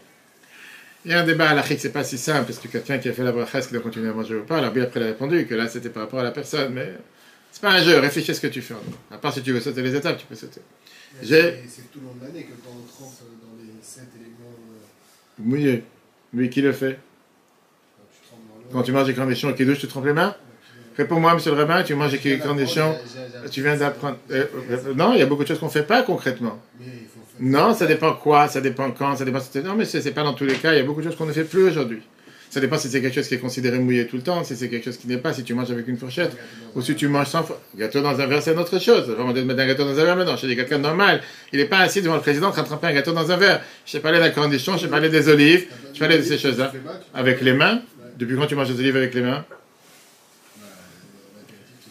Il 1.05 1.13
y 1.13 1.15
a 1.15 1.21
un 1.21 1.25
débat 1.25 1.51
à 1.51 1.55
la 1.55 1.63
c'est 1.63 1.93
pas 1.93 2.03
si 2.03 2.19
simple, 2.19 2.47
parce 2.47 2.59
que 2.59 2.67
quelqu'un 2.69 2.99
qui 2.99 3.09
a 3.09 3.13
fait 3.13 3.23
la 3.23 3.31
bracha, 3.31 3.59
est-ce 3.59 3.69
qu'il 3.69 3.77
doit 3.77 3.85
continuer 3.85 4.11
à 4.11 4.13
manger 4.13 4.35
ou 4.35 4.43
pas? 4.43 4.59
Alors, 4.59 4.73
bien 4.73 4.83
après, 4.83 4.99
il 4.99 5.05
a 5.05 5.07
répondu 5.07 5.47
que 5.47 5.55
là, 5.55 5.69
c'était 5.69 5.89
par 5.89 6.03
rapport 6.03 6.19
à 6.19 6.25
la 6.25 6.33
personne, 6.33 6.75
mais 6.75 6.95
c'est 7.53 7.63
pas 7.63 7.71
un 7.71 7.81
jeu, 7.83 8.01
réfléchis 8.01 8.33
à 8.33 8.35
ce 8.35 8.41
que 8.41 8.49
tu 8.49 8.61
fais. 8.61 8.75
À 9.13 9.19
part 9.19 9.33
si 9.33 9.41
tu 9.41 9.53
veux 9.53 9.61
sauter 9.61 9.83
les 9.83 9.95
étapes, 9.95 10.19
tu 10.19 10.27
peux 10.27 10.35
sauter. 10.35 10.61
C'est 11.23 11.93
tout 11.93 12.01
le 12.01 12.07
long 12.07 12.15
de 12.21 12.27
l'année 12.27 12.43
que 12.43 12.55
quand 12.63 12.73
on 12.73 12.85
trempe 12.87 13.15
dans 13.41 13.55
les 13.63 13.71
7 13.81 14.03
éléments 14.17 14.26
Mouillé. 15.39 15.85
Lui, 16.33 16.51
qui 16.51 16.63
le 16.63 16.73
fait? 16.73 16.99
Quand 18.73 18.83
tu 18.83 18.93
manges 18.93 19.07
des 19.07 19.15
cornichons 19.15 19.55
et 19.57 19.65
douche, 19.65 19.79
tu 19.79 19.87
trempes 19.87 20.07
les 20.07 20.13
mains? 20.13 20.35
Réponds-moi, 20.97 21.35
monsieur 21.35 21.53
le 21.53 21.59
rabbin, 21.59 21.83
tu 21.83 21.95
manges 21.95 22.21
des 22.21 22.39
cornichons, 22.39 22.97
tu 23.51 23.63
viens 23.63 23.77
d'apprendre. 23.77 24.17
Euh, 24.31 24.47
euh, 24.71 24.95
non, 24.95 25.13
il 25.13 25.19
y 25.19 25.23
a 25.23 25.27
beaucoup 25.27 25.43
de 25.43 25.49
choses 25.49 25.59
qu'on 25.59 25.67
ne 25.67 25.71
fait 25.71 25.83
pas 25.83 26.03
concrètement. 26.03 26.59
Non, 27.39 27.75
ça 27.75 27.87
dépend 27.87 28.15
quoi, 28.15 28.49
ça 28.49 28.63
dépend 28.63 28.91
quand, 28.93 29.15
ça 29.17 29.25
dépend. 29.27 29.41
Non, 29.63 29.75
mais 29.77 29.85
c'est 29.85 30.11
pas 30.13 30.23
dans 30.23 30.33
tous 30.33 30.47
les 30.47 30.55
cas, 30.55 30.73
il 30.73 30.79
y 30.79 30.81
a 30.81 30.85
beaucoup 30.85 31.03
de 31.03 31.07
choses 31.07 31.17
qu'on 31.17 31.27
ne 31.27 31.33
fait 31.33 31.45
plus 31.45 31.65
aujourd'hui. 31.65 32.03
Ça 32.51 32.61
dépend 32.61 32.79
si 32.79 32.89
c'est 32.89 33.03
quelque 33.03 33.15
chose 33.15 33.29
qui 33.29 33.35
est 33.35 33.39
considéré 33.39 33.79
mouillé 33.79 34.07
tout 34.07 34.17
le 34.17 34.23
temps, 34.23 34.43
si 34.45 34.57
c'est 34.57 34.69
quelque 34.69 34.85
chose 34.85 34.97
qui 34.97 35.09
n'est 35.09 35.19
pas, 35.19 35.33
si 35.33 35.43
tu 35.43 35.53
manges 35.53 35.71
avec 35.71 35.89
une 35.89 35.99
fourchette, 35.99 36.33
ou 36.75 36.81
si 36.81 36.95
tu 36.95 37.09
manges 37.09 37.27
sans 37.29 37.47
gâteau 37.77 38.01
dans 38.01 38.19
un 38.19 38.27
verre, 38.27 38.43
c'est 38.43 38.53
une 38.53 38.59
autre 38.59 38.79
chose. 38.81 39.09
Vraiment 39.09 39.33
de 39.33 39.43
mettre 39.43 39.61
un 39.61 39.67
gâteau 39.67 39.85
dans 39.85 39.99
un 39.99 40.05
verre 40.05 40.17
maintenant. 40.17 40.37
Dis 40.37 40.57
quelqu'un 40.57 40.79
normal. 40.79 41.23
Il 41.53 41.59
n'est 41.59 41.67
pas 41.67 41.81
assis 41.81 42.03
devant 42.03 42.15
le 42.15 42.21
président 42.21 42.49
en 42.49 42.53
train 42.53 42.63
de 42.63 42.69
tremper 42.69 42.87
un 42.87 42.95
gâteau 42.95 43.13
dans 43.13 43.31
un 43.31 43.37
verre. 43.37 43.61
Je 43.85 43.99
parler 43.99 44.19
d'un 44.19 44.31
cornichon, 44.31 44.77
je 44.77 44.87
parler 44.87 45.09
des 45.09 45.29
olives, 45.29 45.67
je 45.93 45.99
parlais 45.99 46.19
de 46.19 46.23
ces 46.23 46.39
choses-là. 46.39 46.73
Avec 47.15 47.41
les 47.41 47.53
mains? 47.53 47.83
Depuis 48.17 48.37
quand 48.37 48.47
tu 48.47 48.55
manges 48.55 48.69
des 48.69 48.81
olives 48.81 48.97
avec 48.97 49.13
les 49.13 49.23
mains? 49.23 49.45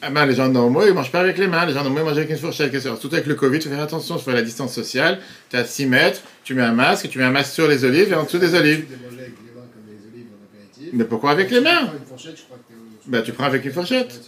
Ah 0.01 0.09
ben, 0.09 0.25
les 0.25 0.35
gens 0.35 0.47
normaux, 0.47 0.83
ils 0.83 0.89
ne 0.89 0.93
mangent 0.93 1.11
pas 1.11 1.19
avec 1.19 1.37
les 1.37 1.47
mains. 1.47 1.65
Les 1.65 1.73
gens 1.73 1.83
normaux, 1.83 1.99
ils 1.99 2.05
mangent 2.05 2.17
avec 2.17 2.29
une 2.29 2.37
fourchette. 2.37 2.79
Surtout 2.79 3.09
avec 3.13 3.25
le 3.25 3.35
Covid, 3.35 3.57
il 3.57 3.63
faut 3.63 3.69
faire 3.69 3.81
attention. 3.81 4.17
Il 4.17 4.23
faut 4.23 4.31
la 4.31 4.41
distance 4.41 4.73
sociale. 4.73 5.19
Tu 5.49 5.57
à 5.57 5.65
6 5.65 5.85
mètres, 5.87 6.21
tu 6.43 6.53
mets 6.53 6.61
un 6.61 6.73
masque, 6.73 7.09
tu 7.09 7.17
mets 7.17 7.25
un 7.25 7.31
masque 7.31 7.53
sur 7.53 7.67
les 7.67 7.83
olives 7.83 8.11
et 8.11 8.15
en 8.15 8.23
dessous 8.23 8.37
des 8.37 8.53
olives. 8.55 8.85
Mais 10.95 11.03
pourquoi 11.03 11.31
avec 11.31 11.51
les 11.51 11.59
mains 11.59 11.91
Ben, 13.05 13.21
tu 13.21 13.33
prends 13.33 13.43
avec 13.43 13.65
une 13.65 13.73
fourchette. 13.73 14.21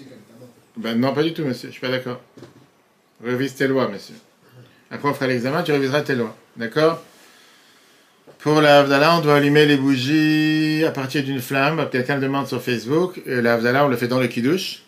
Ben, 0.76 1.00
non, 1.00 1.14
pas 1.14 1.24
du 1.24 1.34
tout, 1.34 1.44
monsieur. 1.44 1.70
Je 1.70 1.72
suis 1.72 1.82
pas 1.82 1.90
d'accord. 1.90 2.22
Révise 3.24 3.56
tes 3.56 3.68
lois, 3.68 3.88
monsieur. 3.88 4.16
Après, 4.92 5.08
on 5.08 5.14
fera 5.14 5.28
l'examen, 5.28 5.64
tu 5.64 5.72
réviseras 5.72 6.02
tes 6.02 6.16
lois. 6.16 6.36
D'accord? 6.58 7.02
Pour 8.40 8.62
la 8.62 8.84
on 9.18 9.22
doit 9.22 9.38
allumer 9.38 9.66
les 9.66 9.78
bougies 9.78 10.84
à 10.86 10.92
partir 10.92 11.24
d'une 11.24 11.42
flamme. 11.42 11.88
Quelqu'un 11.90 12.20
demande 12.20 12.48
sur 12.48 12.62
Facebook. 12.62 13.22
Et 13.26 13.42
la 13.42 13.86
on 13.86 13.88
le 13.88 13.96
fait 13.96 14.08
dans 14.10 14.20
le 14.20 14.28
kidouche. 14.28 14.84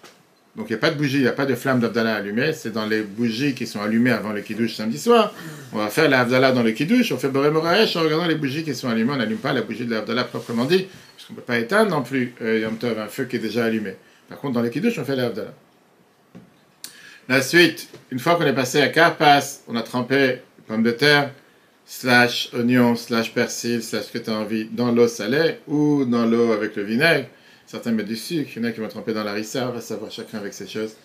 Donc, 0.55 0.69
il 0.69 0.73
n'y 0.73 0.77
a 0.77 0.79
pas 0.79 0.89
de 0.89 0.97
bougie, 0.97 1.17
il 1.17 1.21
n'y 1.21 1.27
a 1.27 1.31
pas 1.31 1.45
de 1.45 1.55
flamme 1.55 1.79
d'Avdallah 1.79 2.15
allumée. 2.15 2.51
C'est 2.51 2.71
dans 2.71 2.85
les 2.85 3.01
bougies 3.01 3.53
qui 3.55 3.65
sont 3.65 3.79
allumées 3.79 4.11
avant 4.11 4.33
le 4.33 4.41
kidouche 4.41 4.75
samedi 4.75 4.99
soir. 4.99 5.33
On 5.71 5.77
va 5.77 5.87
faire 5.89 6.09
la 6.09 6.51
dans 6.51 6.63
le 6.63 6.71
kidouche. 6.71 7.13
On 7.13 7.17
fait 7.17 7.29
Boré 7.29 7.49
en 7.49 8.01
regardant 8.01 8.25
les 8.25 8.35
bougies 8.35 8.63
qui 8.63 8.75
sont 8.75 8.89
allumées. 8.89 9.13
On 9.13 9.17
n'allume 9.17 9.37
pas 9.37 9.53
la 9.53 9.61
bougie 9.61 9.85
de 9.85 10.13
la 10.13 10.23
proprement 10.25 10.65
dit. 10.65 10.87
On 11.29 11.33
ne 11.33 11.35
peut 11.37 11.43
pas 11.43 11.59
éteindre 11.59 11.91
non 11.91 12.01
plus 12.01 12.33
euh, 12.41 12.59
Yom 12.59 12.77
Tov, 12.77 12.97
un 12.97 13.07
feu 13.07 13.25
qui 13.25 13.35
est 13.35 13.39
déjà 13.39 13.65
allumé. 13.65 13.95
Par 14.27 14.39
contre, 14.39 14.53
dans 14.53 14.61
les 14.61 14.71
Kiddush, 14.71 14.97
on 14.97 15.05
fait 15.05 15.15
l'Avdallah. 15.15 15.53
La 17.27 17.41
suite, 17.43 17.89
une 18.11 18.17
fois 18.17 18.35
qu'on 18.35 18.45
est 18.45 18.53
passé 18.53 18.81
à 18.81 18.87
Carpas, 18.87 19.61
on 19.67 19.75
a 19.75 19.83
trempé 19.83 20.41
pommes 20.67 20.81
de 20.81 20.91
terre, 20.91 21.31
slash 21.85 22.49
oignon, 22.53 22.95
slash 22.95 23.33
persil, 23.33 23.83
slash 23.83 24.05
ce 24.05 24.11
que 24.11 24.17
tu 24.17 24.29
as 24.29 24.33
envie, 24.33 24.65
dans 24.65 24.91
l'eau 24.91 25.07
salée 25.07 25.57
ou 25.67 26.05
dans 26.05 26.25
l'eau 26.25 26.51
avec 26.51 26.75
le 26.75 26.83
vinaigre. 26.83 27.27
Certains 27.67 27.91
mettent 27.91 28.07
du 28.07 28.15
sucre, 28.15 28.49
il 28.55 28.63
y 28.63 28.65
en 28.65 28.69
a 28.69 28.71
qui 28.71 28.79
vont 28.79 28.87
tremper 28.87 29.13
dans 29.13 29.23
la 29.23 29.33
rissa, 29.33 29.69
on 29.69 29.73
va 29.73 29.81
savoir 29.81 30.11
chacun 30.11 30.39
avec 30.39 30.55
ses 30.55 30.67
choses. 30.67 30.95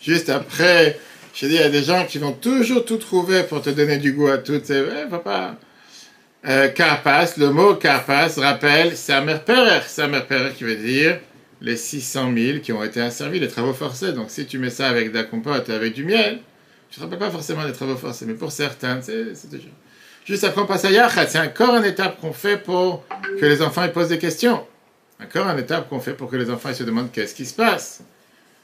Juste 0.00 0.30
après, 0.30 0.98
je 1.34 1.46
dis, 1.46 1.54
il 1.54 1.60
y 1.60 1.64
a 1.64 1.68
des 1.68 1.82
gens 1.82 2.06
qui 2.06 2.16
vont 2.16 2.32
toujours 2.32 2.86
tout 2.86 2.96
trouver 2.96 3.42
pour 3.42 3.60
te 3.60 3.68
donner 3.68 3.98
du 3.98 4.12
goût 4.12 4.28
à 4.28 4.38
tout. 4.38 4.62
Ouais, 4.70 5.06
papa, 5.10 5.58
Euh, 6.48 6.68
Karpas, 6.68 7.34
le 7.38 7.50
mot 7.50 7.74
Karpas 7.74 8.34
rappelle 8.36 8.96
Samer 8.96 9.38
Perer. 9.44 9.80
Samer 9.84 10.20
Perer 10.28 10.52
qui 10.52 10.62
veut 10.62 10.76
dire 10.76 11.18
les 11.60 11.76
600 11.76 12.32
000 12.36 12.58
qui 12.60 12.72
ont 12.72 12.84
été 12.84 13.00
asservis, 13.00 13.40
les 13.40 13.48
travaux 13.48 13.72
forcés. 13.72 14.12
Donc 14.12 14.30
si 14.30 14.46
tu 14.46 14.58
mets 14.58 14.70
ça 14.70 14.88
avec 14.88 15.10
de 15.10 15.16
la 15.16 15.24
compote 15.24 15.68
et 15.68 15.72
avec 15.72 15.94
du 15.94 16.04
miel, 16.04 16.38
tu 16.88 17.00
ne 17.00 17.04
te 17.06 17.10
rappelles 17.10 17.26
pas 17.26 17.32
forcément 17.32 17.64
des 17.64 17.72
travaux 17.72 17.96
forcés, 17.96 18.26
mais 18.26 18.34
pour 18.34 18.52
certains, 18.52 19.00
c'est 19.02 19.50
déjà. 19.50 19.66
Juste 20.24 20.44
après, 20.44 20.60
on 20.60 20.66
passe 20.66 20.84
à 20.84 20.90
Yachat. 20.92 21.26
C'est 21.26 21.40
encore 21.40 21.74
une 21.76 21.84
étape 21.84 22.20
qu'on 22.20 22.32
fait 22.32 22.58
pour 22.58 23.04
que 23.40 23.44
les 23.44 23.60
enfants 23.60 23.82
ils 23.84 23.92
posent 23.92 24.08
des 24.08 24.18
questions. 24.18 24.64
Encore 25.20 25.48
une 25.48 25.58
étape 25.58 25.88
qu'on 25.88 26.00
fait 26.00 26.14
pour 26.14 26.30
que 26.30 26.36
les 26.36 26.48
enfants 26.50 26.68
ils 26.68 26.76
se 26.76 26.84
demandent 26.84 27.10
qu'est-ce 27.10 27.34
qui 27.34 27.46
se 27.46 27.54
passe. 27.54 28.02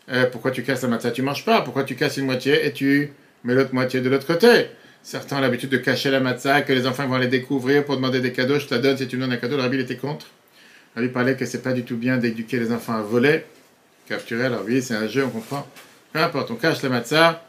Euh, 0.08 0.26
pourquoi 0.30 0.52
tu 0.52 0.62
casses 0.62 0.82
la 0.82 0.88
matzah, 0.88 1.10
tu 1.10 1.22
manges 1.22 1.44
pas 1.44 1.62
Pourquoi 1.62 1.82
tu 1.82 1.96
casses 1.96 2.16
une 2.16 2.26
moitié 2.26 2.64
et 2.64 2.72
tu 2.72 3.12
mets 3.42 3.54
l'autre 3.54 3.74
moitié 3.74 4.00
de 4.00 4.08
l'autre 4.08 4.26
côté 4.26 4.68
Certains 5.02 5.38
ont 5.38 5.40
l'habitude 5.40 5.70
de 5.70 5.78
cacher 5.78 6.10
la 6.10 6.20
matzah, 6.20 6.62
que 6.62 6.72
les 6.72 6.86
enfants 6.86 7.06
vont 7.08 7.14
aller 7.14 7.26
découvrir 7.26 7.84
pour 7.84 7.96
demander 7.96 8.20
des 8.20 8.32
cadeaux. 8.32 8.58
Je 8.58 8.66
te 8.66 8.74
la 8.74 8.80
donne 8.80 8.96
si 8.96 9.08
tu 9.08 9.16
me 9.16 9.22
donnes 9.22 9.32
un 9.32 9.36
cadeau. 9.36 9.56
Le 9.56 9.62
rabbi 9.62 9.80
était 9.80 9.96
contre. 9.96 10.26
Le 10.94 11.02
rabbi 11.02 11.12
parlait 11.12 11.36
que 11.36 11.44
c'est 11.44 11.62
pas 11.62 11.72
du 11.72 11.84
tout 11.84 11.96
bien 11.96 12.18
d'éduquer 12.18 12.60
les 12.60 12.70
enfants 12.70 12.94
à 12.94 13.02
voler, 13.02 13.44
capturer. 14.08 14.44
Alors 14.44 14.62
oui, 14.64 14.80
c'est 14.80 14.94
un 14.94 15.08
jeu, 15.08 15.24
on 15.24 15.30
comprend. 15.30 15.66
Peu 16.12 16.20
importe, 16.20 16.50
on 16.52 16.54
cache 16.54 16.82
la 16.82 16.88
matzah. 16.88 17.44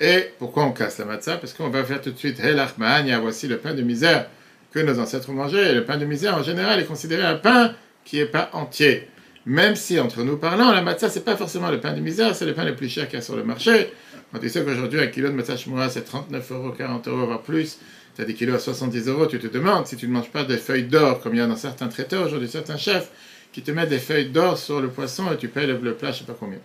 Et 0.00 0.32
pourquoi 0.38 0.64
on 0.64 0.72
casse 0.72 0.98
la 0.98 1.04
matzah 1.04 1.36
Parce 1.36 1.52
qu'on 1.52 1.68
va 1.68 1.84
faire 1.84 2.00
tout 2.00 2.10
de 2.10 2.18
suite 2.18 2.40
Helachmania, 2.40 3.20
voici 3.20 3.46
le 3.46 3.58
pain 3.58 3.72
de 3.72 3.82
misère 3.82 4.28
que 4.72 4.80
nos 4.80 4.98
ancêtres 4.98 5.30
ont 5.30 5.34
mangé. 5.34 5.58
Et 5.58 5.74
le 5.74 5.84
pain 5.84 5.98
de 5.98 6.04
misère, 6.04 6.36
en 6.36 6.42
général, 6.42 6.80
est 6.80 6.84
considéré 6.84 7.22
un 7.22 7.36
pain 7.36 7.72
qui 8.04 8.16
n'est 8.16 8.26
pas 8.26 8.50
entier. 8.52 9.08
Même 9.46 9.76
si, 9.76 10.00
entre 10.00 10.24
nous 10.24 10.38
parlant, 10.38 10.72
la 10.72 10.82
matzah, 10.82 11.08
c'est 11.08 11.24
pas 11.24 11.36
forcément 11.36 11.70
le 11.70 11.80
pain 11.80 11.92
de 11.92 12.00
misère, 12.00 12.34
c'est 12.34 12.46
le 12.46 12.52
pain 12.52 12.64
le 12.64 12.74
plus 12.74 12.88
cher 12.88 13.06
qu'il 13.06 13.20
y 13.20 13.22
a 13.22 13.24
sur 13.24 13.36
le 13.36 13.44
marché. 13.44 13.92
Quand 14.36 14.42
tu 14.42 14.50
sais 14.50 14.62
qu'aujourd'hui, 14.62 15.00
un 15.00 15.06
kilo 15.06 15.30
de 15.30 15.32
matzah 15.32 15.56
shmura, 15.56 15.88
c'est 15.88 16.02
39 16.02 16.52
euros, 16.52 16.70
40 16.70 17.08
euros, 17.08 17.24
voire 17.24 17.40
plus, 17.40 17.78
tu 18.14 18.20
as 18.20 18.26
des 18.26 18.34
kilos 18.34 18.56
à 18.56 18.58
70 18.58 19.08
euros, 19.08 19.24
tu 19.24 19.38
te 19.38 19.46
demandes 19.46 19.86
si 19.86 19.96
tu 19.96 20.06
ne 20.06 20.12
manges 20.12 20.28
pas 20.28 20.44
des 20.44 20.58
feuilles 20.58 20.84
d'or, 20.84 21.22
comme 21.22 21.32
il 21.32 21.38
y 21.38 21.40
a 21.40 21.46
dans 21.46 21.56
certains 21.56 21.88
traiteurs 21.88 22.26
aujourd'hui, 22.26 22.46
certains 22.46 22.76
chefs, 22.76 23.08
qui 23.50 23.62
te 23.62 23.70
mettent 23.70 23.88
des 23.88 23.98
feuilles 23.98 24.28
d'or 24.28 24.58
sur 24.58 24.82
le 24.82 24.88
poisson 24.88 25.32
et 25.32 25.38
tu 25.38 25.48
payes 25.48 25.66
le, 25.66 25.94
plat, 25.94 26.12
je 26.12 26.18
sais 26.18 26.24
pas 26.24 26.36
combien. 26.38 26.58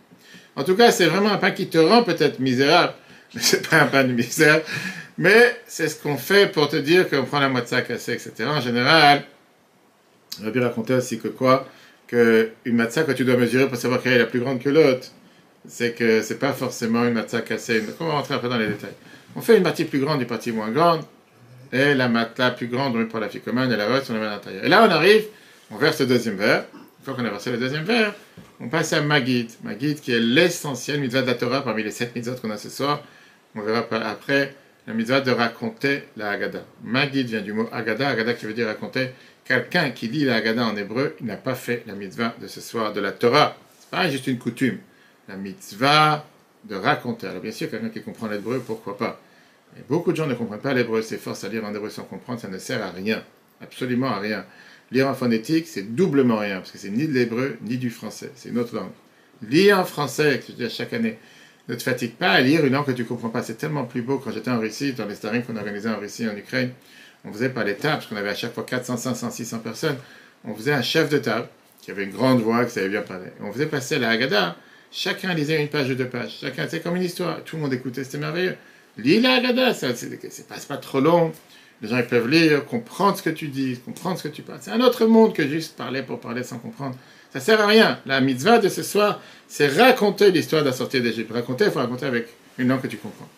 En 0.58 0.66
tout 0.66 0.76
cas, 0.76 0.92
c'est 0.92 1.06
vraiment 1.06 1.32
un 1.32 1.38
pain 1.38 1.52
qui 1.52 1.70
te 1.70 1.78
rend 1.78 2.04
peut-être 2.04 2.40
misérable, 2.40 2.92
mais 3.36 3.42
c'est 3.42 3.66
pas 3.70 3.84
un 3.84 3.88
pain 3.88 4.04
de 4.04 4.12
misère. 4.12 4.60
Mais 5.18 5.56
c'est 5.66 5.88
ce 5.88 5.96
qu'on 5.96 6.18
fait 6.18 6.52
pour 6.52 6.68
te 6.68 6.76
dire 6.76 7.10
qu'on 7.10 7.24
prend 7.24 7.40
la 7.40 7.48
matzah 7.48 7.84
cassée, 7.84 8.12
etc. 8.12 8.34
En 8.48 8.60
général, 8.60 9.24
bien 10.42 10.64
raconter 10.64 10.96
aussi 10.96 11.20
que 11.20 11.30
quoi 11.30 11.66
Qu'une 12.10 12.50
matzah 12.66 13.04
que 13.04 13.14
tu 13.14 13.24
dois 13.24 13.38
mesurer 13.38 13.70
pour 13.70 13.78
savoir 13.78 14.02
quelle 14.04 14.12
est 14.12 14.20
la 14.20 14.26
plus 14.26 14.42
grande 14.42 14.60
que 14.60 14.68
l'autre, 14.68 15.08
c'est 15.68 15.94
que 15.94 16.22
c'est 16.22 16.40
pas 16.40 16.54
forcément 16.54 17.06
une 17.06 17.14
matzah 17.14 17.42
cassée. 17.42 17.84
On 18.00 18.08
va 18.08 18.14
rentrer 18.14 18.34
un 18.34 18.40
peu 18.40 18.50
dans 18.50 18.58
les 18.58 18.68
détails. 18.68 18.94
On 19.36 19.42
fait 19.42 19.58
une 19.58 19.64
partie 19.64 19.86
plus 19.86 20.00
grande, 20.00 20.22
une 20.22 20.28
partie 20.28 20.52
moins 20.52 20.70
grande, 20.70 21.02
et 21.72 21.94
la 21.94 22.10
matzah 22.10 22.52
plus 22.52 22.68
grande, 22.68 22.96
on 22.96 23.00
met 23.00 23.06
pour 23.06 23.20
la 23.20 23.30
fille 23.30 23.42
commune, 23.42 23.72
et 23.72 23.78
la 23.78 23.88
reste, 23.88 24.10
on 24.10 24.14
la 24.14 24.20
met 24.20 24.26
à 24.26 24.32
l'intérieur. 24.32 24.66
Et 24.66 24.70
là, 24.70 24.86
on 24.88 24.92
arrive, 24.92 25.26
on 25.72 25.78
verse 25.78 26.02
le 26.02 26.08
deuxième 26.08 26.36
verre. 26.36 26.66
Une 26.74 27.06
fois 27.06 27.16
qu'on 27.16 27.26
a 27.26 27.30
versé 27.32 27.52
le 27.52 27.58
deuxième 27.58 27.84
verre, 27.84 28.14
on 28.60 28.70
passe 28.70 28.94
à 28.94 29.02
Magid. 29.02 29.50
Magid 29.64 30.00
qui 30.02 30.12
est 30.12 30.20
l'essentiel 30.20 31.00
mitzvah 31.00 31.24
de 31.24 31.28
la 31.28 31.34
Torah 31.34 31.64
parmi 31.64 31.82
les 31.82 31.90
sept 31.90 32.16
mitzvahs 32.16 32.36
qu'on 32.36 32.52
a 32.52 32.58
ce 32.58 32.70
soir. 32.70 33.02
On 33.56 33.62
verra 33.62 33.88
après 34.08 34.54
la 34.86 34.94
mitzvah 34.94 35.22
de 35.22 35.32
raconter 35.32 36.04
la 36.16 36.30
Haggadah. 36.30 36.64
Magid 36.84 37.28
vient 37.28 37.42
du 37.42 37.54
mot 37.54 37.68
Haggadah, 37.72 38.10
Haggadah 38.10 38.34
qui 38.36 38.46
veut 38.46 38.54
dire 38.54 38.68
raconter. 38.68 39.12
Quelqu'un 39.46 39.90
qui 39.90 40.10
dit 40.10 40.26
la 40.26 40.36
Haggadah 40.36 40.64
en 40.64 40.76
hébreu, 40.76 41.16
il 41.22 41.26
n'a 41.26 41.38
pas 41.38 41.56
fait 41.56 41.84
la 41.88 41.94
mitzvah 41.94 42.36
de 42.40 42.46
ce 42.46 42.62
soir 42.62 42.94
de 42.94 43.02
la 43.02 43.12
Torah. 43.12 43.58
C'est 43.80 43.90
pas 43.90 44.08
juste 44.08 44.28
une 44.28 44.38
coutume. 44.38 44.78
La 45.32 45.38
mitzvah 45.38 46.26
de 46.66 46.76
raconter. 46.76 47.28
Alors 47.28 47.42
bien 47.42 47.54
sûr, 47.54 47.70
quelqu'un 47.70 47.88
qui 47.88 48.02
comprend 48.02 48.28
l'hébreu, 48.28 48.62
pourquoi 48.66 48.98
pas? 48.98 49.22
Beaucoup 49.88 50.12
de 50.12 50.18
gens 50.18 50.28
ne 50.28 50.34
comprennent 50.34 50.60
pas 50.60 50.74
l'hébreu, 50.74 51.02
c'est 51.02 51.18
force 51.18 51.46
à 51.46 51.48
lire 51.48 51.64
en 51.64 51.74
hébreu 51.74 51.90
sans 51.90 52.04
comprendre, 52.04 52.42
ça 52.42 52.50
ne 52.50 52.58
sert 52.58 52.84
à 52.84 52.92
rien. 52.92 53.24
Absolument 53.62 54.10
à 54.10 54.20
rien. 54.20 54.46
Lire 54.92 55.08
en 55.08 55.14
phonétique, 55.14 55.68
c'est 55.68 55.96
doublement 55.96 56.40
rien, 56.40 56.58
parce 56.58 56.72
que 56.72 56.78
c'est 56.78 56.90
ni 56.90 57.08
de 57.08 57.14
l'hébreu, 57.14 57.58
ni 57.62 57.78
du 57.78 57.90
français. 57.90 58.32
C'est 58.36 58.50
une 58.50 58.58
autre 58.58 58.76
langue. 58.76 58.92
Lire 59.48 59.80
en 59.80 59.86
français, 59.86 60.40
que 60.40 60.52
je 60.52 60.62
dis 60.62 60.70
chaque 60.70 60.92
année, 60.92 61.18
ne 61.70 61.76
te 61.76 61.84
fatigue 61.84 62.16
pas 62.16 62.32
à 62.32 62.42
lire 62.42 62.66
une 62.66 62.74
langue 62.74 62.86
que 62.86 62.92
tu 62.92 63.04
ne 63.04 63.08
comprends 63.08 63.30
pas. 63.30 63.42
C'est 63.42 63.56
tellement 63.56 63.86
plus 63.86 64.02
beau. 64.02 64.18
Quand 64.18 64.32
j'étais 64.32 64.52
en 64.52 64.60
Russie, 64.60 64.92
dans 64.92 65.06
les 65.06 65.16
starings 65.16 65.44
qu'on 65.44 65.56
organisait 65.56 65.90
en 65.90 66.00
Russie, 66.00 66.28
en 66.28 66.36
Ukraine, 66.36 66.72
on 67.24 67.32
faisait 67.32 67.50
par 67.50 67.64
les 67.64 67.76
tables, 67.76 68.00
parce 68.00 68.08
qu'on 68.08 68.18
avait 68.18 68.32
à 68.32 68.36
chaque 68.36 68.54
fois 68.54 68.66
400, 68.66 68.98
500, 68.98 69.32
600 69.32 69.60
personnes. 69.60 69.98
On 70.44 70.54
faisait 70.54 70.74
un 70.74 70.82
chef 70.82 71.08
de 71.08 71.20
table 71.20 71.48
qui 71.82 71.90
avait 71.90 72.04
une 72.04 72.12
grande 72.12 72.42
voix, 72.42 72.66
qui 72.66 72.72
savait 72.72 72.90
bien 72.90 73.02
parler. 73.02 73.28
On 73.40 73.54
faisait 73.54 73.68
passer 73.68 73.98
la 73.98 74.10
Haggadah. 74.10 74.58
Chacun 74.92 75.34
lisait 75.34 75.62
une 75.62 75.70
page 75.70 75.90
ou 75.90 75.96
deux 75.96 76.08
pages. 76.08 76.38
Chacun, 76.42 76.68
c'est 76.70 76.82
comme 76.82 76.98
une 76.98 77.04
histoire. 77.04 77.44
Tout 77.44 77.56
le 77.56 77.62
monde 77.62 77.74
écoutait, 77.74 78.04
c'était 78.04 78.18
merveilleux. 78.18 78.56
Lis 78.98 79.22
la 79.22 79.36
Haggadah, 79.36 79.74
c'est 79.74 80.48
pas, 80.48 80.56
pas 80.68 80.78
trop 80.78 81.00
long. 81.00 81.32
Les 81.82 81.88
gens 81.88 81.98
ils 81.98 82.06
peuvent 82.06 82.28
lire, 82.28 82.66
comprendre 82.66 83.18
ce 83.18 83.24
que 83.24 83.30
tu 83.30 83.48
dis, 83.48 83.80
comprendre 83.80 84.18
ce 84.18 84.24
que 84.24 84.34
tu 84.34 84.42
parles. 84.42 84.60
C'est 84.62 84.72
un 84.72 84.82
autre 84.82 85.06
monde 85.06 85.34
que 85.34 85.48
juste 85.48 85.78
parler 85.78 86.04
pour 86.04 86.20
parler 86.20 86.44
sans 86.44 86.60
comprendre. 86.60 86.96
Ça 87.34 87.40
sert 87.40 87.60
à 87.62 87.68
rien. 87.68 88.00
La 88.06 88.20
mitzvah 88.20 88.60
de 88.60 88.68
ce 88.68 88.84
soir, 88.84 89.22
c'est 89.48 89.68
raconter 89.68 90.30
l'histoire 90.32 90.62
de 90.62 90.68
la 90.68 90.74
sortie 90.74 91.02
d'Égypte. 91.02 91.32
Raconter, 91.32 91.66
il 91.66 91.72
faut 91.72 91.80
raconter 91.80 92.06
avec 92.06 92.28
une 92.58 92.68
langue 92.68 92.82
que 92.82 92.88
tu 92.88 92.98
comprends. 92.98 93.30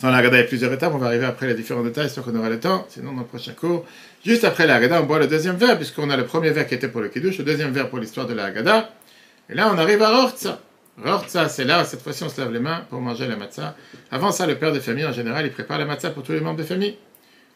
Dans 0.00 0.10
la 0.10 0.18
Haggadah, 0.18 0.36
il 0.36 0.40
y 0.40 0.44
a 0.44 0.46
plusieurs 0.46 0.72
étapes. 0.72 0.92
On 0.94 0.98
va 0.98 1.06
arriver 1.06 1.24
après 1.24 1.46
les 1.46 1.54
différents 1.54 1.82
détails, 1.82 2.10
sûr 2.10 2.22
qu'on 2.22 2.36
aura 2.36 2.50
le 2.50 2.60
temps. 2.60 2.86
Sinon, 2.90 3.12
dans 3.12 3.20
le 3.20 3.26
prochain 3.26 3.52
cours, 3.52 3.86
juste 4.24 4.44
après 4.44 4.66
la 4.66 4.74
Haggadah, 4.74 5.02
on 5.02 5.06
boit 5.06 5.18
le 5.18 5.26
deuxième 5.26 5.56
verre, 5.56 5.78
puisqu'on 5.78 6.10
a 6.10 6.16
le 6.16 6.26
premier 6.26 6.50
verre 6.50 6.66
qui 6.66 6.74
était 6.74 6.88
pour 6.88 7.00
le 7.00 7.08
Kiddush, 7.08 7.38
le 7.38 7.44
deuxième 7.44 7.72
verre 7.72 7.88
pour 7.88 7.98
l'histoire 7.98 8.26
de 8.26 8.34
la 8.34 8.44
Haggadah. 8.44 8.90
Et 9.52 9.54
là, 9.54 9.70
on 9.70 9.76
arrive 9.76 10.00
à 10.00 10.08
Rortza. 10.08 10.60
Rortza, 10.96 11.46
c'est 11.50 11.64
là, 11.64 11.84
cette 11.84 12.00
fois-ci, 12.00 12.24
on 12.24 12.30
se 12.30 12.40
lave 12.40 12.54
les 12.54 12.58
mains 12.58 12.86
pour 12.88 13.02
manger 13.02 13.28
la 13.28 13.36
matzah. 13.36 13.76
Avant 14.10 14.32
ça, 14.32 14.46
le 14.46 14.56
père 14.56 14.72
de 14.72 14.80
famille, 14.80 15.04
en 15.04 15.12
général, 15.12 15.44
il 15.44 15.52
prépare 15.52 15.78
la 15.78 15.84
matzah 15.84 16.08
pour 16.08 16.22
tous 16.22 16.32
les 16.32 16.40
membres 16.40 16.56
de 16.56 16.64
famille. 16.64 16.96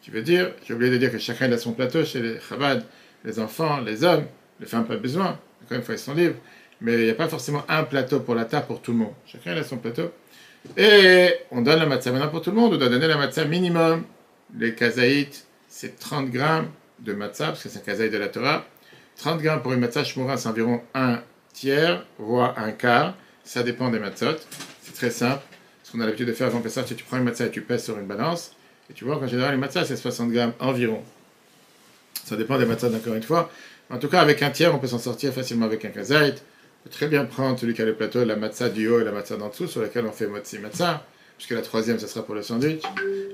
Qui 0.03 0.11
veut 0.11 0.21
dire, 0.21 0.51
j'ai 0.63 0.75
oublié 0.75 0.91
de 0.91 0.97
dire 0.97 1.11
que 1.11 1.17
chacun 1.17 1.51
a 1.51 1.57
son 1.57 1.71
plateau 1.71 2.05
chez 2.05 2.19
les 2.19 2.39
Chabad, 2.39 2.83
les 3.25 3.39
enfants, 3.39 3.81
les 3.81 4.03
hommes, 4.03 4.25
les 4.59 4.67
femmes 4.67 4.85
pas 4.85 4.95
besoin. 4.95 5.39
Encore 5.63 5.77
une 5.77 5.81
fois, 5.81 5.95
ils 5.95 5.99
sont 5.99 6.13
libres. 6.13 6.35
Mais 6.81 6.93
il 6.93 7.05
n'y 7.05 7.09
a 7.09 7.15
pas 7.15 7.27
forcément 7.27 7.63
un 7.67 7.83
plateau 7.83 8.19
pour 8.19 8.35
la 8.35 8.45
table 8.45 8.67
pour 8.67 8.79
tout 8.79 8.91
le 8.91 8.99
monde. 8.99 9.13
Chacun 9.25 9.57
a 9.57 9.63
son 9.63 9.77
plateau. 9.77 10.11
Et 10.77 11.33
on 11.49 11.63
donne 11.63 11.79
la 11.79 11.87
matzah 11.87 12.11
maintenant 12.11 12.29
pour 12.29 12.43
tout 12.43 12.51
le 12.51 12.57
monde. 12.57 12.75
On 12.75 12.77
doit 12.77 12.89
donner 12.89 13.07
la 13.07 13.17
matzah 13.17 13.45
minimum. 13.45 14.03
Les 14.55 14.75
kazaïtes, 14.75 15.47
c'est 15.67 15.97
30 15.97 16.29
grammes 16.29 16.69
de 16.99 17.13
matzah, 17.13 17.47
parce 17.47 17.63
que 17.63 17.69
c'est 17.69 17.79
un 17.79 17.81
kazaït 17.81 18.13
de 18.13 18.19
la 18.19 18.27
Torah. 18.27 18.67
30 19.15 19.41
grammes 19.41 19.63
pour 19.63 19.73
une 19.73 19.79
matzah 19.79 20.03
shmura, 20.03 20.37
c'est 20.37 20.47
environ 20.47 20.83
un 20.93 21.21
tiers, 21.57 22.05
voire 22.19 22.57
un 22.57 22.71
quart. 22.71 23.15
Ça 23.43 23.63
dépend 23.63 23.89
des 23.89 23.99
matzot. 23.99 24.37
C'est 24.83 24.93
très 24.93 25.09
simple. 25.09 25.41
Ce 25.83 25.91
qu'on 25.91 25.99
a 26.01 26.05
l'habitude 26.05 26.27
de 26.27 26.33
faire 26.33 26.47
avant 26.47 26.59
Pessah, 26.59 26.83
c'est 26.85 26.95
que 26.95 26.99
tu 26.99 27.05
prends 27.05 27.17
une 27.17 27.23
matzah 27.23 27.45
et 27.45 27.51
tu 27.51 27.61
pèses 27.61 27.85
sur 27.85 27.97
une 27.97 28.05
balance. 28.05 28.51
Et 28.89 28.93
tu 28.93 29.05
vois 29.05 29.17
qu'en 29.17 29.27
général, 29.27 29.51
les 29.51 29.57
matzahs, 29.57 29.85
c'est 29.85 29.95
60 29.95 30.31
grammes 30.31 30.53
environ. 30.59 31.01
Ça 32.25 32.35
dépend 32.35 32.57
des 32.57 32.65
matzahs, 32.65 32.93
encore 32.93 33.15
une 33.15 33.23
fois. 33.23 33.49
En 33.89 33.97
tout 33.97 34.09
cas, 34.09 34.21
avec 34.21 34.43
un 34.43 34.49
tiers, 34.49 34.75
on 34.75 34.79
peut 34.79 34.87
s'en 34.87 34.99
sortir 34.99 35.33
facilement 35.33 35.65
avec 35.65 35.83
un 35.85 35.89
kazaït. 35.89 36.35
On 36.35 36.83
peut 36.83 36.89
très 36.89 37.07
bien 37.07 37.25
prendre 37.25 37.57
celui 37.57 37.73
qui 37.73 37.81
a 37.81 37.85
le 37.85 37.95
plateau, 37.95 38.23
la 38.23 38.35
matzah 38.35 38.69
du 38.69 38.87
haut 38.87 38.99
et 38.99 39.03
la 39.03 39.11
matzah 39.11 39.37
d'en 39.37 39.49
dessous, 39.49 39.67
sur 39.67 39.81
laquelle 39.81 40.05
on 40.05 40.11
fait 40.11 40.27
motzi 40.27 40.59
matzah, 40.59 41.05
puisque 41.37 41.51
la 41.51 41.61
troisième, 41.61 41.99
ce 41.99 42.07
sera 42.07 42.25
pour 42.25 42.35
le 42.35 42.43
sandwich. 42.43 42.83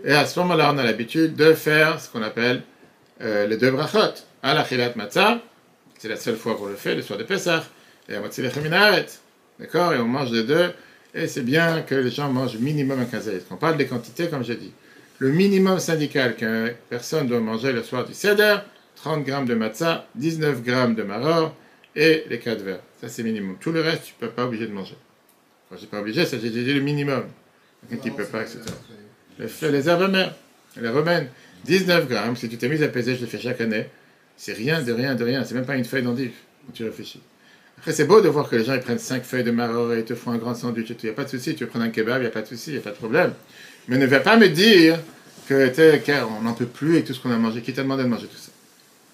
Et 0.06 0.14
à 0.14 0.26
ce 0.26 0.40
moment-là, 0.40 0.72
on 0.74 0.78
a 0.78 0.84
l'habitude 0.84 1.36
de 1.36 1.54
faire 1.54 2.00
ce 2.00 2.10
qu'on 2.10 2.22
appelle 2.22 2.62
euh, 3.22 3.48
les 3.48 3.58
deux 3.58 3.72
brachot. 3.72 4.14
À 4.44 4.54
la 4.54 4.64
chilat 4.64 4.94
matzah, 4.96 5.40
c'est 5.98 6.10
la 6.10 6.18
seule 6.18 6.36
fois 6.36 6.56
qu'on 6.56 6.68
le 6.68 6.76
fait, 6.76 6.96
le 6.96 7.02
soir 7.02 7.18
de 7.18 7.24
Pessah, 7.24 7.64
et. 8.10 9.06
D'accord? 9.60 9.94
Et 9.94 9.98
on 10.00 10.06
mange 10.06 10.32
les 10.32 10.44
deux. 10.44 10.72
Et 11.16 11.28
c'est 11.28 11.44
bien 11.44 11.84
que 11.84 11.96
les 11.96 12.10
gens 12.10 12.32
mangent 12.32 12.58
minimum 12.58 13.00
un 13.00 13.06
kazaït. 13.06 13.46
On 13.52 13.56
parle 13.56 13.78
des 13.78 13.86
quantités, 13.86 14.30
comme 14.30 14.44
j'ai 14.44 14.56
dit. 14.56 14.72
Le 15.20 15.32
minimum 15.32 15.80
syndical 15.80 16.36
qu'une 16.36 16.74
personne 16.90 17.28
doit 17.28 17.40
manger 17.40 17.72
le 17.72 17.84
soir 17.84 18.04
du 18.04 18.14
seder, 18.14 18.58
30 18.96 19.24
grammes 19.24 19.46
de 19.46 19.54
matzah, 19.54 20.08
19 20.16 20.64
grammes 20.64 20.96
de 20.96 21.04
maror 21.04 21.56
et 21.96 22.24
les 22.30 22.40
4 22.40 22.62
verres. 22.62 22.80
Ça, 23.00 23.10
c'est 23.10 23.24
minimum. 23.24 23.58
Tout 23.60 23.72
le 23.72 23.82
reste, 23.82 24.06
tu 24.06 24.14
ne 24.20 24.28
peux 24.28 24.34
pas 24.34 24.46
obligé 24.46 24.66
de 24.66 24.74
manger. 24.74 24.96
Quand 25.70 25.78
je 25.78 25.86
pas 25.86 26.00
obligé, 26.00 26.26
c'est 26.26 26.40
j'ai 26.40 26.50
dit 26.50 26.74
le 26.74 26.82
minimum. 26.82 27.26
Quelqu'un 27.88 28.04
qui 28.04 28.12
ne 28.12 28.16
peut 28.16 28.26
pas, 28.26 28.42
etc. 28.42 28.60
Les, 29.40 29.72
les 29.72 29.90
herbes 29.90 30.12
mères, 30.12 30.34
les 30.82 30.90
romaines, 30.90 31.30
19 31.66 32.08
grammes. 32.08 32.36
Si 32.36 32.50
tu 32.50 32.58
t'es 32.58 32.68
mis 32.68 32.82
à 32.84 32.88
peser, 32.88 33.16
je 33.16 33.22
le 33.22 33.28
fais 33.28 33.40
chaque 33.40 33.62
année. 33.62 33.88
C'est 34.36 34.54
rien 34.54 34.82
de 34.82 34.92
rien 34.92 35.16
de 35.16 35.24
rien. 35.24 35.44
C'est 35.44 35.54
même 35.56 35.66
pas 35.66 35.76
une 35.76 35.86
feuille 35.86 36.04
d'endive 36.04 36.34
quand 36.66 36.74
tu 36.74 36.84
réfléchis. 36.84 37.22
Après, 37.84 37.92
c'est 37.92 38.06
beau 38.06 38.22
de 38.22 38.30
voir 38.30 38.48
que 38.48 38.56
les 38.56 38.64
gens 38.64 38.76
ils 38.76 38.80
prennent 38.80 38.98
5 38.98 39.26
feuilles 39.26 39.44
de 39.44 39.52
maror 39.52 39.94
et 39.94 40.00
ils 40.00 40.06
te 40.06 40.16
font 40.16 40.32
un 40.32 40.38
grand 40.38 40.56
sandwich 40.56 40.88
Il 40.90 40.96
n'y 41.04 41.10
a 41.10 41.14
pas 41.14 41.26
de 41.26 41.30
souci. 41.30 41.54
Tu 41.54 41.66
veux 41.66 41.70
prendre 41.70 41.84
un 41.84 41.90
kebab, 41.90 42.20
il 42.20 42.22
n'y 42.22 42.28
a 42.28 42.30
pas 42.30 42.42
de 42.42 42.48
souci, 42.48 42.70
il 42.70 42.74
n'y 42.76 42.80
a 42.80 42.82
pas 42.82 42.92
de 42.92 42.96
problème. 42.96 43.34
Mais 43.90 43.98
ne 43.98 44.06
va 44.06 44.22
pas 44.22 44.38
me 44.38 44.48
dire 44.48 44.98
que 45.50 45.70
on 46.24 46.44
n'en 46.44 46.54
peut 46.54 46.66
plus 46.66 46.96
et 46.96 47.04
tout 47.04 47.14
ce 47.14 47.20
qu'on 47.20 47.30
a 47.30 47.36
mangé. 47.36 47.62
Qui 47.62 47.74
t'a 47.74 47.84
demandé 47.84 48.04
de 48.04 48.08
manger 48.08 48.28
tout 48.28 48.38
ça? 48.38 48.52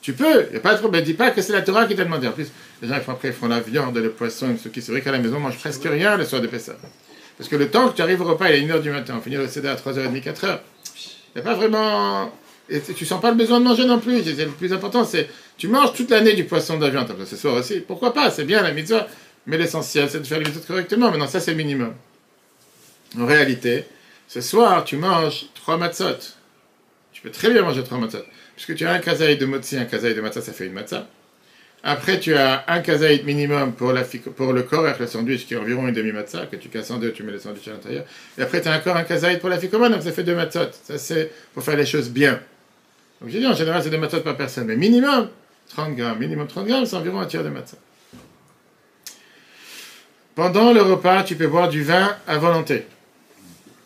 Tu 0.03 0.13
peux, 0.13 0.45
il 0.49 0.51
n'y 0.51 0.57
a 0.57 0.59
pas 0.59 0.75
de 0.75 0.79
problème. 0.81 1.03
Dis 1.03 1.15
pas 1.15 1.31
que 1.31 1.41
c'est 1.41 1.51
la 1.51 1.63
Torah 1.63 1.87
qui 1.87 1.95
t'a 1.95 2.03
demandé. 2.03 2.27
En 2.27 2.31
plus, 2.31 2.51
les 2.83 2.87
gens 2.87 2.99
font 2.99 3.13
après, 3.13 3.29
ils 3.29 3.33
font 3.33 3.47
la 3.47 3.59
viande, 3.59 3.97
le 3.97 4.11
poisson, 4.11 4.55
ce 4.63 4.69
qui 4.69 4.83
c'est 4.83 4.91
vrai 4.91 5.01
qu'à 5.01 5.13
la 5.13 5.17
maison, 5.17 5.37
on 5.37 5.39
mange 5.39 5.57
presque 5.57 5.85
rien 5.85 6.15
le 6.15 6.23
soir 6.23 6.39
de 6.39 6.45
Pessah. 6.45 6.77
Parce 7.39 7.49
que 7.49 7.55
le 7.55 7.69
temps 7.69 7.89
que 7.89 7.95
tu 7.95 8.03
arrives 8.03 8.21
au 8.21 8.25
repas, 8.25 8.51
il 8.51 8.63
est 8.63 8.67
1h 8.67 8.83
du 8.83 8.91
matin. 8.91 9.15
On 9.17 9.21
finit 9.21 9.37
le 9.37 9.47
CD 9.47 9.67
à 9.67 9.73
3h30, 9.73 10.21
4h. 10.21 10.59
Il 11.35 11.37
n'y 11.37 11.41
a 11.41 11.43
pas 11.43 11.55
vraiment. 11.55 12.31
Et 12.69 12.81
tu 12.81 13.05
sens 13.05 13.19
pas 13.21 13.31
le 13.31 13.37
besoin 13.37 13.59
de 13.59 13.65
manger 13.65 13.85
non 13.85 13.99
plus. 13.99 14.23
Le 14.23 14.45
plus 14.47 14.73
important, 14.73 15.03
c'est 15.03 15.27
tu 15.57 15.67
manges 15.67 15.93
toute 15.93 16.11
l'année 16.11 16.33
du 16.33 16.43
poisson 16.45 16.79
la 16.79 16.89
viande. 16.89 17.13
Ce 17.25 17.35
soir 17.35 17.55
aussi. 17.55 17.79
Pourquoi 17.79 18.13
pas 18.13 18.29
C'est 18.31 18.45
bien 18.45 18.61
la 18.61 18.71
mitzvah. 18.71 19.07
Mais 19.47 19.57
l'essentiel, 19.57 20.09
c'est 20.09 20.19
de 20.19 20.27
faire 20.27 20.39
les 20.39 20.45
mitzvahs 20.45 20.65
correctement. 20.67 21.09
Maintenant, 21.09 21.27
ça, 21.27 21.39
c'est 21.39 21.51
le 21.51 21.57
minimum. 21.57 21.93
En 23.17 23.25
réalité, 23.25 23.85
ce 24.27 24.41
soir, 24.41 24.83
tu 24.83 24.97
manges 24.97 25.47
trois 25.55 25.77
matzot. 25.77 26.35
Tu 27.11 27.21
peux 27.21 27.31
très 27.31 27.49
bien 27.49 27.63
manger 27.63 27.83
trois 27.83 27.97
matzot. 27.97 28.23
Puisque 28.55 28.75
tu 28.75 28.85
as 28.85 28.91
un 28.91 28.99
kazaï 28.99 29.37
de 29.37 29.45
motzi, 29.45 29.77
un 29.77 29.85
kazaï 29.85 30.13
de 30.13 30.21
matzah, 30.21 30.41
ça 30.41 30.53
fait 30.53 30.67
une 30.67 30.73
matzah. 30.73 31.07
Après, 31.81 32.19
tu 32.19 32.35
as 32.35 32.65
un 32.67 32.81
kazaït 32.81 33.23
minimum 33.25 33.73
pour, 33.73 33.93
la, 33.93 34.03
pour 34.03 34.53
le 34.53 34.63
corps 34.63 34.85
avec 34.85 34.99
le 34.99 35.07
sandwich 35.07 35.47
qui 35.47 35.53
est 35.53 35.57
environ 35.57 35.87
une 35.87 35.93
demi-matzah, 35.93 36.45
que 36.45 36.57
tu 36.57 36.67
casses 36.67 36.91
en 36.91 36.97
deux, 36.97 37.11
tu 37.13 37.23
mets 37.23 37.31
le 37.31 37.39
sandwich 37.39 37.67
à 37.69 37.71
l'intérieur. 37.71 38.05
Et 38.37 38.41
après, 38.41 38.61
tu 38.61 38.67
as 38.67 38.77
encore 38.77 38.97
un 38.97 39.03
kazaït 39.03 39.39
pour 39.39 39.49
la 39.49 39.57
ficomane, 39.57 39.93
donc 39.93 40.03
ça 40.03 40.11
fait 40.11 40.23
deux 40.23 40.35
matzot. 40.35 40.71
Ça, 40.83 40.97
c'est 40.97 41.31
pour 41.53 41.63
faire 41.63 41.77
les 41.77 41.85
choses 41.85 42.09
bien. 42.09 42.39
Donc 43.21 43.29
j'ai 43.29 43.39
dit, 43.39 43.47
en 43.47 43.53
général, 43.53 43.83
c'est 43.83 43.89
deux 43.89 43.97
matzot 43.97 44.21
par 44.21 44.37
personne. 44.37 44.67
Mais 44.67 44.75
minimum, 44.75 45.29
30 45.69 45.95
grammes. 45.95 46.19
Minimum 46.19 46.47
30 46.47 46.67
grammes, 46.67 46.85
c'est 46.85 46.95
environ 46.95 47.19
un 47.19 47.25
tiers 47.25 47.43
de 47.43 47.49
matzah. 47.49 47.77
Pendant 50.35 50.71
le 50.71 50.81
repas, 50.81 51.23
tu 51.23 51.35
peux 51.35 51.47
boire 51.47 51.67
du 51.67 51.83
vin 51.83 52.15
à 52.25 52.37
volonté. 52.37 52.85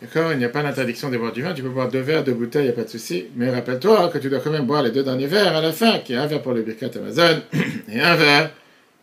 D'accord? 0.02 0.34
Il 0.34 0.38
n'y 0.38 0.46
a 0.46 0.50
pas 0.50 0.62
d'interdiction 0.62 1.10
de 1.10 1.18
boire 1.18 1.32
du 1.32 1.42
vin. 1.42 1.54
Tu 1.54 1.64
peux 1.64 1.70
boire 1.70 1.90
deux 1.90 2.02
verres, 2.02 2.24
deux 2.24 2.34
bouteilles, 2.34 2.64
il 2.64 2.68
n'y 2.68 2.74
a 2.74 2.76
pas 2.76 2.84
de 2.84 2.90
souci. 2.90 3.26
Mais 3.36 3.50
rappelle-toi 3.50 4.10
que 4.10 4.20
tu 4.20 4.30
dois 4.30 4.40
quand 4.40 4.52
même 4.52 4.66
boire 4.66 4.84
les 4.84 4.92
deux 4.92 5.04
derniers 5.04 5.28
verres 5.28 5.56
à 5.56 5.62
la 5.62 5.72
fin, 5.72 6.00
qui 6.00 6.14
est 6.14 6.18
un 6.18 6.28
verre 6.28 6.42
pour 6.42 6.54
le 6.54 6.62
Birkat 6.62 6.92
Amazon 6.96 7.42
et 7.90 8.02
un 8.02 8.16
verre 8.16 8.52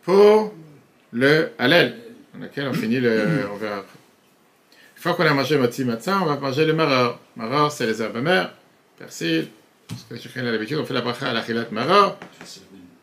pour 0.03 0.53
le 1.11 1.49
Hallel, 1.59 1.95
dans 2.33 2.45
lequel 2.45 2.67
on 2.67 2.73
finit 2.73 2.99
le. 2.99 3.49
On 3.51 3.57
verra 3.57 3.79
après. 3.79 3.99
Une 4.95 5.01
fois 5.01 5.13
qu'on 5.15 5.25
a 5.25 5.33
mangé 5.33 5.57
Moti 5.57 5.83
Matzah, 5.83 6.19
on 6.21 6.25
va 6.25 6.37
manger 6.37 6.65
le 6.65 6.73
maror. 6.73 7.19
Maror, 7.35 7.71
c'est 7.71 7.87
les 7.87 8.01
herbes 8.01 8.17
amères, 8.17 8.53
persil, 8.97 9.47
chacun 10.17 10.45
a 10.45 10.51
l'habitude. 10.51 10.77
On 10.77 10.85
fait 10.85 10.93
la 10.93 11.01
bracha 11.01 11.29
à 11.29 11.33
l'achilat 11.33 11.65
maror, 11.71 12.17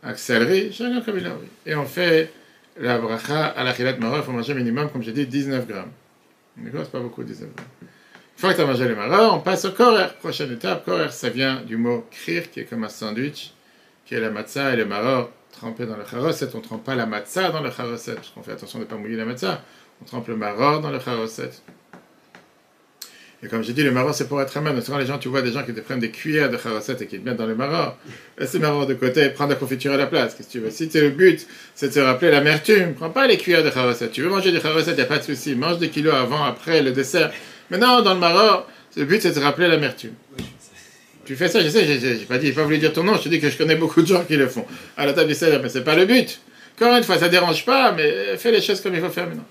avec 0.03 0.19
céleri, 0.19 0.73
chacun. 0.73 1.03
Et 1.67 1.75
on 1.75 1.87
fait 1.87 2.33
la 2.81 2.99
bracha 2.99 3.47
à 3.47 3.65
l'achilat 3.65 3.97
maror, 3.97 4.19
il 4.19 4.23
faut 4.25 4.33
manger 4.33 4.55
minimum, 4.55 4.91
comme 4.91 5.03
j'ai 5.03 5.13
dit, 5.13 5.27
19 5.27 5.67
grammes. 5.67 5.93
D'accord 6.57 6.83
C'est 6.85 6.93
pas 6.93 7.01
beaucoup, 7.01 7.23
19 7.23 7.49
grammes. 7.55 7.67
Une 8.39 8.41
fois 8.41 8.51
que 8.53 8.57
tu 8.57 8.63
as 8.63 8.67
mangé 8.67 8.87
le 8.87 8.95
maror, 8.95 9.35
on 9.35 9.41
passe 9.41 9.65
au 9.65 9.73
korer. 9.73 10.07
Prochaine 10.21 10.53
étape, 10.53 10.85
korer, 10.85 11.11
ça 11.11 11.29
vient 11.29 11.61
du 11.63 11.77
mot 11.77 12.07
krir, 12.09 12.49
qui 12.53 12.61
est 12.61 12.65
comme 12.67 12.85
un 12.85 12.89
sandwich, 12.89 13.53
qui 14.07 14.15
est 14.15 14.21
la 14.21 14.31
matzah 14.31 14.75
et 14.75 14.77
le 14.77 14.85
maror 14.85 15.31
trempés 15.51 15.87
dans 15.87 15.97
le 15.97 16.05
charoset. 16.05 16.49
On 16.55 16.59
ne 16.59 16.63
trempe 16.63 16.85
pas 16.85 16.95
la 16.95 17.07
matzah 17.07 17.51
dans 17.51 17.61
le 17.61 17.71
charoset, 17.73 18.15
parce 18.15 18.29
qu'on 18.29 18.43
fait 18.45 18.53
attention 18.53 18.79
de 18.79 18.85
ne 18.85 18.89
pas 18.89 18.95
mouiller 18.95 19.17
la 19.17 19.25
matzah. 19.25 19.61
On 20.01 20.05
trempe 20.05 20.29
le 20.29 20.37
maror 20.37 20.81
dans 20.81 20.91
le 20.93 21.01
charoset. 21.01 21.51
Et 23.43 23.47
comme 23.47 23.63
j'ai 23.63 23.73
dit, 23.73 23.85
le 23.85 23.93
maror, 23.93 24.13
c'est 24.15 24.27
pour 24.27 24.43
être 24.43 24.57
amer. 24.57 24.75
Souvent, 24.83 24.99
les 24.99 25.07
gens, 25.07 25.17
tu 25.17 25.29
vois 25.29 25.43
des 25.43 25.53
gens 25.53 25.63
qui 25.63 25.73
te 25.73 25.81
prennent 25.81 26.01
des 26.01 26.11
cuillères 26.11 26.51
de 26.51 26.57
charoset 26.57 26.97
et 27.01 27.07
qui 27.07 27.21
te 27.21 27.25
mettent 27.25 27.37
dans 27.37 27.47
le 27.47 27.55
maror. 27.55 27.97
Laisse 28.37 28.53
le 28.55 28.59
maror 28.59 28.87
de 28.87 28.95
côté, 28.95 29.29
prends 29.29 29.47
de 29.47 29.53
la 29.53 29.57
confiture 29.57 29.93
à 29.93 29.97
la 29.97 30.07
place. 30.07 30.35
Qu'est-ce 30.35 30.49
que 30.49 30.53
tu 30.53 30.59
veux? 30.59 30.71
Si 30.71 30.91
c'est 30.91 31.01
le 31.01 31.11
but, 31.11 31.47
c'est 31.77 31.89
de 31.89 31.93
se 31.93 32.01
rappeler 32.01 32.33
l'amertume, 32.33 32.95
prends 32.95 33.11
pas 33.11 33.29
les 33.29 33.37
cuillères 33.37 33.63
de 33.63 33.71
charoset. 33.71 34.09
Tu 34.09 34.23
veux 34.23 34.29
manger 34.29 34.51
du 34.51 34.59
charoset, 34.59 34.91
il 34.91 34.97
n'y 34.97 35.03
a 35.03 35.07
pas 35.07 35.19
de 35.19 35.23
souci. 35.23 35.55
Mange 35.55 35.79
des 35.79 35.89
kilos 35.89 36.15
avant, 36.15 36.43
après, 36.43 36.83
le 36.83 36.91
dessert. 36.91 37.31
Mais 37.71 37.79
non, 37.79 38.03
dans 38.03 38.15
le 38.15 38.21
maror, 38.21 38.69
le 38.97 39.05
but, 39.05 39.23
c'est 39.23 39.31
de 39.31 39.35
se 39.35 39.41
rappeler 39.41 39.69
l'amertume. 39.69 40.15
Tu 41.25 41.37
fais 41.37 41.47
ça, 41.47 41.61
je 41.61 41.69
sais, 41.69 41.85
j'ai 41.85 42.25
pas 42.25 42.39
dit, 42.39 42.47
j'ai 42.47 42.53
pas 42.55 42.65
voulu 42.65 42.79
dire 42.79 42.93
ton 42.93 43.05
nom, 43.05 43.15
je 43.17 43.23
te 43.23 43.29
dis 43.29 43.39
que 43.39 43.51
je 43.51 43.57
connais 43.57 43.77
beaucoup 43.77 44.03
de 44.03 44.07
gens 44.07 44.25
qui 44.25 44.35
le 44.37 44.49
font. 44.49 44.65
À 44.97 45.07
la 45.07 45.13
table 45.13 45.29
du 45.29 45.35
seigneur, 45.35 45.61
mais 45.63 45.69
c'est 45.69 45.85
pas 45.85 45.95
le 45.95 46.07
but. 46.07 46.41
Encore 46.75 46.97
une 46.97 47.05
fois, 47.05 47.19
ça 47.19 47.29
dérange 47.29 47.65
pas, 47.65 47.93
mais 47.93 48.37
fais 48.37 48.51
les 48.51 48.63
choses 48.63 48.81
comme 48.81 48.95
il 48.95 49.01
faut 49.01 49.11
faire 49.11 49.27
maintenant. 49.27 49.45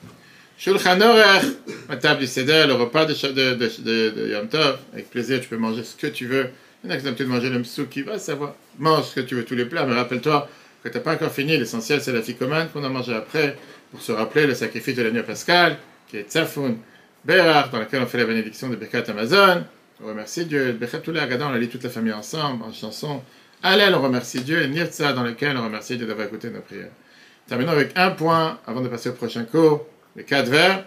Shulchan 0.59 0.99
Orech, 1.01 1.43
la 1.87 1.97
table 1.97 2.21
du 2.21 2.25
Seder, 2.25 2.65
le 2.65 2.73
repas 2.73 3.05
de, 3.05 3.13
de, 3.13 3.53
de, 3.53 3.69
de, 3.79 4.75
avec 4.91 5.11
plaisir, 5.11 5.39
tu 5.39 5.47
peux 5.47 5.57
manger 5.57 5.83
ce 5.83 5.95
que 5.95 6.07
tu 6.07 6.25
veux. 6.25 6.49
Il 6.83 6.89
y 6.89 6.93
en 6.93 6.95
a 6.95 6.99
qui 6.99 7.07
ont 7.07 7.11
de 7.11 7.23
manger 7.25 7.49
le 7.51 7.59
msou 7.59 7.85
qui 7.85 8.01
va 8.01 8.17
savoir. 8.17 8.55
Mange 8.79 9.05
ce 9.05 9.15
que 9.15 9.19
tu 9.21 9.35
veux, 9.35 9.45
tous 9.45 9.53
les 9.53 9.65
plats, 9.65 9.85
mais 9.85 9.93
rappelle-toi 9.93 10.49
que 10.83 10.89
tu 10.89 10.97
n'as 10.97 11.03
pas 11.03 11.13
encore 11.13 11.31
fini. 11.31 11.55
L'essentiel, 11.59 12.01
c'est 12.01 12.11
la 12.11 12.23
ficomane 12.23 12.69
qu'on 12.69 12.83
a 12.83 12.89
mangé 12.89 13.13
après, 13.13 13.55
pour 13.91 14.01
se 14.01 14.11
rappeler 14.11 14.47
le 14.47 14.55
sacrifice 14.55 14.95
de 14.95 15.03
l'agneau 15.03 15.21
pascal, 15.21 15.77
qui 16.07 16.17
est 16.17 16.23
Tzafoun 16.23 16.77
Berach, 17.23 17.69
dans 17.69 17.79
lequel 17.79 18.01
on 18.01 18.07
fait 18.07 18.17
la 18.17 18.25
bénédiction 18.25 18.67
de 18.69 18.77
Birkat 18.77 19.03
Amazon. 19.09 19.63
On 20.03 20.07
remercie 20.07 20.45
Dieu. 20.45 20.75
Les 20.79 21.19
Agadan, 21.19 21.51
on 21.51 21.53
a 21.53 21.59
lu 21.59 21.67
toute 21.67 21.83
la 21.83 21.91
famille 21.91 22.13
ensemble, 22.13 22.63
en 22.63 22.73
chanson. 22.73 23.21
Allez, 23.61 23.93
on 23.93 24.01
remercie 24.01 24.41
Dieu. 24.41 24.63
Et 24.63 24.67
Nirtza, 24.67 25.13
dans 25.13 25.23
lequel 25.23 25.55
on 25.55 25.63
remercie 25.63 25.97
Dieu 25.97 26.07
d'avoir 26.07 26.25
écouté 26.25 26.49
nos 26.49 26.61
prières. 26.61 26.89
Terminons 27.47 27.73
avec 27.73 27.91
un 27.95 28.09
point 28.09 28.59
avant 28.65 28.81
de 28.81 28.87
passer 28.87 29.09
au 29.09 29.13
prochain 29.13 29.43
cours 29.43 29.85
les 30.17 30.23
quatre 30.23 30.49
vers, 30.49 30.85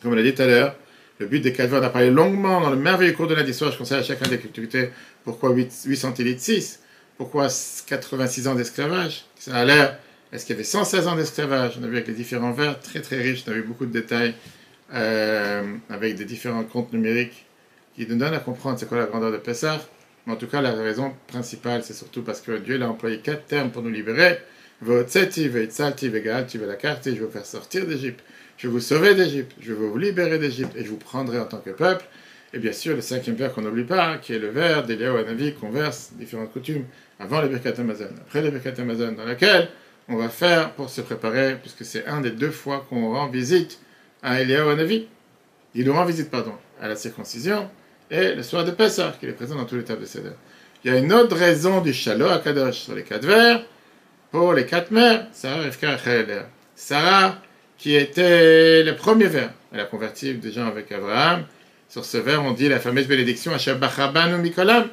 comme 0.00 0.12
on 0.12 0.14
l'a 0.14 0.22
dit 0.22 0.34
tout 0.34 0.42
à 0.42 0.46
l'heure, 0.46 0.76
le 1.18 1.26
but 1.26 1.40
des 1.40 1.52
quatre 1.52 1.70
vers, 1.70 1.80
on 1.80 1.84
a 1.84 1.90
parlé 1.90 2.10
longuement 2.10 2.60
dans 2.60 2.70
le 2.70 2.76
merveilleux 2.76 3.12
cours 3.12 3.26
de 3.26 3.34
lundi 3.34 3.52
soir, 3.52 3.72
je 3.72 3.78
conseille 3.78 3.98
à 3.98 4.02
chacun 4.02 4.28
d'activité 4.30 4.90
pourquoi 5.24 5.50
8, 5.50 5.82
8 5.86 5.96
centilitres 5.96 6.40
6, 6.40 6.80
pourquoi 7.18 7.48
86 7.86 8.48
ans 8.48 8.54
d'esclavage, 8.54 9.24
ça 9.38 9.56
a 9.56 9.64
l'air, 9.64 9.98
est-ce 10.32 10.46
qu'il 10.46 10.54
y 10.54 10.56
avait 10.56 10.64
116 10.64 11.08
ans 11.08 11.16
d'esclavage? 11.16 11.78
On 11.80 11.84
a 11.84 11.86
vu 11.86 11.96
avec 11.96 12.08
les 12.08 12.14
différents 12.14 12.52
vers, 12.52 12.80
très 12.80 13.00
très 13.00 13.16
riches, 13.16 13.44
on 13.46 13.50
a 13.50 13.54
vu 13.54 13.62
beaucoup 13.62 13.86
de 13.86 13.92
détails, 13.92 14.34
euh, 14.94 15.62
avec 15.90 16.14
des 16.14 16.24
différents 16.24 16.64
comptes 16.64 16.92
numériques 16.92 17.44
qui 17.96 18.06
nous 18.06 18.16
donnent 18.16 18.34
à 18.34 18.38
comprendre 18.38 18.78
c'est 18.78 18.86
quoi 18.86 18.98
la 18.98 19.06
grandeur 19.06 19.32
de 19.32 19.38
Pessah. 19.38 19.80
Mais 20.26 20.32
en 20.32 20.36
tout 20.36 20.46
cas, 20.46 20.60
la 20.60 20.72
raison 20.74 21.14
principale, 21.28 21.82
c'est 21.84 21.94
surtout 21.94 22.22
parce 22.22 22.40
que 22.40 22.58
Dieu 22.58 22.80
a 22.82 22.88
employé 22.88 23.18
quatre 23.18 23.46
termes 23.46 23.70
pour 23.70 23.82
nous 23.82 23.90
libérer. 23.90 24.38
Votseti, 24.82 25.48
Veitsalti, 25.48 26.08
Vegalti, 26.08 26.58
Velakarti, 26.58 27.10
je 27.10 27.20
vais 27.20 27.26
vous 27.26 27.30
faire 27.30 27.46
sortir 27.46 27.86
d'Égypte, 27.86 28.20
je 28.58 28.68
vais 28.68 28.72
vous 28.72 28.80
sauver 28.80 29.14
d'Égypte, 29.14 29.52
je 29.60 29.72
vais 29.72 29.86
vous 29.86 29.96
libérer 29.96 30.38
d'Égypte 30.38 30.72
et 30.76 30.84
je 30.84 30.90
vous 30.90 30.98
prendrai 30.98 31.38
en 31.38 31.46
tant 31.46 31.58
que 31.58 31.70
peuple. 31.70 32.04
Et 32.52 32.58
bien 32.58 32.72
sûr, 32.72 32.94
le 32.94 33.00
cinquième 33.00 33.36
vers 33.36 33.52
qu'on 33.52 33.62
n'oublie 33.62 33.84
pas, 33.84 34.18
qui 34.18 34.34
est 34.34 34.38
le 34.38 34.48
vers 34.48 34.84
d'Eliaou 34.84 35.16
Anavi 35.16 35.54
qu'on 35.54 35.70
verse 35.70 36.12
différentes 36.14 36.52
coutumes 36.52 36.84
avant 37.18 37.40
le 37.40 37.48
Birkat 37.48 37.74
Amazon, 37.78 38.10
après 38.20 38.42
le 38.42 38.50
Birkat 38.50 38.80
Amazon, 38.80 39.12
dans 39.12 39.24
laquelle 39.24 39.68
on 40.08 40.16
va 40.16 40.28
faire 40.28 40.72
pour 40.72 40.90
se 40.90 41.00
préparer, 41.00 41.56
puisque 41.60 41.84
c'est 41.84 42.06
un 42.06 42.20
des 42.20 42.30
deux 42.30 42.50
fois 42.50 42.86
qu'on 42.88 43.12
rend 43.12 43.28
visite 43.28 43.80
à 44.22 44.40
Eliaou 44.40 44.68
Anavi. 44.68 45.08
Il 45.74 45.86
nous 45.86 45.92
rend 45.92 46.04
visite, 46.04 46.30
pardon, 46.30 46.52
à 46.80 46.88
la 46.88 46.96
circoncision 46.96 47.68
et 48.10 48.34
le 48.34 48.42
soir 48.42 48.64
de 48.64 48.70
Pessah, 48.70 49.16
qui 49.18 49.26
est 49.26 49.32
présent 49.32 49.56
dans 49.56 49.64
tous 49.64 49.76
les 49.76 49.84
tables 49.84 50.02
de 50.02 50.06
Seder. 50.06 50.30
Il 50.84 50.92
y 50.92 50.94
a 50.94 50.98
une 50.98 51.12
autre 51.12 51.36
raison 51.36 51.80
du 51.80 51.92
Shalom 51.92 52.30
à 52.30 52.38
Kadosh 52.38 52.78
sur 52.78 52.94
les 52.94 53.02
quatre 53.02 53.26
vers 53.26 53.62
pour 54.30 54.52
les 54.52 54.66
quatre 54.66 54.90
mères, 54.90 55.26
Sarah, 55.32 55.62
Rivka 55.62 55.96
Sarah, 56.74 57.38
qui 57.78 57.94
était 57.94 58.82
le 58.82 58.94
premier 58.96 59.26
vers, 59.26 59.50
elle 59.72 59.80
a 59.80 59.84
converti 59.84 60.34
des 60.34 60.52
gens 60.52 60.66
avec 60.66 60.90
Abraham. 60.92 61.44
Sur 61.88 62.04
ce 62.04 62.16
vers, 62.16 62.42
on 62.42 62.52
dit 62.52 62.68
la 62.68 62.80
fameuse 62.80 63.06
bénédiction 63.06 63.52
à 63.52 64.34
ou 64.34 64.38
Mikolam. 64.38 64.88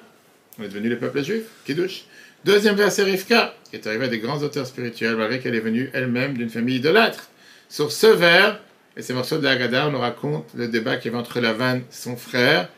On 0.60 0.64
est 0.64 0.68
devenu 0.68 0.90
le 0.90 1.00
peuple 1.00 1.24
juif, 1.24 1.44
Kiddush. 1.66 2.06
Deuxième 2.46 2.76
vers, 2.76 2.92
c'est 2.92 3.04
Rivka, 3.04 3.54
qui 3.70 3.78
est 3.78 3.88
arrivée 3.88 4.06
à 4.06 4.10
des 4.10 4.20
grands 4.20 4.38
auteurs 4.44 4.68
spirituels, 4.68 5.16
malgré 5.16 5.40
qu'elle 5.40 5.56
est 5.56 5.62
venue 5.62 5.90
elle-même 5.94 6.38
d'une 6.38 6.50
famille 6.50 6.76
idolâtre. 6.76 7.30
Sur 7.70 7.92
ce 7.92 8.08
vers, 8.08 8.60
et 8.96 9.02
ces 9.02 9.14
morceaux 9.14 9.38
de 9.38 9.48
la 9.48 9.88
on 9.88 9.92
nous 9.92 10.00
raconte 10.00 10.50
le 10.56 10.68
débat 10.68 10.98
qui 10.98 11.08
y 11.08 11.12
avait 11.12 11.18
entre 11.18 11.40
Lavan, 11.40 11.80
son 11.90 12.16
frère, 12.16 12.70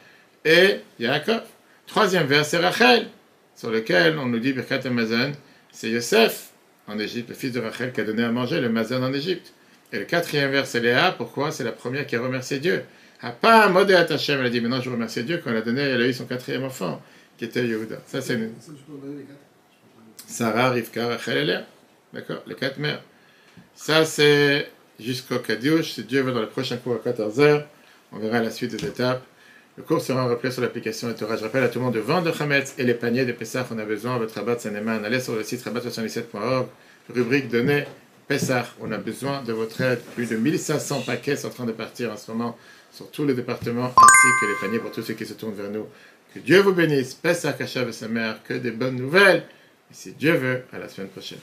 et 0.45 0.77
Yaakov. 0.99 1.41
Troisième 1.87 2.27
vers, 2.27 2.45
c'est 2.45 2.57
Rachel, 2.57 3.07
sur 3.55 3.71
lequel 3.71 4.17
on 4.17 4.27
nous 4.27 4.39
dit 4.39 4.53
Birkat 4.53 4.81
c'est 5.75 5.89
Yosef 5.89 6.51
en 6.87 6.97
Égypte, 6.97 7.29
le 7.29 7.35
fils 7.35 7.51
de 7.51 7.59
Rachel 7.59 7.91
qui 7.91 7.99
a 7.99 8.05
donné 8.05 8.23
à 8.23 8.31
manger 8.31 8.61
le 8.61 8.69
mazon 8.69 9.03
en 9.03 9.13
Égypte. 9.13 9.53
Et 9.91 9.99
le 9.99 10.05
quatrième 10.05 10.49
vers, 10.51 10.65
c'est 10.65 10.79
Léa. 10.79 11.11
Pourquoi? 11.11 11.51
C'est 11.51 11.65
la 11.65 11.73
première 11.73 12.07
qui 12.07 12.15
a 12.15 12.21
remercié 12.21 12.59
Dieu. 12.59 12.83
A 13.21 13.31
pas 13.31 13.67
modé 13.67 13.93
Hashem. 13.93 14.39
Elle 14.39 14.45
a 14.45 14.49
dit 14.49 14.61
Maintenant, 14.61 14.81
je 14.81 14.89
remercie 14.89 15.23
Dieu 15.23 15.41
quand 15.43 15.51
elle 15.51 15.57
a 15.57 15.61
donné, 15.61 15.81
elle 15.81 16.01
a 16.01 16.07
eu 16.07 16.13
son 16.13 16.25
quatrième 16.25 16.63
enfant, 16.63 17.01
qui 17.37 17.45
était 17.45 17.65
Yehuda. 17.67 17.97
Ça, 18.07 18.21
c'est 18.21 18.35
une... 18.35 18.53
Sarah, 20.27 20.71
Rivka, 20.71 21.07
Rachel 21.07 21.37
et 21.37 21.45
Léa. 21.45 21.65
D'accord? 22.13 22.41
Les 22.47 22.55
quatre 22.55 22.77
mères. 22.77 23.03
Ça, 23.75 24.05
c'est 24.05 24.71
jusqu'au 24.97 25.39
Kadiouche. 25.39 25.91
Si 25.91 26.03
Dieu 26.05 26.21
veut, 26.21 26.31
dans 26.31 26.41
le 26.41 26.47
prochain 26.47 26.77
cours 26.77 26.99
à 27.05 27.09
14h, 27.09 27.65
on 28.13 28.19
verra 28.19 28.41
la 28.41 28.49
suite 28.49 28.71
des 28.71 28.87
étapes. 28.87 29.23
Le 29.77 29.83
cours 29.83 30.01
sera 30.01 30.25
repris 30.25 30.53
sur 30.53 30.61
l'application 30.61 31.13
Torah. 31.13 31.35
Je 31.35 31.43
rappelle 31.43 31.63
à 31.63 31.67
tout 31.67 31.79
le 31.79 31.85
monde 31.85 31.95
de 31.95 31.99
vendre 31.99 32.31
de 32.31 32.81
et 32.81 32.83
les 32.85 32.93
paniers 32.93 33.25
de 33.25 33.33
Pessah. 33.33 33.67
On 33.71 33.77
a 33.77 33.83
besoin, 33.83 34.17
votre 34.17 34.35
rabat 34.35 34.57
Saneman. 34.57 35.03
Allez 35.03 35.19
sur 35.19 35.35
le 35.35 35.43
site 35.43 35.65
rabat77.org, 35.65 36.67
rubrique 37.13 37.49
données 37.49 37.83
Pessah. 38.25 38.65
On 38.79 38.89
a 38.93 38.97
besoin 38.97 39.43
de 39.43 39.51
votre 39.51 39.81
aide. 39.81 39.99
Plus 40.15 40.29
de 40.29 40.37
1500 40.37 41.01
paquets 41.01 41.35
sont 41.35 41.47
en 41.47 41.51
train 41.51 41.65
de 41.65 41.73
partir 41.73 42.09
en 42.09 42.15
ce 42.15 42.31
moment 42.31 42.57
sur 42.89 43.11
tous 43.11 43.25
les 43.25 43.33
départements, 43.33 43.87
ainsi 43.87 44.27
que 44.39 44.45
les 44.45 44.67
paniers 44.67 44.79
pour 44.79 44.91
tous 44.91 45.01
ceux 45.01 45.13
qui 45.13 45.25
se 45.25 45.33
tournent 45.33 45.55
vers 45.55 45.69
nous. 45.69 45.87
Que 46.33 46.39
Dieu 46.39 46.61
vous 46.61 46.73
bénisse. 46.73 47.13
Pessah, 47.13 47.51
Kachav 47.51 47.89
et 47.89 47.91
sa 47.91 48.07
mère. 48.07 48.41
Que 48.43 48.53
des 48.53 48.71
bonnes 48.71 48.95
nouvelles. 48.95 49.43
Et 49.91 49.93
si 49.93 50.13
Dieu 50.13 50.35
veut, 50.35 50.63
à 50.71 50.79
la 50.79 50.87
semaine 50.87 51.09
prochaine. 51.09 51.39